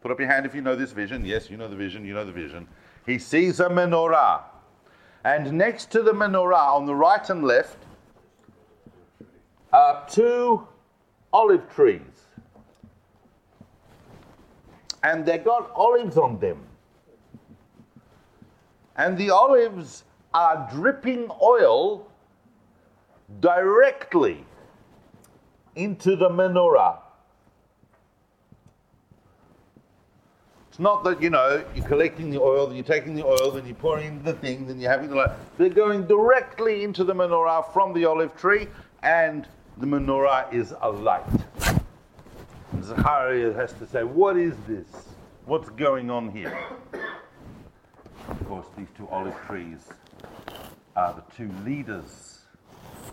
Put 0.00 0.10
up 0.10 0.18
your 0.18 0.28
hand 0.28 0.46
if 0.46 0.54
you 0.54 0.62
know 0.62 0.74
this 0.74 0.92
vision. 0.92 1.24
Yes, 1.24 1.50
you 1.50 1.56
know 1.56 1.68
the 1.68 1.76
vision, 1.76 2.04
you 2.04 2.14
know 2.14 2.24
the 2.24 2.32
vision. 2.32 2.66
He 3.06 3.18
sees 3.18 3.60
a 3.60 3.68
menorah. 3.68 4.42
And 5.22 5.52
next 5.52 5.90
to 5.92 6.02
the 6.02 6.12
menorah, 6.12 6.74
on 6.74 6.86
the 6.86 6.94
right 6.94 7.28
and 7.28 7.44
left, 7.44 7.76
are 9.72 10.06
two 10.10 10.66
olive 11.32 11.68
trees. 11.68 12.00
And 15.02 15.24
they 15.24 15.38
got 15.38 15.70
olives 15.74 16.16
on 16.16 16.38
them. 16.38 16.58
And 18.96 19.16
the 19.16 19.30
olives 19.30 20.04
are 20.34 20.68
dripping 20.72 21.30
oil 21.42 22.06
directly 23.40 24.44
into 25.74 26.16
the 26.16 26.28
menorah. 26.28 26.98
It's 30.68 30.78
not 30.78 31.02
that, 31.04 31.22
you 31.22 31.30
know, 31.30 31.64
you're 31.74 31.86
collecting 31.86 32.30
the 32.30 32.40
oil, 32.40 32.66
then 32.66 32.76
you're 32.76 32.84
taking 32.84 33.14
the 33.14 33.24
oil, 33.24 33.50
then 33.50 33.66
you're 33.66 33.74
pouring 33.74 34.06
into 34.06 34.24
the 34.24 34.34
thing, 34.34 34.66
then 34.66 34.78
you're 34.80 34.90
having 34.90 35.08
the 35.08 35.16
light. 35.16 35.30
They're 35.58 35.68
going 35.68 36.06
directly 36.06 36.84
into 36.84 37.02
the 37.02 37.14
menorah 37.14 37.72
from 37.72 37.92
the 37.92 38.04
olive 38.04 38.36
tree, 38.36 38.68
and 39.02 39.48
the 39.78 39.86
menorah 39.86 40.52
is 40.52 40.74
alight. 40.82 41.24
And 42.80 42.88
Zechariah 42.88 43.52
has 43.52 43.74
to 43.74 43.86
say, 43.86 44.04
What 44.04 44.38
is 44.38 44.54
this? 44.66 44.86
What's 45.44 45.68
going 45.68 46.10
on 46.10 46.30
here? 46.30 46.58
Of 48.26 48.48
course, 48.48 48.64
these 48.74 48.86
two 48.96 49.06
olive 49.08 49.36
trees 49.46 49.80
are 50.96 51.12
the 51.12 51.36
two 51.36 51.50
leaders 51.62 52.38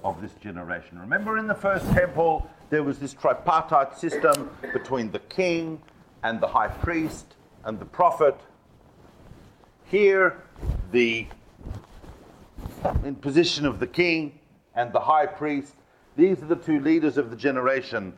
of 0.05 0.21
this 0.21 0.31
generation. 0.35 0.97
Remember 0.97 1.37
in 1.37 1.47
the 1.47 1.53
first 1.53 1.85
temple, 1.91 2.49
there 2.69 2.81
was 2.81 2.97
this 2.99 3.13
tripartite 3.13 3.97
system 3.97 4.49
between 4.71 5.11
the 5.11 5.19
king 5.19 5.81
and 6.23 6.39
the 6.39 6.47
high 6.47 6.69
priest 6.69 7.35
and 7.65 7.77
the 7.77 7.85
prophet. 7.85 8.39
Here, 9.83 10.41
the 10.93 11.27
in 13.03 13.15
position 13.15 13.65
of 13.65 13.81
the 13.81 13.87
king 13.87 14.39
and 14.75 14.93
the 14.93 15.01
high 15.01 15.25
priest, 15.25 15.73
these 16.15 16.41
are 16.41 16.47
the 16.47 16.55
two 16.55 16.79
leaders 16.79 17.17
of 17.17 17.31
the 17.31 17.35
generation. 17.35 18.13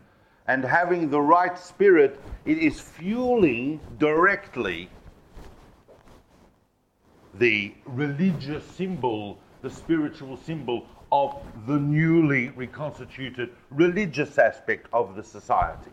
And 0.50 0.64
having 0.64 1.12
the 1.12 1.22
right 1.22 1.56
spirit, 1.60 2.20
it 2.44 2.58
is 2.58 2.80
fueling 2.80 3.80
directly 4.00 4.90
the 7.36 7.76
religious 7.86 8.66
symbol, 8.66 9.38
the 9.62 9.70
spiritual 9.70 10.38
symbol 10.38 10.88
of 11.12 11.36
the 11.68 11.78
newly 11.78 12.50
reconstituted 12.50 13.52
religious 13.70 14.40
aspect 14.40 14.88
of 14.92 15.16
the 15.16 15.24
society. 15.24 15.92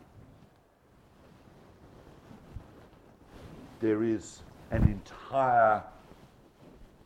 There 3.81 4.03
is 4.03 4.41
an 4.71 4.85
entire 4.85 5.85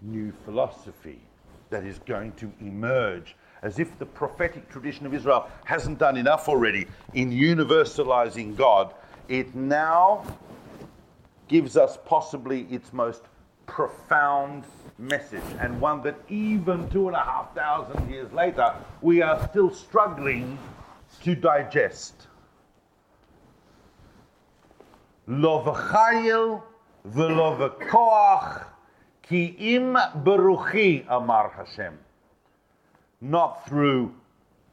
new 0.02 0.32
philosophy 0.44 1.18
that 1.70 1.82
is 1.82 1.98
going 1.98 2.30
to 2.34 2.52
emerge 2.60 3.34
as 3.62 3.78
if 3.78 3.98
the 3.98 4.06
prophetic 4.06 4.68
tradition 4.70 5.06
of 5.06 5.14
Israel 5.14 5.48
hasn't 5.64 5.98
done 5.98 6.16
enough 6.16 6.48
already 6.48 6.86
in 7.14 7.30
universalizing 7.30 8.56
God. 8.56 8.94
It 9.28 9.54
now 9.54 10.24
gives 11.48 11.76
us 11.76 11.98
possibly 12.04 12.62
its 12.70 12.92
most 12.92 13.22
profound 13.66 14.64
message, 14.98 15.42
and 15.60 15.80
one 15.80 16.02
that 16.02 16.16
even 16.28 16.88
two 16.90 17.06
and 17.08 17.16
a 17.16 17.20
half 17.20 17.54
thousand 17.54 18.10
years 18.10 18.30
later, 18.32 18.74
we 19.00 19.22
are 19.22 19.48
still 19.48 19.70
struggling 19.70 20.58
to 21.22 21.34
digest. 21.34 22.26
V'chayil 25.28 26.62
v'lo 27.08 27.56
v'koach 27.58 28.64
ki 29.22 29.44
im 29.74 29.94
beruchi 29.94 31.06
amar 31.08 31.50
Hashem. 31.50 31.96
Not 33.20 33.66
through 33.68 34.14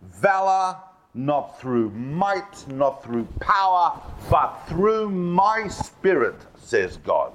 valor, 0.02 0.78
not 1.14 1.60
through 1.60 1.90
might, 1.92 2.68
not 2.68 3.04
through 3.04 3.26
power, 3.40 4.00
but 4.30 4.56
through 4.68 5.10
my 5.10 5.68
spirit, 5.68 6.36
says 6.58 6.98
God. 6.98 7.34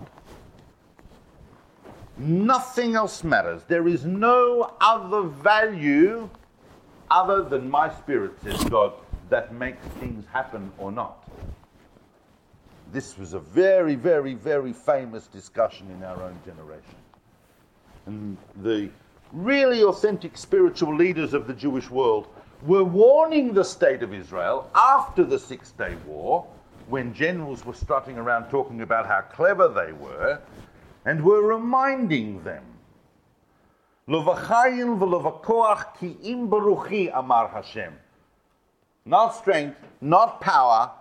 Nothing 2.16 2.94
else 2.94 3.24
matters. 3.24 3.62
There 3.66 3.88
is 3.88 4.04
no 4.04 4.74
other 4.80 5.22
value 5.22 6.28
other 7.10 7.42
than 7.42 7.68
my 7.68 7.92
spirit, 7.92 8.32
says 8.42 8.62
God, 8.64 8.92
that 9.28 9.54
makes 9.54 9.84
things 9.98 10.24
happen 10.32 10.72
or 10.78 10.92
not. 10.92 11.28
This 12.92 13.18
was 13.18 13.32
a 13.32 13.38
very, 13.38 13.94
very, 13.94 14.34
very 14.34 14.72
famous 14.72 15.26
discussion 15.26 15.90
in 15.90 16.02
our 16.02 16.22
own 16.22 16.38
generation. 16.44 16.94
And 18.06 18.36
the 18.62 18.90
really 19.32 19.82
authentic 19.82 20.36
spiritual 20.36 20.94
leaders 20.94 21.34
of 21.34 21.46
the 21.46 21.54
Jewish 21.54 21.90
world 21.90 22.28
were 22.62 22.84
warning 22.84 23.54
the 23.54 23.64
state 23.64 24.02
of 24.02 24.12
Israel 24.12 24.70
after 24.74 25.24
the 25.24 25.38
Six 25.38 25.72
Day 25.72 25.96
War, 26.06 26.46
when 26.88 27.14
generals 27.14 27.64
were 27.64 27.74
strutting 27.74 28.18
around 28.18 28.50
talking 28.50 28.82
about 28.82 29.06
how 29.06 29.22
clever 29.22 29.68
they 29.68 29.92
were, 29.92 30.40
and 31.04 31.24
we're 31.24 31.42
reminding 31.42 32.42
them. 32.44 32.62
ki 34.06 34.14
im 36.22 36.48
baruchi 36.48 37.10
amar 37.14 37.48
Hashem. 37.48 37.94
Not 39.04 39.30
strength, 39.30 39.78
not 40.00 40.40
power, 40.40 40.92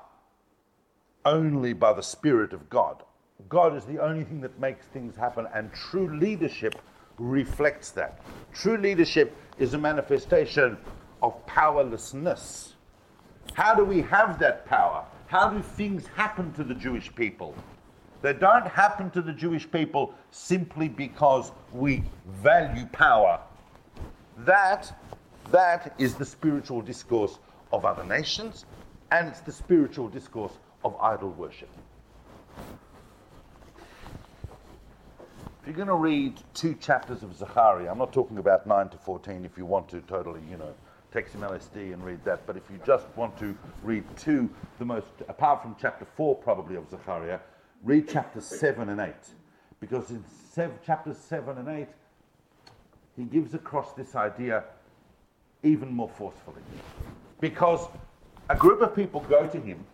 only 1.25 1.73
by 1.73 1.93
the 1.93 2.01
Spirit 2.01 2.53
of 2.53 2.67
God. 2.69 3.03
God 3.49 3.75
is 3.75 3.85
the 3.85 3.99
only 3.99 4.23
thing 4.23 4.41
that 4.41 4.59
makes 4.59 4.85
things 4.87 5.15
happen, 5.15 5.47
and 5.53 5.71
true 5.73 6.17
leadership 6.17 6.81
reflects 7.21 7.91
that. 7.91 8.19
True 8.53 8.77
leadership 8.77 9.35
is 9.59 9.73
a 9.73 9.77
manifestation 9.77 10.77
of 11.21 11.45
powerlessness. 11.45 12.73
How 13.53 13.75
do 13.75 13.83
we 13.83 14.01
have 14.01 14.39
that 14.39 14.65
power? 14.65 15.05
how 15.31 15.47
do 15.47 15.61
things 15.61 16.05
happen 16.07 16.51
to 16.51 16.61
the 16.61 16.75
Jewish 16.75 17.15
people? 17.15 17.55
They 18.21 18.33
don't 18.33 18.67
happen 18.67 19.09
to 19.11 19.21
the 19.21 19.31
Jewish 19.31 19.71
people 19.71 20.13
simply 20.29 20.89
because 20.89 21.53
we 21.71 22.03
value 22.43 22.85
power. 22.87 23.39
That, 24.39 24.93
that 25.49 25.95
is 25.97 26.15
the 26.15 26.25
spiritual 26.25 26.81
discourse 26.81 27.39
of 27.71 27.85
other 27.85 28.03
nations, 28.03 28.65
and 29.09 29.29
it's 29.29 29.39
the 29.39 29.53
spiritual 29.53 30.09
discourse 30.09 30.51
of 30.83 30.97
idol 30.97 31.29
worship. 31.29 31.69
If 35.61 35.67
you're 35.67 35.75
going 35.75 35.89
to 35.89 35.93
read 35.93 36.39
two 36.55 36.73
chapters 36.73 37.21
of 37.21 37.35
Zechariah, 37.35 37.91
I'm 37.91 37.99
not 37.99 38.11
talking 38.11 38.39
about 38.39 38.65
9 38.65 38.89
to 38.89 38.97
14 38.97 39.45
if 39.45 39.59
you 39.59 39.65
want 39.65 39.87
to 39.89 40.01
totally, 40.01 40.41
you 40.49 40.57
know, 40.57 40.73
take 41.13 41.27
some 41.27 41.41
LSD 41.41 41.93
and 41.93 42.03
read 42.03 42.23
that, 42.25 42.47
but 42.47 42.57
if 42.57 42.63
you 42.71 42.79
just 42.83 43.05
want 43.15 43.37
to 43.37 43.55
read 43.83 44.03
two, 44.17 44.49
the 44.79 44.85
most, 44.85 45.05
apart 45.29 45.61
from 45.61 45.75
chapter 45.79 46.03
4 46.17 46.33
probably 46.37 46.77
of 46.77 46.89
Zechariah, 46.89 47.39
read 47.83 48.09
chapters 48.09 48.45
7 48.45 48.89
and 48.89 48.99
8. 48.99 49.13
Because 49.79 50.09
in 50.09 50.23
seven, 50.51 50.75
chapters 50.83 51.17
7 51.19 51.55
and 51.59 51.67
8, 51.67 51.87
he 53.15 53.25
gives 53.25 53.53
across 53.53 53.93
this 53.93 54.15
idea 54.15 54.63
even 55.61 55.93
more 55.93 56.09
forcefully. 56.09 56.63
Because 57.39 57.87
a 58.49 58.55
group 58.55 58.81
of 58.81 58.95
people 58.95 59.19
go 59.29 59.45
to 59.45 59.59
him, 59.59 59.85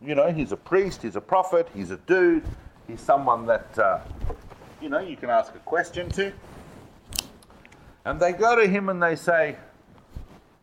you 0.00 0.14
know, 0.14 0.32
he's 0.32 0.52
a 0.52 0.56
priest, 0.56 1.02
he's 1.02 1.16
a 1.16 1.20
prophet, 1.20 1.68
he's 1.74 1.90
a 1.90 1.98
dude, 1.98 2.44
he's 2.88 3.00
someone 3.00 3.46
that, 3.46 3.78
uh, 3.78 4.00
you 4.82 4.88
know, 4.88 4.98
you 4.98 5.16
can 5.16 5.30
ask 5.30 5.54
a 5.54 5.60
question 5.60 6.08
to. 6.10 6.32
And 8.04 8.18
they 8.18 8.32
go 8.32 8.56
to 8.56 8.66
him 8.66 8.88
and 8.88 9.00
they 9.00 9.14
say, 9.14 9.56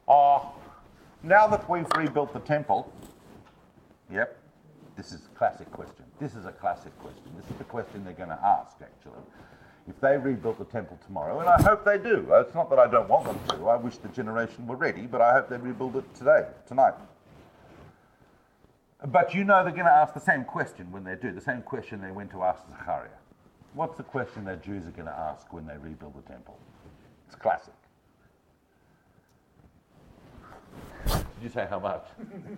Oh, 0.08 0.52
now 1.24 1.48
that 1.48 1.70
we've 1.70 1.88
rebuilt 1.96 2.34
the 2.34 2.40
temple, 2.40 2.92
yep, 4.12 4.38
this 4.98 5.12
is 5.12 5.22
a 5.26 5.38
classic 5.38 5.72
question. 5.72 6.06
This 6.20 6.36
is 6.36 6.46
a 6.46 6.52
classic 6.52 6.98
question. 7.00 7.24
This 7.36 7.46
is 7.50 7.58
the 7.58 7.64
question 7.64 8.04
they're 8.04 8.14
going 8.14 8.30
to 8.30 8.46
ask, 8.46 8.78
actually. 8.82 9.22
If 9.88 10.00
they 10.00 10.18
rebuilt 10.18 10.58
the 10.58 10.66
temple 10.66 10.98
tomorrow, 11.06 11.40
and 11.40 11.50
I 11.50 11.62
hope 11.62 11.86
they 11.86 11.98
do. 11.98 12.28
It's 12.32 12.56
not 12.56 12.70
that 12.72 12.80
I 12.80 12.88
don't 12.88 13.08
want 13.08 13.26
them 13.26 13.40
to. 13.50 13.68
I 13.68 13.76
wish 13.76 13.98
the 13.98 14.08
generation 14.10 14.66
were 14.66 14.76
ready, 14.76 15.02
but 15.02 15.22
I 15.22 15.34
hope 15.34 15.50
they 15.50 15.58
rebuild 15.58 15.96
it 15.96 16.16
today, 16.16 16.48
tonight. 16.68 16.96
But 19.08 19.34
you 19.34 19.44
know 19.44 19.64
they're 19.64 19.72
going 19.72 19.86
to 19.86 19.92
ask 19.92 20.14
the 20.14 20.20
same 20.20 20.44
question 20.44 20.92
when 20.92 21.04
they 21.04 21.16
do, 21.16 21.32
the 21.32 21.42
same 21.42 21.62
question 21.62 22.02
they 22.02 22.12
went 22.12 22.32
to 22.32 22.42
ask 22.44 22.64
Zechariah. 22.70 23.10
What's 23.74 23.98
the 23.98 24.04
question 24.04 24.46
that 24.46 24.64
Jews 24.64 24.88
are 24.88 24.92
going 24.92 25.08
to 25.08 25.18
ask 25.18 25.52
when 25.54 25.68
they 25.68 25.78
rebuild 25.78 26.16
the 26.16 26.22
temple? 26.22 26.58
It's 27.28 27.36
classic. 27.36 27.74
Did 31.06 31.26
you 31.44 31.50
say 31.50 31.68
how 31.70 31.80
much? 31.80 32.06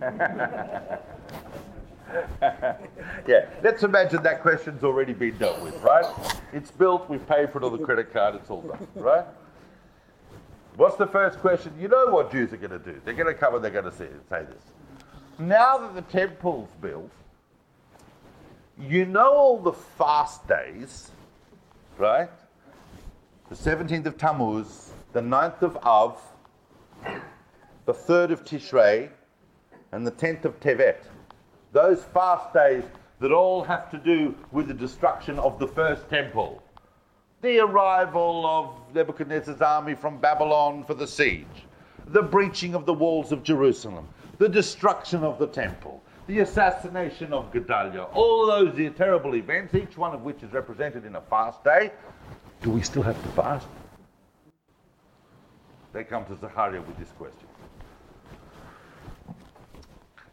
yeah, 3.26 3.46
let's 3.62 3.82
imagine 3.82 4.22
that 4.22 4.40
question's 4.40 4.84
already 4.84 5.12
been 5.12 5.36
dealt 5.36 5.60
with, 5.60 5.74
right? 5.82 6.06
It's 6.52 6.70
built, 6.70 7.10
we've 7.10 7.26
paid 7.28 7.52
for 7.52 7.58
it 7.58 7.64
on 7.64 7.76
the 7.76 7.84
credit 7.84 8.12
card, 8.12 8.36
it's 8.36 8.48
all 8.48 8.62
done, 8.62 8.86
right? 8.94 9.24
What's 10.76 10.96
the 10.96 11.08
first 11.08 11.40
question? 11.40 11.74
You 11.78 11.88
know 11.88 12.06
what 12.06 12.30
Jews 12.30 12.52
are 12.52 12.56
going 12.56 12.70
to 12.70 12.78
do. 12.78 13.00
They're 13.04 13.14
going 13.14 13.26
to 13.26 13.34
come 13.34 13.56
and 13.56 13.62
they're 13.64 13.70
going 13.72 13.84
to 13.84 13.92
say, 13.92 14.08
say 14.30 14.44
this 14.44 14.62
now 15.38 15.78
that 15.78 15.94
the 15.94 16.02
temple's 16.02 16.70
built, 16.80 17.10
you 18.78 19.04
know 19.04 19.32
all 19.32 19.58
the 19.58 19.72
fast 19.72 20.46
days, 20.46 21.10
right? 21.96 22.30
The 23.48 23.54
17th 23.54 24.06
of 24.06 24.18
Tammuz, 24.18 24.92
the 25.12 25.20
9th 25.20 25.62
of 25.62 25.76
Av, 25.78 26.20
the 27.86 27.94
3rd 27.94 28.30
of 28.30 28.44
Tishrei, 28.44 29.08
and 29.92 30.06
the 30.06 30.12
10th 30.12 30.44
of 30.44 30.60
Tevet. 30.60 31.04
Those 31.72 32.04
fast 32.04 32.52
days 32.52 32.84
that 33.20 33.32
all 33.32 33.64
have 33.64 33.90
to 33.90 33.98
do 33.98 34.34
with 34.52 34.68
the 34.68 34.74
destruction 34.74 35.38
of 35.38 35.58
the 35.58 35.66
first 35.66 36.08
temple. 36.08 36.62
The 37.40 37.60
arrival 37.60 38.46
of 38.46 38.94
Nebuchadnezzar's 38.94 39.62
army 39.62 39.94
from 39.94 40.18
Babylon 40.18 40.84
for 40.84 40.94
the 40.94 41.06
siege. 41.06 41.46
The 42.06 42.22
breaching 42.22 42.74
of 42.74 42.86
the 42.86 42.94
walls 42.94 43.32
of 43.32 43.42
Jerusalem 43.42 44.08
the 44.38 44.48
destruction 44.48 45.24
of 45.24 45.38
the 45.38 45.48
temple, 45.48 46.00
the 46.28 46.40
assassination 46.40 47.32
of 47.32 47.52
Gedaliah, 47.52 48.04
all 48.14 48.46
those 48.46 48.74
terrible 48.96 49.34
events, 49.34 49.74
each 49.74 49.98
one 49.98 50.14
of 50.14 50.22
which 50.22 50.42
is 50.42 50.52
represented 50.52 51.04
in 51.04 51.16
a 51.16 51.20
fast 51.22 51.62
day, 51.64 51.92
do 52.62 52.70
we 52.70 52.82
still 52.82 53.02
have 53.02 53.20
to 53.22 53.28
fast? 53.30 53.66
They 55.92 56.04
come 56.04 56.24
to 56.26 56.36
Zechariah 56.36 56.82
with 56.82 56.98
this 56.98 57.10
question. 57.18 57.48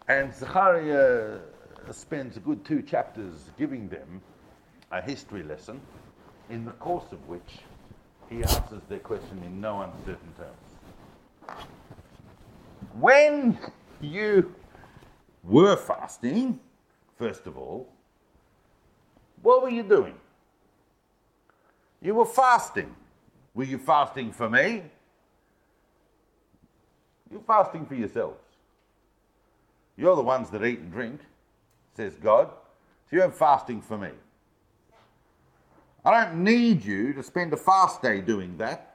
And 0.07 0.33
Zechariah 0.33 1.39
spends 1.91 2.37
a 2.37 2.39
good 2.39 2.63
two 2.63 2.81
chapters 2.81 3.49
giving 3.57 3.87
them 3.89 4.21
a 4.91 5.01
history 5.01 5.43
lesson, 5.43 5.81
in 6.49 6.65
the 6.65 6.71
course 6.71 7.11
of 7.11 7.27
which 7.27 7.59
he 8.29 8.43
answers 8.43 8.81
their 8.87 8.99
question 8.99 9.41
in 9.43 9.59
no 9.59 9.81
uncertain 9.81 10.33
terms. 10.37 10.64
When 12.99 13.57
you 14.01 14.53
were 15.43 15.75
fasting, 15.75 16.59
first 17.17 17.45
of 17.45 17.57
all, 17.57 17.89
what 19.41 19.61
were 19.61 19.69
you 19.69 19.83
doing? 19.83 20.15
You 22.01 22.15
were 22.15 22.25
fasting. 22.25 22.95
Were 23.53 23.63
you 23.63 23.77
fasting 23.77 24.31
for 24.31 24.49
me? 24.49 24.83
You're 27.31 27.41
fasting 27.41 27.85
for 27.85 27.95
yourselves. 27.95 28.41
You're 29.97 30.15
the 30.15 30.21
ones 30.21 30.49
that 30.49 30.63
eat 30.63 30.79
and 30.79 30.91
drink, 30.91 31.21
says 31.95 32.15
God. 32.15 32.49
So 33.09 33.17
you're 33.17 33.31
fasting 33.31 33.81
for 33.81 33.97
me. 33.97 34.09
I 36.03 36.23
don't 36.23 36.43
need 36.43 36.83
you 36.83 37.13
to 37.13 37.23
spend 37.23 37.53
a 37.53 37.57
fast 37.57 38.01
day 38.01 38.21
doing 38.21 38.57
that. 38.57 38.94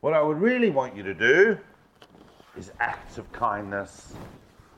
What 0.00 0.14
I 0.14 0.22
would 0.22 0.40
really 0.40 0.70
want 0.70 0.96
you 0.96 1.02
to 1.02 1.14
do 1.14 1.58
is 2.56 2.72
acts 2.80 3.18
of 3.18 3.30
kindness 3.32 4.14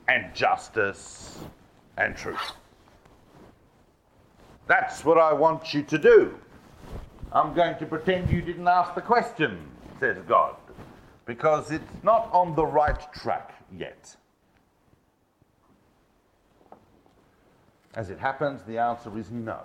and 0.08 0.34
justice 0.34 1.38
and 1.96 2.16
truth. 2.16 2.52
That's 4.66 5.04
what 5.04 5.18
I 5.18 5.32
want 5.32 5.74
you 5.74 5.82
to 5.84 5.98
do. 5.98 6.34
I'm 7.32 7.54
going 7.54 7.78
to 7.78 7.86
pretend 7.86 8.30
you 8.30 8.42
didn't 8.42 8.68
ask 8.68 8.94
the 8.94 9.00
question, 9.00 9.58
says 10.00 10.18
God, 10.26 10.56
because 11.24 11.70
it's 11.70 12.02
not 12.02 12.28
on 12.32 12.54
the 12.54 12.66
right 12.66 13.00
track 13.12 13.54
yet. 13.76 14.16
As 17.94 18.10
it 18.10 18.18
happens, 18.18 18.62
the 18.62 18.78
answer 18.78 19.16
is 19.18 19.30
no. 19.30 19.60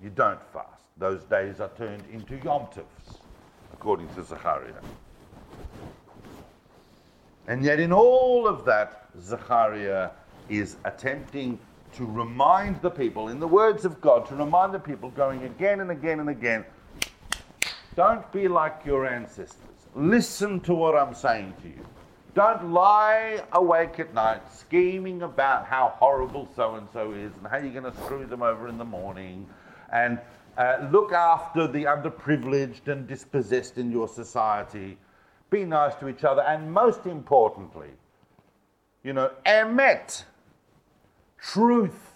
You 0.00 0.10
don't 0.10 0.40
fast. 0.52 0.84
Those 0.98 1.24
days 1.24 1.60
are 1.60 1.70
turned 1.76 2.04
into 2.12 2.36
Yom 2.36 2.66
Tovs, 2.66 3.18
according 3.74 4.08
to 4.14 4.22
Zechariah. 4.22 4.72
And 7.48 7.64
yet, 7.64 7.80
in 7.80 7.92
all 7.92 8.46
of 8.46 8.64
that, 8.64 9.08
Zechariah 9.20 10.10
is 10.48 10.76
attempting 10.84 11.58
to 11.96 12.06
remind 12.06 12.80
the 12.82 12.90
people, 12.90 13.28
in 13.28 13.40
the 13.40 13.48
words 13.48 13.84
of 13.84 14.00
God, 14.00 14.26
to 14.28 14.36
remind 14.36 14.72
the 14.72 14.78
people, 14.78 15.10
going 15.10 15.42
again 15.42 15.80
and 15.80 15.90
again 15.90 16.20
and 16.20 16.30
again, 16.30 16.64
don't 17.96 18.30
be 18.32 18.46
like 18.46 18.80
your 18.86 19.06
ancestors. 19.06 19.58
Listen 19.94 20.60
to 20.60 20.74
what 20.74 20.96
I'm 20.96 21.14
saying 21.14 21.52
to 21.62 21.68
you. 21.68 21.84
Don't 22.34 22.72
lie 22.72 23.42
awake 23.52 23.98
at 24.00 24.14
night 24.14 24.42
scheming 24.52 25.22
about 25.22 25.66
how 25.66 25.94
horrible 25.98 26.48
so 26.56 26.76
and 26.76 26.88
so 26.92 27.12
is 27.12 27.32
and 27.36 27.46
how 27.46 27.58
you're 27.58 27.80
going 27.80 27.92
to 27.92 28.00
screw 28.02 28.24
them 28.24 28.42
over 28.42 28.68
in 28.68 28.78
the 28.78 28.84
morning. 28.84 29.46
And 29.92 30.18
uh, 30.56 30.88
look 30.92 31.12
after 31.12 31.66
the 31.66 31.84
underprivileged 31.84 32.88
and 32.88 33.06
dispossessed 33.06 33.78
in 33.78 33.90
your 33.90 34.08
society 34.08 34.98
be 35.54 35.64
nice 35.64 35.94
to 35.96 36.08
each 36.08 36.24
other, 36.24 36.42
and 36.42 36.72
most 36.72 37.06
importantly, 37.06 37.90
you 39.04 39.12
know, 39.12 39.30
emet, 39.46 40.24
truth. 41.40 42.10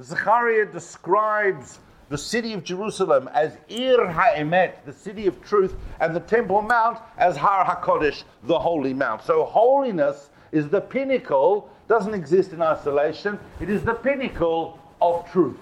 Zechariah 0.00 0.66
describes 0.66 1.80
the 2.08 2.18
city 2.18 2.52
of 2.52 2.62
Jerusalem 2.62 3.28
as 3.34 3.56
Ir 3.68 4.06
HaEmet, 4.06 4.84
the 4.84 4.92
city 4.92 5.26
of 5.26 5.42
truth, 5.42 5.74
and 5.98 6.14
the 6.14 6.20
Temple 6.20 6.62
Mount 6.62 7.00
as 7.18 7.36
Har 7.36 7.64
HaKodesh, 7.64 8.22
the 8.44 8.58
holy 8.58 8.94
mount. 8.94 9.24
So 9.24 9.44
holiness 9.44 10.30
is 10.52 10.68
the 10.68 10.80
pinnacle, 10.80 11.68
doesn't 11.88 12.14
exist 12.14 12.52
in 12.52 12.62
isolation, 12.62 13.38
it 13.60 13.68
is 13.68 13.82
the 13.82 13.94
pinnacle 13.94 14.78
of 15.02 15.28
truth. 15.32 15.58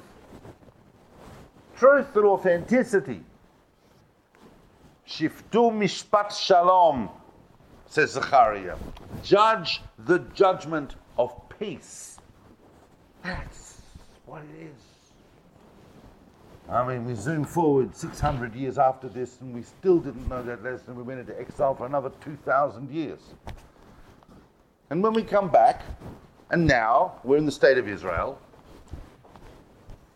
Truth 1.77 2.17
and 2.17 2.25
authenticity. 2.27 3.23
Shiftu 5.09 5.71
mishpat 5.71 6.31
shalom, 6.31 7.11
says 7.87 8.13
Zechariah. 8.13 8.77
Judge 9.23 9.83
the 9.99 10.21
judgment 10.35 10.95
of 11.19 11.35
peace. 11.59 12.19
That's 13.23 13.81
what 14.27 14.43
it 14.43 14.65
is. 14.65 14.95
I 16.69 16.87
mean, 16.87 17.05
we 17.05 17.15
zoom 17.15 17.45
forward 17.45 17.95
600 17.95 18.55
years 18.55 18.79
after 18.79 19.09
this 19.09 19.41
and 19.41 19.55
we 19.55 19.63
still 19.63 19.99
didn't 19.99 20.29
know 20.29 20.43
that 20.43 20.63
lesson. 20.63 20.97
We 20.97 21.03
went 21.03 21.21
into 21.21 21.39
exile 21.39 21.75
for 21.75 21.87
another 21.87 22.11
2,000 22.23 22.91
years. 22.91 23.21
And 24.89 25.03
when 25.03 25.13
we 25.13 25.23
come 25.23 25.51
back 25.51 25.83
and 26.51 26.67
now 26.67 27.21
we're 27.23 27.37
in 27.37 27.45
the 27.45 27.53
state 27.53 27.77
of 27.77 27.87
Israel, 27.87 28.39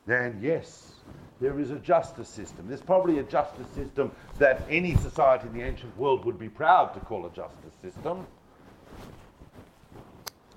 then 0.06 0.38
yes, 0.40 0.87
there 1.40 1.60
is 1.60 1.70
a 1.70 1.78
justice 1.78 2.28
system. 2.28 2.66
There's 2.68 2.80
probably 2.80 3.18
a 3.18 3.22
justice 3.22 3.68
system 3.74 4.10
that 4.38 4.62
any 4.68 4.96
society 4.96 5.46
in 5.46 5.54
the 5.54 5.62
ancient 5.62 5.96
world 5.96 6.24
would 6.24 6.38
be 6.38 6.48
proud 6.48 6.94
to 6.94 7.00
call 7.00 7.26
a 7.26 7.30
justice 7.30 7.74
system. 7.80 8.26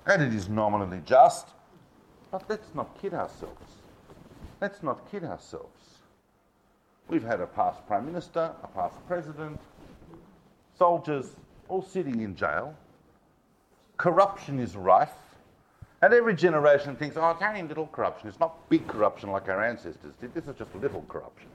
And 0.06 0.22
it 0.22 0.34
is 0.34 0.48
nominally 0.48 1.00
just. 1.04 1.48
But 2.30 2.48
let's 2.48 2.74
not 2.74 3.00
kid 3.00 3.14
ourselves. 3.14 3.72
Let's 4.60 4.82
not 4.82 5.10
kid 5.10 5.24
ourselves. 5.24 5.98
We've 7.08 7.22
had 7.22 7.40
a 7.40 7.46
past 7.46 7.86
prime 7.86 8.06
minister, 8.06 8.52
a 8.62 8.68
past 8.68 8.96
president, 9.06 9.60
soldiers 10.78 11.36
all 11.68 11.82
sitting 11.82 12.22
in 12.22 12.34
jail. 12.34 12.74
Corruption 13.96 14.58
is 14.58 14.76
rife. 14.76 15.10
And 16.02 16.12
every 16.12 16.34
generation 16.34 16.96
thinks, 16.96 17.16
oh, 17.16 17.30
it's 17.30 17.42
only 17.42 17.62
little 17.62 17.86
corruption. 17.86 18.28
It's 18.28 18.40
not 18.40 18.68
big 18.68 18.86
corruption 18.88 19.30
like 19.30 19.48
our 19.48 19.64
ancestors 19.64 20.14
did. 20.20 20.34
This 20.34 20.48
is 20.48 20.56
just 20.56 20.74
little 20.74 21.04
corruption. 21.08 21.48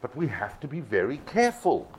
But 0.00 0.16
we 0.16 0.28
have 0.28 0.60
to 0.60 0.68
be 0.68 0.80
very 0.80 1.18
careful. 1.26 1.90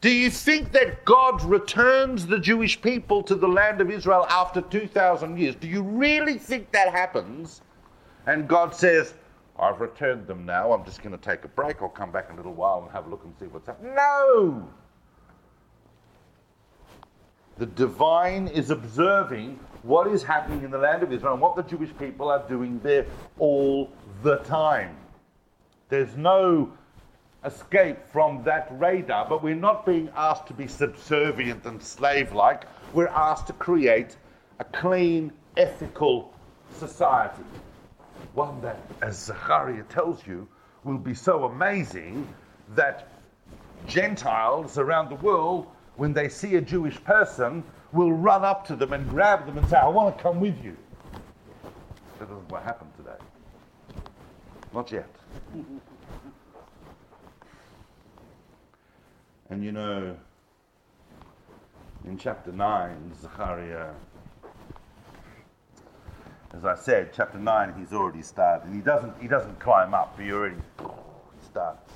Do 0.00 0.08
you 0.08 0.30
think 0.30 0.70
that 0.72 1.04
God 1.04 1.42
returns 1.42 2.26
the 2.26 2.38
Jewish 2.38 2.80
people 2.80 3.22
to 3.24 3.34
the 3.34 3.48
land 3.48 3.80
of 3.80 3.90
Israel 3.90 4.24
after 4.30 4.60
2,000 4.60 5.36
years? 5.36 5.56
Do 5.56 5.66
you 5.66 5.82
really 5.82 6.38
think 6.38 6.70
that 6.70 6.92
happens? 6.92 7.60
And 8.26 8.48
God 8.48 8.74
says, 8.74 9.14
I've 9.58 9.80
returned 9.80 10.26
them 10.26 10.46
now. 10.46 10.72
I'm 10.72 10.84
just 10.84 11.02
going 11.02 11.16
to 11.16 11.22
take 11.22 11.44
a 11.44 11.48
break. 11.48 11.82
I'll 11.82 11.88
come 11.88 12.12
back 12.12 12.28
in 12.28 12.34
a 12.34 12.36
little 12.36 12.54
while 12.54 12.82
and 12.82 12.90
have 12.92 13.08
a 13.08 13.10
look 13.10 13.24
and 13.24 13.34
see 13.38 13.46
what's 13.46 13.66
happening. 13.66 13.94
No! 13.94 14.68
The 17.60 17.66
divine 17.66 18.48
is 18.48 18.70
observing 18.70 19.60
what 19.82 20.06
is 20.06 20.22
happening 20.22 20.64
in 20.64 20.70
the 20.70 20.78
land 20.78 21.02
of 21.02 21.12
Israel 21.12 21.34
and 21.34 21.42
what 21.42 21.56
the 21.56 21.62
Jewish 21.62 21.90
people 21.98 22.30
are 22.30 22.42
doing 22.48 22.80
there 22.82 23.04
all 23.38 23.90
the 24.22 24.38
time. 24.38 24.96
There's 25.90 26.16
no 26.16 26.72
escape 27.44 27.98
from 28.10 28.42
that 28.44 28.68
radar, 28.80 29.28
but 29.28 29.42
we're 29.42 29.54
not 29.54 29.84
being 29.84 30.08
asked 30.16 30.46
to 30.46 30.54
be 30.54 30.66
subservient 30.66 31.66
and 31.66 31.82
slave 31.82 32.32
like. 32.32 32.62
We're 32.94 33.08
asked 33.08 33.48
to 33.48 33.52
create 33.52 34.16
a 34.58 34.64
clean, 34.64 35.30
ethical 35.58 36.32
society. 36.78 37.44
One 38.32 38.62
that, 38.62 38.78
as 39.02 39.18
Zechariah 39.18 39.82
tells 39.90 40.26
you, 40.26 40.48
will 40.82 40.96
be 40.96 41.12
so 41.12 41.44
amazing 41.44 42.26
that 42.74 43.08
Gentiles 43.86 44.78
around 44.78 45.10
the 45.10 45.16
world 45.16 45.66
when 46.00 46.14
they 46.14 46.30
see 46.30 46.56
a 46.56 46.60
Jewish 46.62 46.96
person, 47.04 47.62
will 47.92 48.10
run 48.10 48.42
up 48.42 48.66
to 48.66 48.74
them 48.74 48.94
and 48.94 49.06
grab 49.10 49.44
them 49.44 49.58
and 49.58 49.68
say, 49.68 49.76
I 49.76 49.86
want 49.86 50.16
to 50.16 50.22
come 50.22 50.40
with 50.40 50.64
you. 50.64 50.74
That 52.18 52.24
isn't 52.24 52.50
what 52.50 52.62
happened 52.62 52.90
today. 52.96 53.18
Not 54.72 54.90
yet. 54.90 55.14
And 59.50 59.64
you 59.64 59.72
know, 59.72 60.16
in 62.06 62.16
chapter 62.16 62.52
9, 62.52 63.12
Zechariah, 63.20 63.90
as 66.54 66.64
I 66.64 66.76
said, 66.76 67.10
chapter 67.12 67.36
9, 67.36 67.74
he's 67.76 67.92
already 67.92 68.22
started. 68.22 68.72
He 68.72 68.78
doesn't, 68.78 69.20
he 69.20 69.26
doesn't 69.26 69.58
climb 69.58 69.92
up, 69.92 70.18
he 70.20 70.30
already 70.30 70.62
starts. 71.42 71.92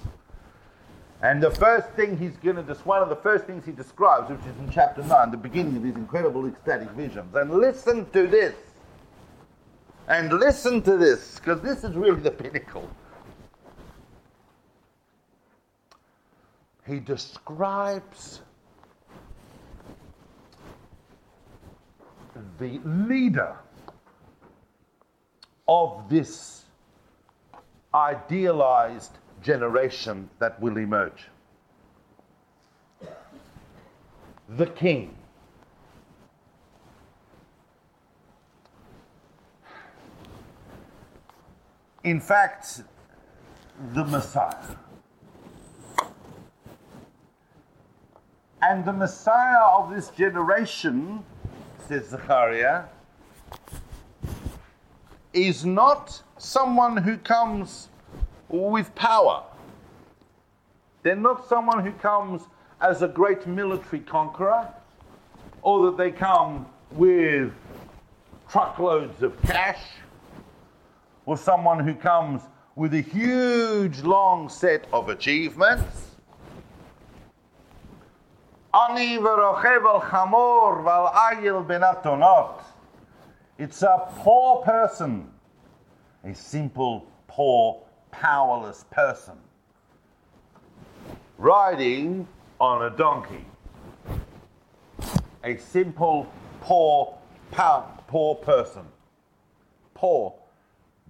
And 1.22 1.42
the 1.42 1.50
first 1.50 1.88
thing 1.90 2.18
he's 2.18 2.36
going 2.36 2.56
to, 2.56 2.62
just 2.62 2.84
one 2.84 3.00
of 3.00 3.08
the 3.08 3.16
first 3.16 3.46
things 3.46 3.64
he 3.64 3.72
describes, 3.72 4.30
which 4.30 4.40
is 4.40 4.58
in 4.58 4.70
chapter 4.70 5.02
9, 5.02 5.30
the 5.30 5.36
beginning 5.36 5.76
of 5.76 5.82
these 5.82 5.94
incredible 5.94 6.46
ecstatic 6.46 6.90
visions. 6.90 7.34
And 7.34 7.50
listen 7.50 8.10
to 8.10 8.26
this. 8.26 8.54
And 10.06 10.32
listen 10.32 10.82
to 10.82 10.98
this, 10.98 11.38
because 11.38 11.62
this 11.62 11.82
is 11.82 11.96
really 11.96 12.20
the 12.20 12.30
pinnacle. 12.30 12.90
He 16.86 17.00
describes 17.00 18.42
the 22.58 22.80
leader 22.84 23.56
of 25.66 26.08
this 26.10 26.64
idealized 27.94 29.16
generation 29.44 30.30
that 30.38 30.60
will 30.60 30.78
emerge. 30.78 31.28
The 34.48 34.66
king. 34.66 35.14
In 42.02 42.20
fact, 42.20 42.82
the 43.92 44.04
Messiah. 44.04 44.76
And 48.60 48.84
the 48.84 48.92
Messiah 48.92 49.64
of 49.72 49.94
this 49.94 50.08
generation, 50.08 51.22
says 51.86 52.08
Zechariah, 52.08 52.84
is 55.34 55.64
not 55.64 56.22
someone 56.38 56.96
who 56.96 57.18
comes 57.18 57.88
with 58.54 58.94
power. 58.94 59.42
They're 61.02 61.16
not 61.16 61.48
someone 61.48 61.84
who 61.84 61.92
comes 61.92 62.42
as 62.80 63.02
a 63.02 63.08
great 63.08 63.46
military 63.46 64.00
conqueror, 64.00 64.68
or 65.62 65.86
that 65.86 65.96
they 65.96 66.10
come 66.10 66.66
with 66.92 67.52
truckloads 68.48 69.22
of 69.22 69.40
cash, 69.42 69.82
or 71.26 71.36
someone 71.36 71.80
who 71.80 71.94
comes 71.94 72.42
with 72.76 72.94
a 72.94 73.00
huge 73.00 74.00
long 74.02 74.48
set 74.48 74.86
of 74.92 75.08
achievements. 75.08 76.10
It's 83.58 83.82
a 83.82 84.08
poor 84.16 84.62
person, 84.62 85.30
a 86.24 86.34
simple, 86.34 87.06
poor 87.28 87.82
powerless 88.20 88.84
person 88.90 89.34
riding 91.36 92.26
on 92.60 92.84
a 92.84 92.90
donkey. 92.96 93.44
A 95.42 95.56
simple, 95.56 96.26
poor, 96.60 97.18
power, 97.50 97.86
poor 98.06 98.36
person. 98.36 98.82
Poor, 99.94 100.32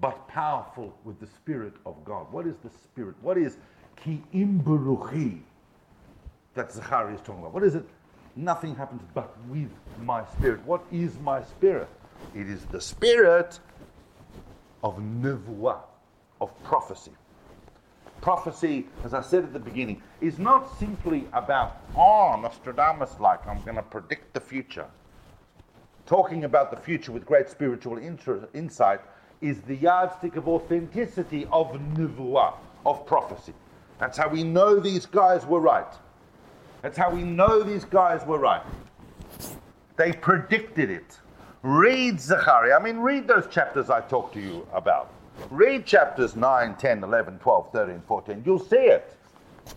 but 0.01 0.27
powerful 0.29 0.97
with 1.05 1.21
the 1.21 1.27
Spirit 1.27 1.75
of 1.87 2.03
God. 2.05 2.33
What 2.33 2.47
is 2.47 2.57
the 2.65 2.71
Spirit? 2.71 3.15
What 3.21 3.39
is 3.39 3.59
ki 3.97 4.23
imburuchi 4.35 5.41
that 6.55 6.73
Zechariah 6.73 7.15
is 7.15 7.21
talking 7.21 7.41
about? 7.41 7.53
What 7.53 7.65
is 7.65 7.75
it? 7.75 7.85
Nothing 8.35 8.75
happens 8.75 9.03
but 9.13 9.37
with 9.49 9.71
my 10.03 10.25
Spirit. 10.37 10.65
What 10.65 10.85
is 10.91 11.19
my 11.19 11.43
Spirit? 11.45 11.89
It 12.35 12.49
is 12.49 12.65
the 12.67 12.81
Spirit 12.81 13.61
of 14.83 14.99
Nevuah 14.99 15.81
of 16.45 16.63
prophecy. 16.63 17.13
Prophecy, 18.21 18.87
as 19.05 19.13
I 19.13 19.21
said 19.21 19.45
at 19.45 19.53
the 19.53 19.59
beginning, 19.59 20.03
is 20.21 20.39
not 20.39 20.79
simply 20.79 21.27
about, 21.33 21.83
oh, 21.97 22.39
Nostradamus 22.41 23.19
like, 23.21 23.47
I'm 23.47 23.61
going 23.63 23.77
to 23.77 23.83
predict 23.83 24.33
the 24.33 24.41
future. 24.41 24.87
Talking 26.07 26.45
about 26.45 26.71
the 26.71 26.77
future 26.77 27.13
with 27.13 27.27
great 27.27 27.49
spiritual 27.49 27.99
insight 27.99 29.01
is 29.41 29.61
the 29.63 29.77
yardstick 29.77 30.37
of 30.37 30.49
authenticity 30.49 31.47
of 31.51 31.73
Nivuah, 31.97 32.55
of 32.87 33.07
prophecy. 33.07 33.55
That's 33.99 34.17
how 34.17 34.29
we 34.29 34.43
know 34.43 34.81
these 34.81 35.07
guys 35.07 35.45
were 35.47 35.61
right. 35.61 35.93
That's 36.83 36.97
how 36.97 37.11
we 37.11 37.23
know 37.23 37.63
these 37.63 37.85
guys 37.85 38.25
were 38.27 38.39
right. 38.39 38.63
They 39.97 40.13
predicted 40.13 40.91
it. 40.91 41.19
Read 41.63 42.21
Zechariah. 42.21 42.79
I 42.79 42.83
mean, 42.83 42.99
read 42.99 43.27
those 43.27 43.47
chapters 43.47 43.89
I 43.89 44.03
talked 44.03 44.35
to 44.35 44.41
you 44.41 44.67
about. 44.73 45.11
Read 45.51 45.85
chapters 45.87 46.37
9, 46.37 46.77
10, 46.77 47.03
11, 47.03 47.39
12, 47.39 47.73
13, 47.73 48.03
14. 48.07 48.43
You'll 48.47 48.59
see 48.59 48.77
it. 48.77 49.17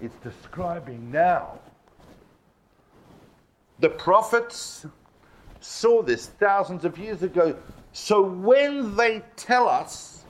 It's 0.02 0.16
describing 0.18 1.12
now. 1.12 1.60
The 3.80 3.90
prophets 3.90 4.86
saw 5.60 6.02
this 6.02 6.28
thousands 6.28 6.86
of 6.86 6.98
years 6.98 7.24
ago. 7.24 7.56
So 7.92 8.22
when 8.22 8.96
they 8.96 9.24
tell 9.36 9.68
us, 9.68 10.24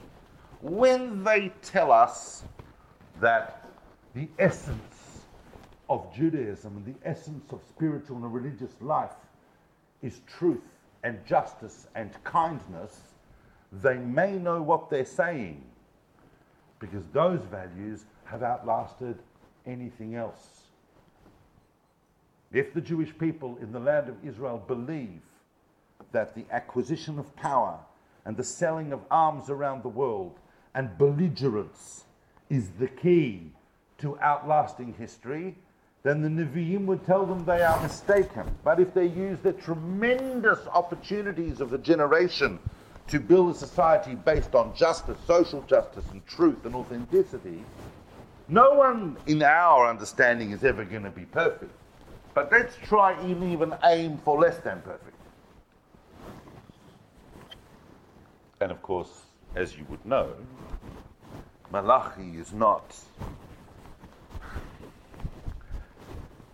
when 0.62 1.24
they 1.24 1.52
tell 1.62 1.92
us 1.92 2.44
that 3.20 3.66
the 4.14 4.28
essence 4.40 5.22
of 5.90 6.14
Judaism 6.14 6.76
and 6.78 6.96
the 6.96 7.08
essence 7.08 7.52
of 7.52 7.62
spiritual 7.70 8.18
and 8.18 8.34
religious 8.34 8.74
life 8.82 9.16
is 10.02 10.22
truth 10.28 10.62
and 11.04 11.24
justice 11.26 11.88
and 11.96 12.12
kindness, 12.24 13.00
they 13.72 13.98
may 13.98 14.34
know 14.34 14.62
what 14.62 14.90
they're 14.90 15.06
saying 15.06 15.62
because 16.80 17.04
those 17.12 17.42
values 17.52 18.06
have 18.26 18.44
outlasted 18.44 19.18
anything 19.66 20.16
else. 20.16 20.62
If 22.52 22.74
the 22.74 22.82
Jewish 22.82 23.18
people 23.18 23.58
in 23.62 23.72
the 23.72 23.80
land 23.80 24.08
of 24.08 24.16
Israel 24.26 24.64
believe 24.66 25.22
that 26.12 26.36
the 26.36 26.46
acquisition 26.52 27.20
of 27.20 27.36
power 27.36 27.80
and 28.26 28.38
the 28.38 28.44
selling 28.44 28.94
of 28.94 29.02
arms 29.12 29.50
around 29.50 29.84
the 29.84 29.90
world 29.90 30.40
and 30.74 30.98
belligerence 30.98 32.06
is 32.50 32.70
the 32.80 32.88
key 32.88 33.52
to 33.98 34.18
outlasting 34.20 34.94
history, 34.94 35.56
then 36.04 36.22
the 36.22 36.30
Nevi'im 36.30 36.86
would 36.86 37.06
tell 37.06 37.26
them 37.26 37.44
they 37.44 37.62
are 37.62 37.82
mistaken. 37.82 38.56
But 38.64 38.80
if 38.80 38.94
they 38.94 39.08
use 39.08 39.40
the 39.40 39.54
tremendous 39.54 40.60
opportunities 40.68 41.60
of 41.60 41.70
the 41.70 41.78
generation 41.78 42.60
to 43.08 43.20
build 43.20 43.56
a 43.56 43.58
society 43.58 44.16
based 44.16 44.56
on 44.56 44.76
justice, 44.76 45.18
social 45.26 45.62
justice, 45.64 46.06
and 46.12 46.26
truth 46.26 46.66
and 46.66 46.76
authenticity, 46.76 47.64
no 48.48 48.74
one 48.74 49.18
in 49.28 49.44
our 49.44 49.90
understanding 49.90 50.52
is 50.52 50.64
ever 50.64 50.86
going 50.86 51.04
to 51.04 51.12
be 51.12 51.26
perfect. 51.26 51.72
But 52.34 52.52
let's 52.52 52.76
try 52.84 53.14
and 53.14 53.52
even 53.52 53.74
aim 53.84 54.18
for 54.24 54.40
less 54.40 54.58
than 54.60 54.82
perfect. 54.82 55.16
And 58.60 58.72
of 58.72 58.82
course, 58.82 59.22
as 59.56 59.78
you 59.78 59.86
would 59.90 60.06
know, 60.06 60.34
Malachi 61.72 62.38
is 62.38 62.54
not 62.54 62.98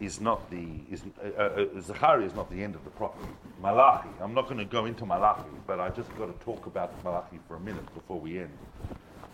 is 0.06 0.20
not 0.20 0.50
the 0.50 0.66
is 0.92 1.04
uh, 1.24 1.42
uh, 1.42 1.82
Zechariah 1.82 2.22
is 2.22 2.34
not 2.34 2.50
the 2.50 2.64
end 2.64 2.76
of 2.76 2.84
the 2.84 2.90
prophet. 2.92 3.26
Malachi. 3.62 4.10
I'm 4.22 4.34
not 4.34 4.46
going 4.46 4.58
to 4.58 4.66
go 4.66 4.86
into 4.86 5.06
Malachi, 5.06 5.50
but 5.66 5.80
I 5.80 5.90
just 5.90 6.16
got 6.18 6.28
to 6.28 6.46
talk 6.46 6.66
about 6.66 6.92
Malachi 7.04 7.40
for 7.48 7.56
a 7.56 7.60
minute 7.60 7.94
before 7.94 8.20
we 8.20 8.40
end, 8.40 8.58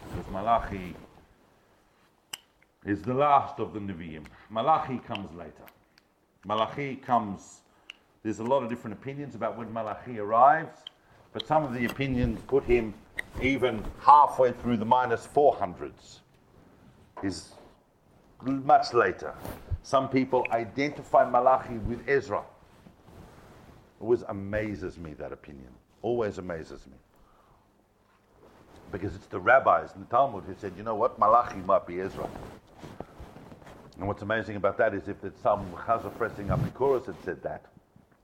because 0.10 0.32
Malachi 0.32 0.96
is 2.86 3.02
the 3.02 3.14
last 3.14 3.60
of 3.60 3.74
the 3.74 3.80
Nevi'im. 3.80 4.26
Malachi 4.50 5.00
comes 5.00 5.34
later. 5.36 5.66
Malachi 6.46 6.96
comes. 6.96 7.62
There's 8.24 8.40
a 8.40 8.44
lot 8.44 8.64
of 8.64 8.70
different 8.70 8.98
opinions 8.98 9.36
about 9.36 9.58
when 9.58 9.72
Malachi 9.74 10.20
arrives, 10.20 10.78
but 11.34 11.48
some 11.48 11.64
of 11.64 11.74
the 11.74 11.86
opinions 11.86 12.40
put 12.48 12.64
him 12.64 12.94
even 13.42 13.84
halfway 14.02 14.52
through 14.52 14.78
the 14.78 14.86
minus 14.86 15.28
400s. 15.28 16.20
Is 17.24 17.54
much 18.42 18.94
later. 18.94 19.34
Some 19.84 20.10
people 20.10 20.46
identify 20.52 21.30
Malachi 21.30 21.78
with 21.78 22.08
Ezra. 22.08 22.44
Always 24.00 24.22
amazes 24.24 24.98
me, 24.98 25.14
that 25.14 25.32
opinion. 25.32 25.70
Always 26.02 26.38
amazes 26.38 26.86
me. 26.88 26.98
Because 28.92 29.16
it's 29.16 29.28
the 29.28 29.40
rabbis 29.40 29.90
in 29.96 30.02
the 30.02 30.08
Talmud 30.08 30.44
who 30.46 30.56
said, 30.60 30.74
you 30.78 30.84
know 30.84 30.96
what, 30.96 31.20
Malachi 31.20 31.60
might 31.66 31.86
be 31.86 32.00
Ezra. 32.00 32.28
And 33.98 34.08
what's 34.08 34.22
amazing 34.22 34.56
about 34.56 34.78
that 34.78 34.94
is 34.94 35.08
if 35.08 35.22
there's 35.22 35.34
some 35.44 35.70
Chazar 35.86 36.16
pressing 36.18 36.50
up 36.50 36.60
Bikuras 36.62 37.06
had 37.06 37.16
said 37.24 37.44
that, 37.44 37.66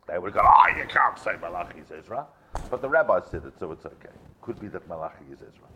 they 0.08 0.18
would 0.18 0.34
have 0.34 0.44
gone, 0.44 0.54
oh, 0.56 0.78
you 0.78 0.86
can't 0.88 1.20
say 1.20 1.32
Malachi 1.42 1.80
is 1.80 1.92
Ezra. 1.92 2.26
But 2.70 2.82
the 2.82 2.90
rabbis 2.90 3.24
said 3.30 3.44
it, 3.46 3.54
so 3.60 3.72
it's 3.72 3.86
okay. 3.86 4.14
Could 4.42 4.60
be 4.60 4.68
that 4.70 4.88
Malachi 4.88 5.26
is 5.32 5.40
Ezra. 5.40 5.68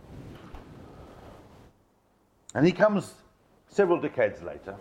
And 2.55 2.65
he 2.65 2.71
comes 2.71 3.13
several 3.69 3.99
decades 3.99 4.41
later, 4.41 4.75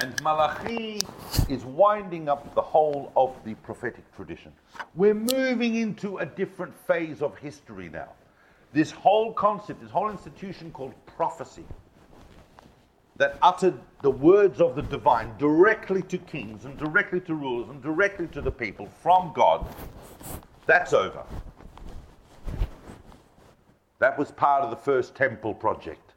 and 0.00 0.20
Malachi 0.22 1.00
is 1.48 1.64
winding 1.64 2.28
up 2.28 2.54
the 2.54 2.62
whole 2.62 3.12
of 3.16 3.36
the 3.44 3.54
prophetic 3.56 4.04
tradition. 4.14 4.52
We're 4.94 5.14
moving 5.14 5.76
into 5.76 6.18
a 6.18 6.26
different 6.26 6.74
phase 6.86 7.22
of 7.22 7.36
history 7.38 7.88
now. 7.88 8.08
This 8.72 8.90
whole 8.90 9.32
concept, 9.32 9.82
this 9.82 9.90
whole 9.90 10.10
institution 10.10 10.70
called 10.70 10.94
prophecy, 11.06 11.64
that 13.16 13.36
uttered 13.42 13.78
the 14.00 14.10
words 14.10 14.60
of 14.60 14.74
the 14.74 14.82
divine 14.82 15.36
directly 15.36 16.00
to 16.02 16.16
kings 16.16 16.64
and 16.64 16.78
directly 16.78 17.20
to 17.20 17.34
rulers 17.34 17.68
and 17.68 17.82
directly 17.82 18.26
to 18.28 18.40
the 18.40 18.50
people 18.50 18.88
from 19.02 19.32
God, 19.34 19.66
that's 20.66 20.94
over. 20.94 21.22
That 23.98 24.18
was 24.18 24.30
part 24.30 24.64
of 24.64 24.70
the 24.70 24.76
first 24.76 25.14
temple 25.14 25.52
project. 25.52 26.09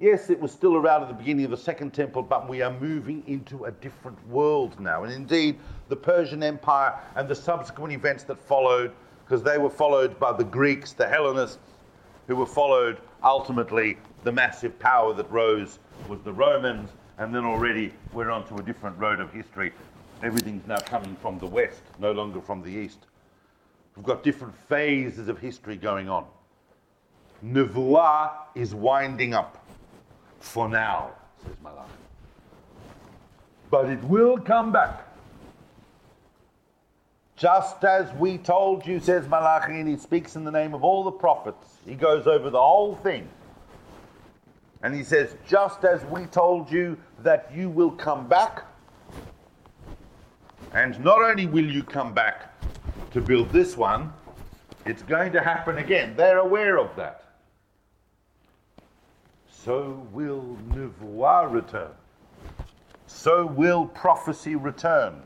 Yes, 0.00 0.30
it 0.30 0.38
was 0.38 0.52
still 0.52 0.76
around 0.76 1.02
at 1.02 1.08
the 1.08 1.14
beginning 1.14 1.44
of 1.44 1.50
the 1.50 1.56
Second 1.56 1.92
Temple, 1.92 2.22
but 2.22 2.48
we 2.48 2.62
are 2.62 2.72
moving 2.78 3.24
into 3.26 3.64
a 3.64 3.72
different 3.72 4.16
world 4.28 4.78
now. 4.78 5.02
And 5.02 5.12
indeed, 5.12 5.58
the 5.88 5.96
Persian 5.96 6.40
Empire 6.44 6.96
and 7.16 7.28
the 7.28 7.34
subsequent 7.34 7.92
events 7.92 8.22
that 8.24 8.38
followed, 8.38 8.92
because 9.24 9.42
they 9.42 9.58
were 9.58 9.70
followed 9.70 10.16
by 10.20 10.32
the 10.32 10.44
Greeks, 10.44 10.92
the 10.92 11.08
Hellenists, 11.08 11.58
who 12.28 12.36
were 12.36 12.46
followed 12.46 13.00
ultimately, 13.24 13.98
the 14.22 14.30
massive 14.30 14.78
power 14.78 15.12
that 15.14 15.28
rose 15.32 15.80
was 16.08 16.20
the 16.20 16.32
Romans, 16.32 16.90
and 17.18 17.34
then 17.34 17.44
already 17.44 17.92
we're 18.12 18.30
onto 18.30 18.56
a 18.56 18.62
different 18.62 18.96
road 18.98 19.18
of 19.18 19.32
history. 19.32 19.72
Everything's 20.22 20.66
now 20.68 20.78
coming 20.78 21.16
from 21.16 21.40
the 21.40 21.46
west, 21.46 21.82
no 21.98 22.12
longer 22.12 22.40
from 22.40 22.62
the 22.62 22.70
east. 22.70 23.06
We've 23.96 24.04
got 24.04 24.22
different 24.22 24.54
phases 24.54 25.26
of 25.26 25.40
history 25.40 25.76
going 25.76 26.08
on. 26.08 26.24
Nevuah 27.44 28.30
is 28.54 28.76
winding 28.76 29.34
up 29.34 29.64
for 30.40 30.68
now, 30.68 31.10
says 31.44 31.56
Malachi. 31.62 31.90
But 33.70 33.90
it 33.90 34.02
will 34.04 34.38
come 34.38 34.72
back. 34.72 35.04
Just 37.36 37.84
as 37.84 38.12
we 38.14 38.38
told 38.38 38.86
you, 38.86 38.98
says 38.98 39.28
Malachi, 39.28 39.78
and 39.80 39.88
he 39.88 39.96
speaks 39.96 40.34
in 40.34 40.44
the 40.44 40.50
name 40.50 40.74
of 40.74 40.82
all 40.82 41.04
the 41.04 41.12
prophets. 41.12 41.76
He 41.86 41.94
goes 41.94 42.26
over 42.26 42.50
the 42.50 42.60
whole 42.60 42.96
thing. 42.96 43.28
And 44.82 44.94
he 44.94 45.04
says, 45.04 45.36
just 45.46 45.84
as 45.84 46.04
we 46.06 46.26
told 46.26 46.70
you 46.70 46.96
that 47.22 47.50
you 47.54 47.68
will 47.68 47.90
come 47.90 48.28
back, 48.28 48.64
and 50.72 50.98
not 51.02 51.22
only 51.22 51.46
will 51.46 51.64
you 51.64 51.82
come 51.82 52.12
back 52.12 52.54
to 53.12 53.20
build 53.20 53.50
this 53.50 53.76
one, 53.76 54.12
it's 54.84 55.02
going 55.02 55.32
to 55.32 55.40
happen 55.40 55.78
again. 55.78 56.14
They're 56.16 56.38
aware 56.38 56.78
of 56.78 56.94
that 56.96 57.27
so 59.64 60.06
will 60.12 60.56
Nevuah 60.70 61.52
return. 61.52 61.90
So 63.06 63.46
will 63.46 63.86
prophecy 63.86 64.54
return. 64.54 65.22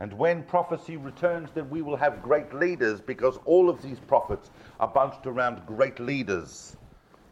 And 0.00 0.12
when 0.14 0.42
prophecy 0.42 0.96
returns, 0.96 1.50
then 1.54 1.68
we 1.68 1.82
will 1.82 1.96
have 1.96 2.22
great 2.22 2.54
leaders 2.54 3.00
because 3.00 3.38
all 3.44 3.68
of 3.68 3.82
these 3.82 3.98
prophets 4.00 4.50
are 4.80 4.88
bunched 4.88 5.26
around 5.26 5.64
great 5.66 6.00
leaders. 6.00 6.76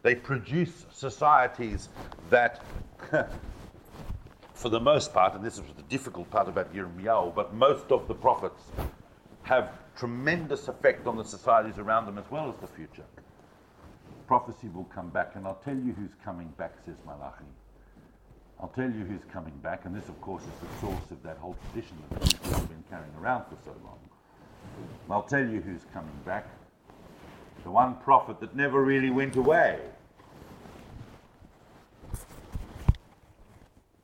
They 0.03 0.14
produce 0.14 0.87
societies 0.93 1.89
that, 2.28 2.62
for 4.55 4.68
the 4.68 4.81
most 4.81 5.12
part, 5.12 5.35
and 5.35 5.45
this 5.45 5.59
is 5.59 5.64
the 5.76 5.83
difficult 5.85 6.31
part 6.31 6.49
about 6.49 6.72
Yirmiyahu, 6.74 7.35
but 7.35 7.55
most 7.55 7.91
of 7.91 8.07
the 8.07 8.14
prophets 8.14 8.62
have 9.43 9.72
tremendous 9.97 10.68
effect 10.68 11.07
on 11.07 11.16
the 11.16 11.24
societies 11.24 11.78
around 11.78 12.07
them 12.07 12.18
as 12.18 12.31
well 12.31 12.49
as 12.49 12.57
the 12.61 12.66
future 12.66 13.05
prophecy 14.31 14.68
will 14.68 14.85
come 14.85 15.09
back, 15.09 15.33
and 15.35 15.45
I'll 15.45 15.61
tell 15.64 15.74
you 15.74 15.93
who's 15.93 16.14
coming 16.24 16.53
back, 16.57 16.74
says 16.87 16.95
Malachi. 17.05 17.51
I'll 18.61 18.68
tell 18.68 18.89
you 18.89 19.05
who's 19.05 19.24
coming 19.33 19.57
back, 19.61 19.87
and 19.87 19.93
this, 19.93 20.09
of 20.09 20.20
course, 20.20 20.45
is 20.45 20.49
the 20.62 20.87
source 20.87 21.11
of 21.11 21.20
that 21.24 21.37
whole 21.39 21.57
tradition 21.72 21.97
that 22.12 22.20
people 22.22 22.53
have 22.53 22.68
been 22.68 22.85
carrying 22.89 23.12
around 23.20 23.47
for 23.47 23.57
so 23.64 23.74
long. 23.83 23.99
I'll 25.11 25.24
tell 25.24 25.45
you 25.45 25.61
who's 25.61 25.85
coming 25.93 26.16
back. 26.24 26.47
The 27.64 27.72
one 27.72 27.97
prophet 27.97 28.39
that 28.39 28.55
never 28.55 28.81
really 28.85 29.11
went 29.11 29.35
away. 29.35 29.81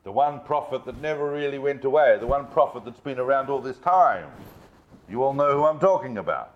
The 0.02 0.10
one 0.10 0.40
prophet 0.40 0.86
that 0.86 1.00
never 1.00 1.30
really 1.30 1.60
went 1.60 1.84
away. 1.84 2.16
The 2.18 2.26
one 2.26 2.48
prophet 2.48 2.84
that's 2.84 2.98
been 2.98 3.20
around 3.20 3.48
all 3.48 3.60
this 3.60 3.78
time. 3.78 4.26
You 5.08 5.22
all 5.22 5.34
know 5.34 5.56
who 5.56 5.64
I'm 5.64 5.78
talking 5.78 6.18
about. 6.18 6.50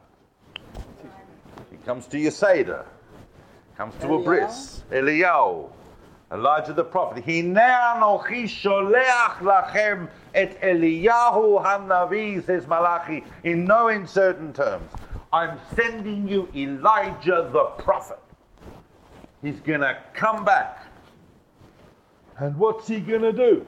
He 1.70 1.76
comes 1.86 2.08
to 2.08 2.18
your 2.18 2.32
comes 3.80 3.94
to 4.02 4.14
a 4.14 4.22
bris. 4.22 4.82
Eliyahu. 4.90 5.70
Elijah 6.30 6.74
the 6.74 6.84
prophet. 6.84 7.24
Hina 7.24 7.96
anochi 7.96 8.44
sholeach 8.44 9.38
lachem 9.38 10.06
et 10.34 10.60
Eliyahu 10.60 11.64
hanavi, 11.64 12.44
says 12.44 12.66
Malachi, 12.66 13.24
in 13.42 13.64
no 13.64 13.88
uncertain 13.88 14.52
terms. 14.52 14.92
I'm 15.32 15.58
sending 15.74 16.28
you 16.28 16.46
Elijah 16.54 17.48
the 17.50 17.64
prophet. 17.82 18.18
He's 19.40 19.60
going 19.60 19.80
to 19.80 19.96
come 20.12 20.44
back. 20.44 20.84
And 22.36 22.58
what's 22.58 22.86
he 22.86 23.00
going 23.00 23.22
to 23.22 23.32
do? 23.32 23.66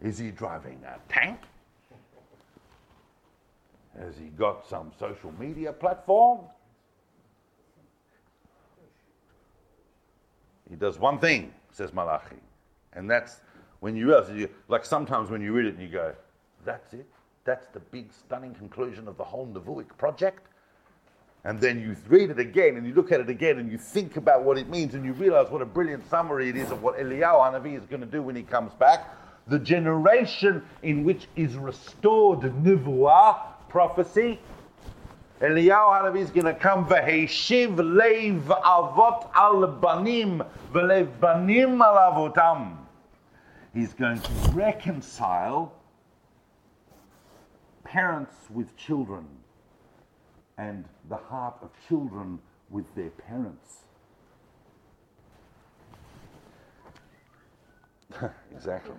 Is 0.00 0.16
he 0.16 0.30
driving 0.30 0.80
a 0.86 0.98
tank? 1.12 1.40
Has 3.98 4.14
he 4.16 4.28
got 4.28 4.66
some 4.66 4.90
social 4.98 5.34
media 5.38 5.70
platform? 5.70 6.40
Does 10.78 10.98
one 10.98 11.18
thing, 11.18 11.52
says 11.72 11.92
Malachi, 11.92 12.36
and 12.92 13.10
that's 13.10 13.40
when 13.80 13.96
you 13.96 14.08
realize, 14.08 14.30
you, 14.30 14.48
like 14.68 14.84
sometimes 14.84 15.30
when 15.30 15.40
you 15.40 15.52
read 15.52 15.66
it 15.66 15.74
and 15.74 15.82
you 15.82 15.88
go, 15.88 16.14
that's 16.64 16.92
it? 16.92 17.06
That's 17.44 17.66
the 17.68 17.80
big 17.80 18.12
stunning 18.12 18.54
conclusion 18.54 19.06
of 19.06 19.16
the 19.16 19.24
whole 19.24 19.46
Nevuic 19.46 19.96
project? 19.98 20.48
And 21.44 21.60
then 21.60 21.80
you 21.80 21.94
read 22.08 22.30
it 22.30 22.40
again 22.40 22.76
and 22.76 22.84
you 22.84 22.92
look 22.92 23.12
at 23.12 23.20
it 23.20 23.30
again 23.30 23.58
and 23.58 23.70
you 23.70 23.78
think 23.78 24.16
about 24.16 24.42
what 24.42 24.58
it 24.58 24.68
means 24.68 24.94
and 24.94 25.04
you 25.04 25.12
realize 25.12 25.48
what 25.48 25.62
a 25.62 25.66
brilliant 25.66 26.08
summary 26.10 26.48
it 26.48 26.56
is 26.56 26.72
of 26.72 26.82
what 26.82 26.98
Eliyahu 26.98 27.52
Hanavi 27.52 27.76
is 27.76 27.86
going 27.86 28.00
to 28.00 28.06
do 28.06 28.20
when 28.20 28.34
he 28.34 28.42
comes 28.42 28.72
back. 28.74 29.06
the 29.46 29.58
generation 29.60 30.62
in 30.82 31.04
which 31.04 31.28
is 31.36 31.54
restored 31.54 32.40
Nivuah, 32.40 33.36
prophecy. 33.68 34.40
Eliyahu 35.40 36.14
Hanavi 36.14 36.20
is 36.20 36.30
going 36.30 36.46
to 36.46 36.54
come 36.54 36.86
v'heishiv 36.86 37.76
leiv 37.76 38.42
avot 38.44 39.30
al 39.34 39.66
banim 39.66 40.42
v'leiv 40.72 41.20
banim 41.20 41.82
al 41.82 41.96
avotam. 41.96 42.76
He's 43.74 43.92
going 43.92 44.18
to 44.18 44.32
reconcile 44.52 45.74
parents 47.84 48.34
with 48.50 48.74
children 48.76 49.26
and 50.56 50.86
the 51.10 51.16
heart 51.16 51.56
of 51.60 51.70
children 51.86 52.38
with 52.70 52.86
their 52.94 53.10
parents. 53.10 53.84
exactly. 58.54 58.94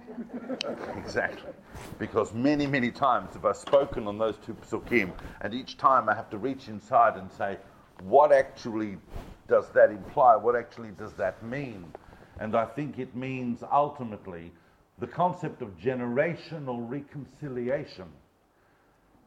exactly. 0.95 1.51
Because 1.99 2.34
many, 2.34 2.68
many 2.68 2.91
times 2.91 3.34
have 3.34 3.45
I 3.45 3.53
spoken 3.53 4.07
on 4.07 4.18
those 4.18 4.38
two 4.45 4.53
psukim, 4.53 5.11
and 5.41 5.53
each 5.53 5.78
time 5.78 6.09
I 6.09 6.15
have 6.15 6.30
to 6.32 6.38
reach 6.38 6.68
inside 6.68 7.18
and 7.18 7.32
say, 7.32 7.57
what 7.99 8.32
actually 8.32 8.97
does 9.47 9.70
that 9.72 9.91
imply? 9.91 10.36
What 10.36 10.55
actually 10.55 10.91
does 10.91 11.13
that 11.13 11.41
mean? 11.43 11.91
And 12.39 12.55
I 12.55 12.65
think 12.65 12.99
it 12.99 13.15
means 13.15 13.63
ultimately 13.72 14.51
the 14.99 15.07
concept 15.07 15.61
of 15.61 15.78
generational 15.78 16.89
reconciliation 16.89 18.07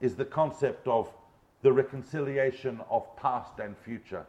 is 0.01 0.15
the 0.15 0.25
concept 0.25 0.87
of 0.89 1.09
the 1.63 1.73
reconciliation 1.73 2.81
of 2.91 3.05
past 3.17 3.59
and 3.59 3.77
future 3.79 4.25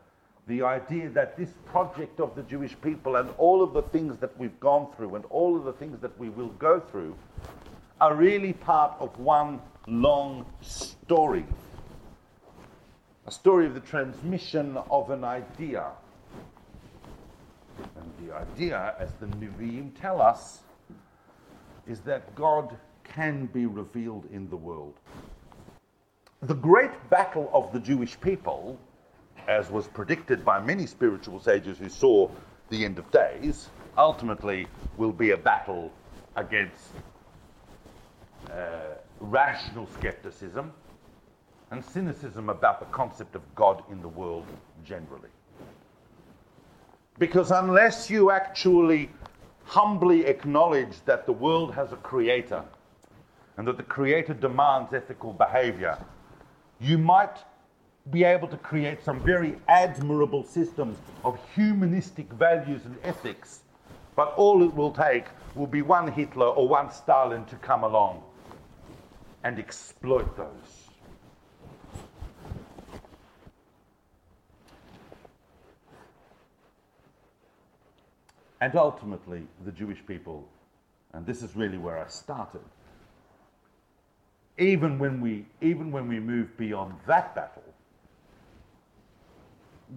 the 0.47 0.63
idea 0.63 1.09
that 1.09 1.37
this 1.37 1.49
project 1.65 2.19
of 2.19 2.35
the 2.35 2.43
Jewish 2.43 2.75
people 2.81 3.17
and 3.17 3.29
all 3.37 3.63
of 3.63 3.73
the 3.73 3.81
things 3.81 4.17
that 4.17 4.37
we've 4.37 4.59
gone 4.59 4.87
through 4.95 5.15
and 5.15 5.25
all 5.25 5.55
of 5.55 5.63
the 5.63 5.73
things 5.73 5.99
that 6.01 6.17
we 6.19 6.29
will 6.29 6.49
go 6.59 6.79
through 6.79 7.15
are 7.99 8.15
really 8.15 8.53
part 8.53 8.93
of 8.99 9.17
one 9.19 9.61
long 9.87 10.45
story. 10.61 11.45
A 13.27 13.31
story 13.31 13.67
of 13.67 13.75
the 13.75 13.79
transmission 13.79 14.77
of 14.89 15.11
an 15.11 15.23
idea. 15.23 15.85
And 17.95 18.27
the 18.27 18.35
idea, 18.35 18.95
as 18.99 19.13
the 19.19 19.27
Nevi'im 19.27 19.91
tell 19.99 20.21
us, 20.21 20.61
is 21.87 21.99
that 22.01 22.33
God 22.35 22.75
can 23.03 23.45
be 23.47 23.65
revealed 23.67 24.25
in 24.31 24.49
the 24.49 24.55
world. 24.55 24.95
The 26.41 26.55
great 26.55 26.91
battle 27.09 27.49
of 27.53 27.71
the 27.71 27.79
Jewish 27.79 28.19
people 28.19 28.79
as 29.47 29.69
was 29.69 29.87
predicted 29.87 30.43
by 30.45 30.59
many 30.59 30.85
spiritual 30.85 31.39
sages 31.39 31.77
who 31.77 31.89
saw 31.89 32.29
the 32.69 32.85
end 32.85 32.99
of 32.99 33.09
days, 33.11 33.69
ultimately 33.97 34.67
will 34.97 35.11
be 35.11 35.31
a 35.31 35.37
battle 35.37 35.91
against 36.35 36.91
uh, 38.49 38.95
rational 39.19 39.87
skepticism 39.87 40.71
and 41.71 41.83
cynicism 41.83 42.49
about 42.49 42.79
the 42.79 42.85
concept 42.87 43.35
of 43.35 43.41
God 43.55 43.83
in 43.91 44.01
the 44.01 44.07
world 44.07 44.45
generally. 44.83 45.29
Because 47.17 47.51
unless 47.51 48.09
you 48.09 48.31
actually 48.31 49.09
humbly 49.63 50.25
acknowledge 50.25 51.03
that 51.05 51.25
the 51.25 51.31
world 51.31 51.73
has 51.73 51.91
a 51.91 51.97
creator 51.97 52.63
and 53.57 53.67
that 53.67 53.77
the 53.77 53.83
creator 53.83 54.33
demands 54.33 54.93
ethical 54.93 55.33
behavior, 55.33 55.97
you 56.79 56.97
might 56.97 57.37
be 58.09 58.23
able 58.23 58.47
to 58.47 58.57
create 58.57 59.03
some 59.03 59.19
very 59.19 59.55
admirable 59.67 60.43
systems 60.43 60.97
of 61.23 61.39
humanistic 61.53 62.31
values 62.33 62.85
and 62.85 62.95
ethics, 63.03 63.61
but 64.15 64.33
all 64.37 64.63
it 64.63 64.73
will 64.73 64.91
take 64.91 65.25
will 65.53 65.67
be 65.67 65.81
one 65.81 66.11
Hitler 66.11 66.47
or 66.47 66.67
one 66.67 66.91
Stalin 66.91 67.45
to 67.45 67.55
come 67.57 67.83
along 67.83 68.23
and 69.43 69.59
exploit 69.59 70.35
those. 70.35 70.89
And 78.61 78.75
ultimately, 78.75 79.41
the 79.65 79.71
Jewish 79.71 80.05
people, 80.05 80.47
and 81.13 81.25
this 81.25 81.41
is 81.41 81.55
really 81.55 81.79
where 81.79 81.97
I 81.97 82.07
started, 82.07 82.61
even 84.59 84.99
when 84.99 85.19
we, 85.19 85.45
even 85.61 85.91
when 85.91 86.07
we 86.07 86.19
move 86.19 86.55
beyond 86.57 86.93
that 87.07 87.33
battle, 87.33 87.70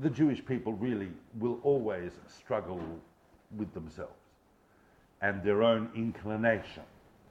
the 0.01 0.11
Jewish 0.11 0.45
people 0.45 0.72
really 0.74 1.11
will 1.38 1.61
always 1.62 2.12
struggle 2.28 2.80
with 3.57 3.72
themselves 3.74 4.12
and 5.22 5.42
their 5.42 5.62
own 5.62 5.90
inclination 5.95 6.82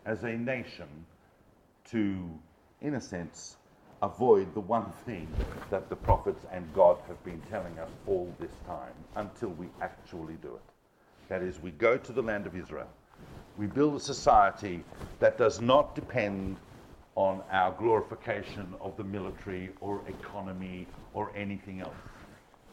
as 0.06 0.24
a 0.24 0.32
nation 0.34 1.06
to, 1.86 2.40
in 2.82 2.96
a 2.96 3.02
sense, 3.02 3.58
avoid 4.02 4.54
the 4.54 4.62
one 4.62 4.92
thing 5.06 5.40
that 5.70 5.90
the 5.90 5.96
prophets 5.96 6.46
and 6.52 6.72
God 6.74 7.00
have 7.08 7.24
been 7.24 7.42
telling 7.42 7.80
us 7.80 7.92
all 8.06 8.36
this 8.40 8.54
time 8.66 8.94
until 9.16 9.50
we 9.50 9.70
actually 9.82 10.36
do 10.36 10.56
it. 10.56 10.64
That 11.30 11.44
is, 11.44 11.60
we 11.60 11.72
go 11.72 11.98
to 11.98 12.14
the 12.14 12.22
land 12.24 12.48
of 12.48 12.56
Israel. 12.56 12.90
We 13.58 13.68
build 13.68 13.96
a 13.96 14.00
society 14.00 14.86
that 15.20 15.38
does 15.38 15.62
not 15.62 15.96
depend 15.96 16.60
on 17.16 17.44
our 17.52 17.74
glorification 17.74 18.76
of 18.82 18.98
the 18.98 19.04
military 19.04 19.72
or 19.82 20.04
economy 20.08 20.90
or 21.14 21.32
anything 21.36 21.82
else. 21.82 22.00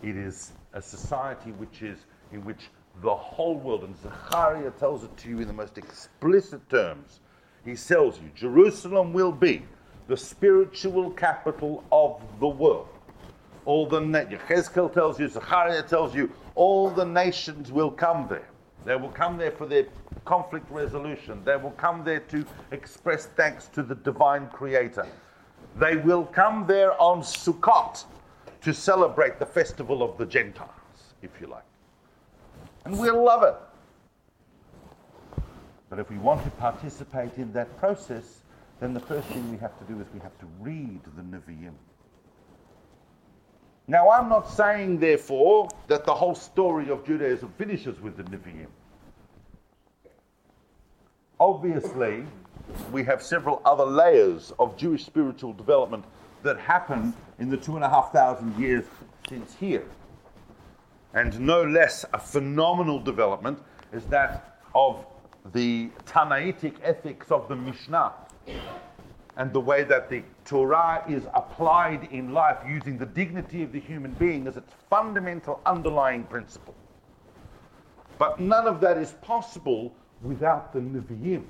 It 0.03 0.17
is 0.17 0.53
a 0.73 0.81
society 0.81 1.53
which 1.53 1.83
is 1.83 1.99
in 2.33 2.45
which 2.45 2.71
the 3.03 3.15
whole 3.15 3.57
world, 3.57 3.85
and 3.85 3.97
Zechariah 3.97 4.71
tells 4.73 5.05
it 5.05 5.17
to 5.19 5.29
you 5.29 5.41
in 5.41 5.47
the 5.47 5.53
most 5.53 5.79
explicit 5.79 6.69
terms. 6.69 7.21
He 7.65 7.75
tells 7.75 8.21
you 8.21 8.31
Jerusalem 8.35 9.13
will 9.13 9.33
be 9.33 9.63
the 10.09 10.17
spiritual 10.17 11.11
capital 11.11 11.85
of 11.93 12.21
the 12.41 12.49
world. 12.49 12.89
All 13.65 13.87
the 13.87 14.01
Yechezkel 14.01 14.93
tells 14.93 15.21
you, 15.21 15.29
tells 15.29 16.15
you, 16.15 16.33
all 16.55 16.91
the 16.91 17.05
nations 17.05 17.71
will 17.71 17.91
come 17.91 18.27
there. 18.29 18.49
They 18.85 18.97
will 18.97 19.11
come 19.11 19.37
there 19.37 19.51
for 19.53 19.67
their 19.67 19.87
conflict 20.25 20.67
resolution. 20.71 21.43
They 21.45 21.57
will 21.57 21.73
come 21.73 22.03
there 22.03 22.21
to 22.21 22.45
express 22.73 23.27
thanks 23.27 23.67
to 23.69 23.83
the 23.83 23.95
divine 23.95 24.49
creator. 24.49 25.07
They 25.77 25.97
will 25.97 26.25
come 26.25 26.67
there 26.67 27.01
on 27.01 27.21
Sukkot 27.21 28.05
to 28.63 28.75
celebrate 28.75 29.39
the 29.39 29.47
festival 29.47 30.03
of 30.03 30.19
the 30.19 30.27
Gentiles, 30.27 30.71
if 31.23 31.31
you 31.41 31.47
like. 31.47 31.65
And 32.85 32.99
we'll 32.99 33.23
love 33.23 33.43
it. 33.43 33.55
But 35.89 35.99
if 35.99 36.11
we 36.11 36.19
want 36.19 36.45
to 36.45 36.51
participate 36.53 37.37
in 37.37 37.53
that 37.53 37.77
process, 37.79 38.43
then 38.79 38.95
the 38.95 39.01
first 39.01 39.27
thing 39.29 39.51
we 39.51 39.59
have 39.59 39.77
to 39.79 39.85
do 39.93 40.01
is 40.01 40.07
we 40.15 40.21
have 40.21 40.39
to 40.39 40.47
read 40.61 41.01
the 41.17 41.23
Nevi'im. 41.23 41.75
Now, 43.89 44.11
I'm 44.11 44.29
not 44.29 44.49
saying, 44.49 45.01
therefore, 45.01 45.69
that 45.89 46.05
the 46.05 46.15
whole 46.15 46.37
story 46.37 46.91
of 46.91 47.05
Judaism 47.05 47.53
finishes 47.59 48.01
with 48.01 48.17
the 48.17 48.23
Nevi'im. 48.25 48.69
Obviously, 51.41 52.25
we 52.93 53.03
have 53.03 53.21
several 53.21 53.61
other 53.65 53.85
layers 53.85 54.53
of 54.59 54.77
Jewish 54.77 55.05
spiritual 55.05 55.53
development 55.53 56.05
that 56.43 56.59
happened 56.59 57.15
in 57.39 57.49
the 57.49 57.57
two 57.57 57.77
and 57.77 57.85
a 57.85 57.89
half 57.89 58.13
thousand 58.13 58.59
years 58.59 58.85
since 59.29 59.55
here. 59.55 59.85
And 61.15 61.39
no 61.41 61.65
less 61.65 62.05
a 62.13 62.19
phenomenal 62.19 63.01
development 63.01 63.59
is 63.93 64.05
that 64.07 64.59
of 64.75 65.05
the 65.53 65.91
Tannaitic 66.07 66.75
ethics 66.83 67.31
of 67.31 67.49
the 67.49 67.57
Mishnah 67.57 68.13
and 69.37 69.53
the 69.53 69.61
way 69.61 69.85
that 69.85 70.11
the 70.11 70.23
Torah 70.45 71.03
is 71.09 71.25
applied 71.35 72.09
in 72.13 72.33
life 72.33 72.59
using 72.67 72.99
the 72.99 73.07
dignity 73.07 73.63
of 73.63 73.73
the 73.73 73.81
human 73.81 74.13
being 74.13 74.47
as 74.47 74.57
its 74.57 74.73
fundamental 74.89 75.61
underlying 75.65 76.25
principle. 76.25 76.75
But 78.19 78.39
none 78.39 78.67
of 78.67 78.81
that 78.83 78.99
is 78.99 79.13
possible 79.23 79.95
without 80.23 80.73
the 80.73 80.81
Nevi'im 80.81 81.45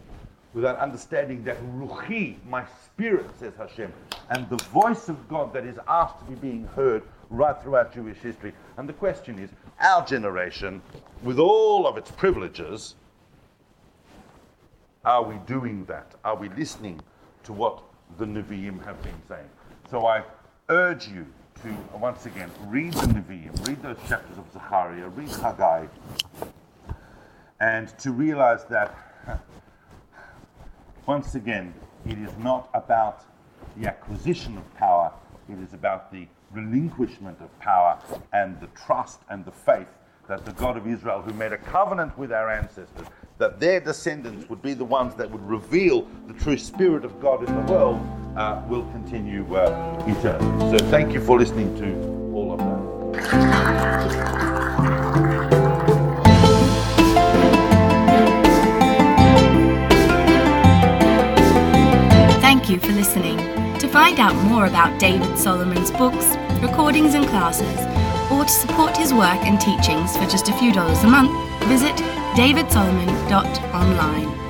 without 0.52 0.78
understanding 0.78 1.44
that 1.44 1.60
ruhi, 1.78 2.36
my 2.48 2.64
spirit, 2.84 3.26
says 3.38 3.52
Hashem, 3.56 3.92
and 4.30 4.48
the 4.48 4.56
voice 4.64 5.08
of 5.08 5.28
God 5.28 5.52
that 5.52 5.64
is 5.64 5.78
asked 5.86 6.18
to 6.20 6.24
be 6.24 6.34
being 6.34 6.64
heard 6.74 7.02
right 7.30 7.60
throughout 7.62 7.94
Jewish 7.94 8.18
history. 8.18 8.52
And 8.76 8.88
the 8.88 8.92
question 8.92 9.38
is, 9.38 9.50
our 9.80 10.04
generation, 10.04 10.82
with 11.22 11.38
all 11.38 11.86
of 11.86 11.96
its 11.96 12.10
privileges, 12.10 12.96
are 15.04 15.22
we 15.22 15.36
doing 15.46 15.84
that? 15.86 16.14
Are 16.24 16.36
we 16.36 16.48
listening 16.50 17.00
to 17.44 17.52
what 17.52 17.82
the 18.18 18.24
Nevi'im 18.24 18.84
have 18.84 19.00
been 19.02 19.22
saying? 19.28 19.48
So 19.90 20.06
I 20.06 20.24
urge 20.68 21.08
you 21.08 21.26
to, 21.62 21.98
once 21.98 22.26
again, 22.26 22.50
read 22.66 22.92
the 22.94 23.06
Nevi'im, 23.06 23.66
read 23.66 23.82
those 23.82 23.96
chapters 24.08 24.36
of 24.36 24.44
Zechariah, 24.52 25.08
read 25.08 25.30
Haggai, 25.30 25.86
and 27.60 27.88
to 27.98 28.12
realize 28.12 28.64
that 28.66 28.94
once 31.10 31.34
again, 31.34 31.74
it 32.06 32.16
is 32.18 32.30
not 32.38 32.70
about 32.72 33.24
the 33.76 33.88
acquisition 33.88 34.56
of 34.56 34.74
power, 34.76 35.12
it 35.48 35.58
is 35.58 35.72
about 35.72 36.12
the 36.12 36.24
relinquishment 36.52 37.36
of 37.40 37.58
power 37.58 37.98
and 38.32 38.60
the 38.60 38.68
trust 38.86 39.18
and 39.28 39.44
the 39.44 39.50
faith 39.50 39.88
that 40.28 40.44
the 40.44 40.52
God 40.52 40.76
of 40.76 40.86
Israel, 40.86 41.20
who 41.20 41.32
made 41.32 41.52
a 41.52 41.58
covenant 41.58 42.16
with 42.16 42.30
our 42.30 42.48
ancestors, 42.48 43.08
that 43.38 43.58
their 43.58 43.80
descendants 43.80 44.48
would 44.48 44.62
be 44.62 44.72
the 44.72 44.84
ones 44.84 45.16
that 45.16 45.28
would 45.28 45.42
reveal 45.42 46.06
the 46.28 46.34
true 46.34 46.56
spirit 46.56 47.04
of 47.04 47.20
God 47.20 47.40
in 47.40 47.52
the 47.56 47.72
world, 47.72 48.00
uh, 48.36 48.62
will 48.68 48.84
continue 48.92 49.44
uh, 49.56 50.04
eternally. 50.06 50.78
So 50.78 50.84
thank 50.90 51.12
you 51.12 51.20
for 51.20 51.40
listening 51.40 51.76
to 51.80 52.32
all 52.32 52.52
of 52.52 52.60
that. 52.60 54.59
You 62.70 62.78
for 62.78 62.92
listening. 62.92 63.36
To 63.78 63.88
find 63.88 64.20
out 64.20 64.34
more 64.44 64.66
about 64.66 65.00
David 65.00 65.36
Solomon's 65.36 65.90
books, 65.90 66.36
recordings, 66.62 67.14
and 67.14 67.26
classes, 67.26 67.80
or 68.30 68.44
to 68.44 68.50
support 68.50 68.96
his 68.96 69.12
work 69.12 69.44
and 69.44 69.60
teachings 69.60 70.16
for 70.16 70.26
just 70.26 70.48
a 70.48 70.52
few 70.52 70.72
dollars 70.72 71.02
a 71.02 71.08
month, 71.08 71.32
visit 71.64 71.96
davidsolomon.online. 72.36 74.49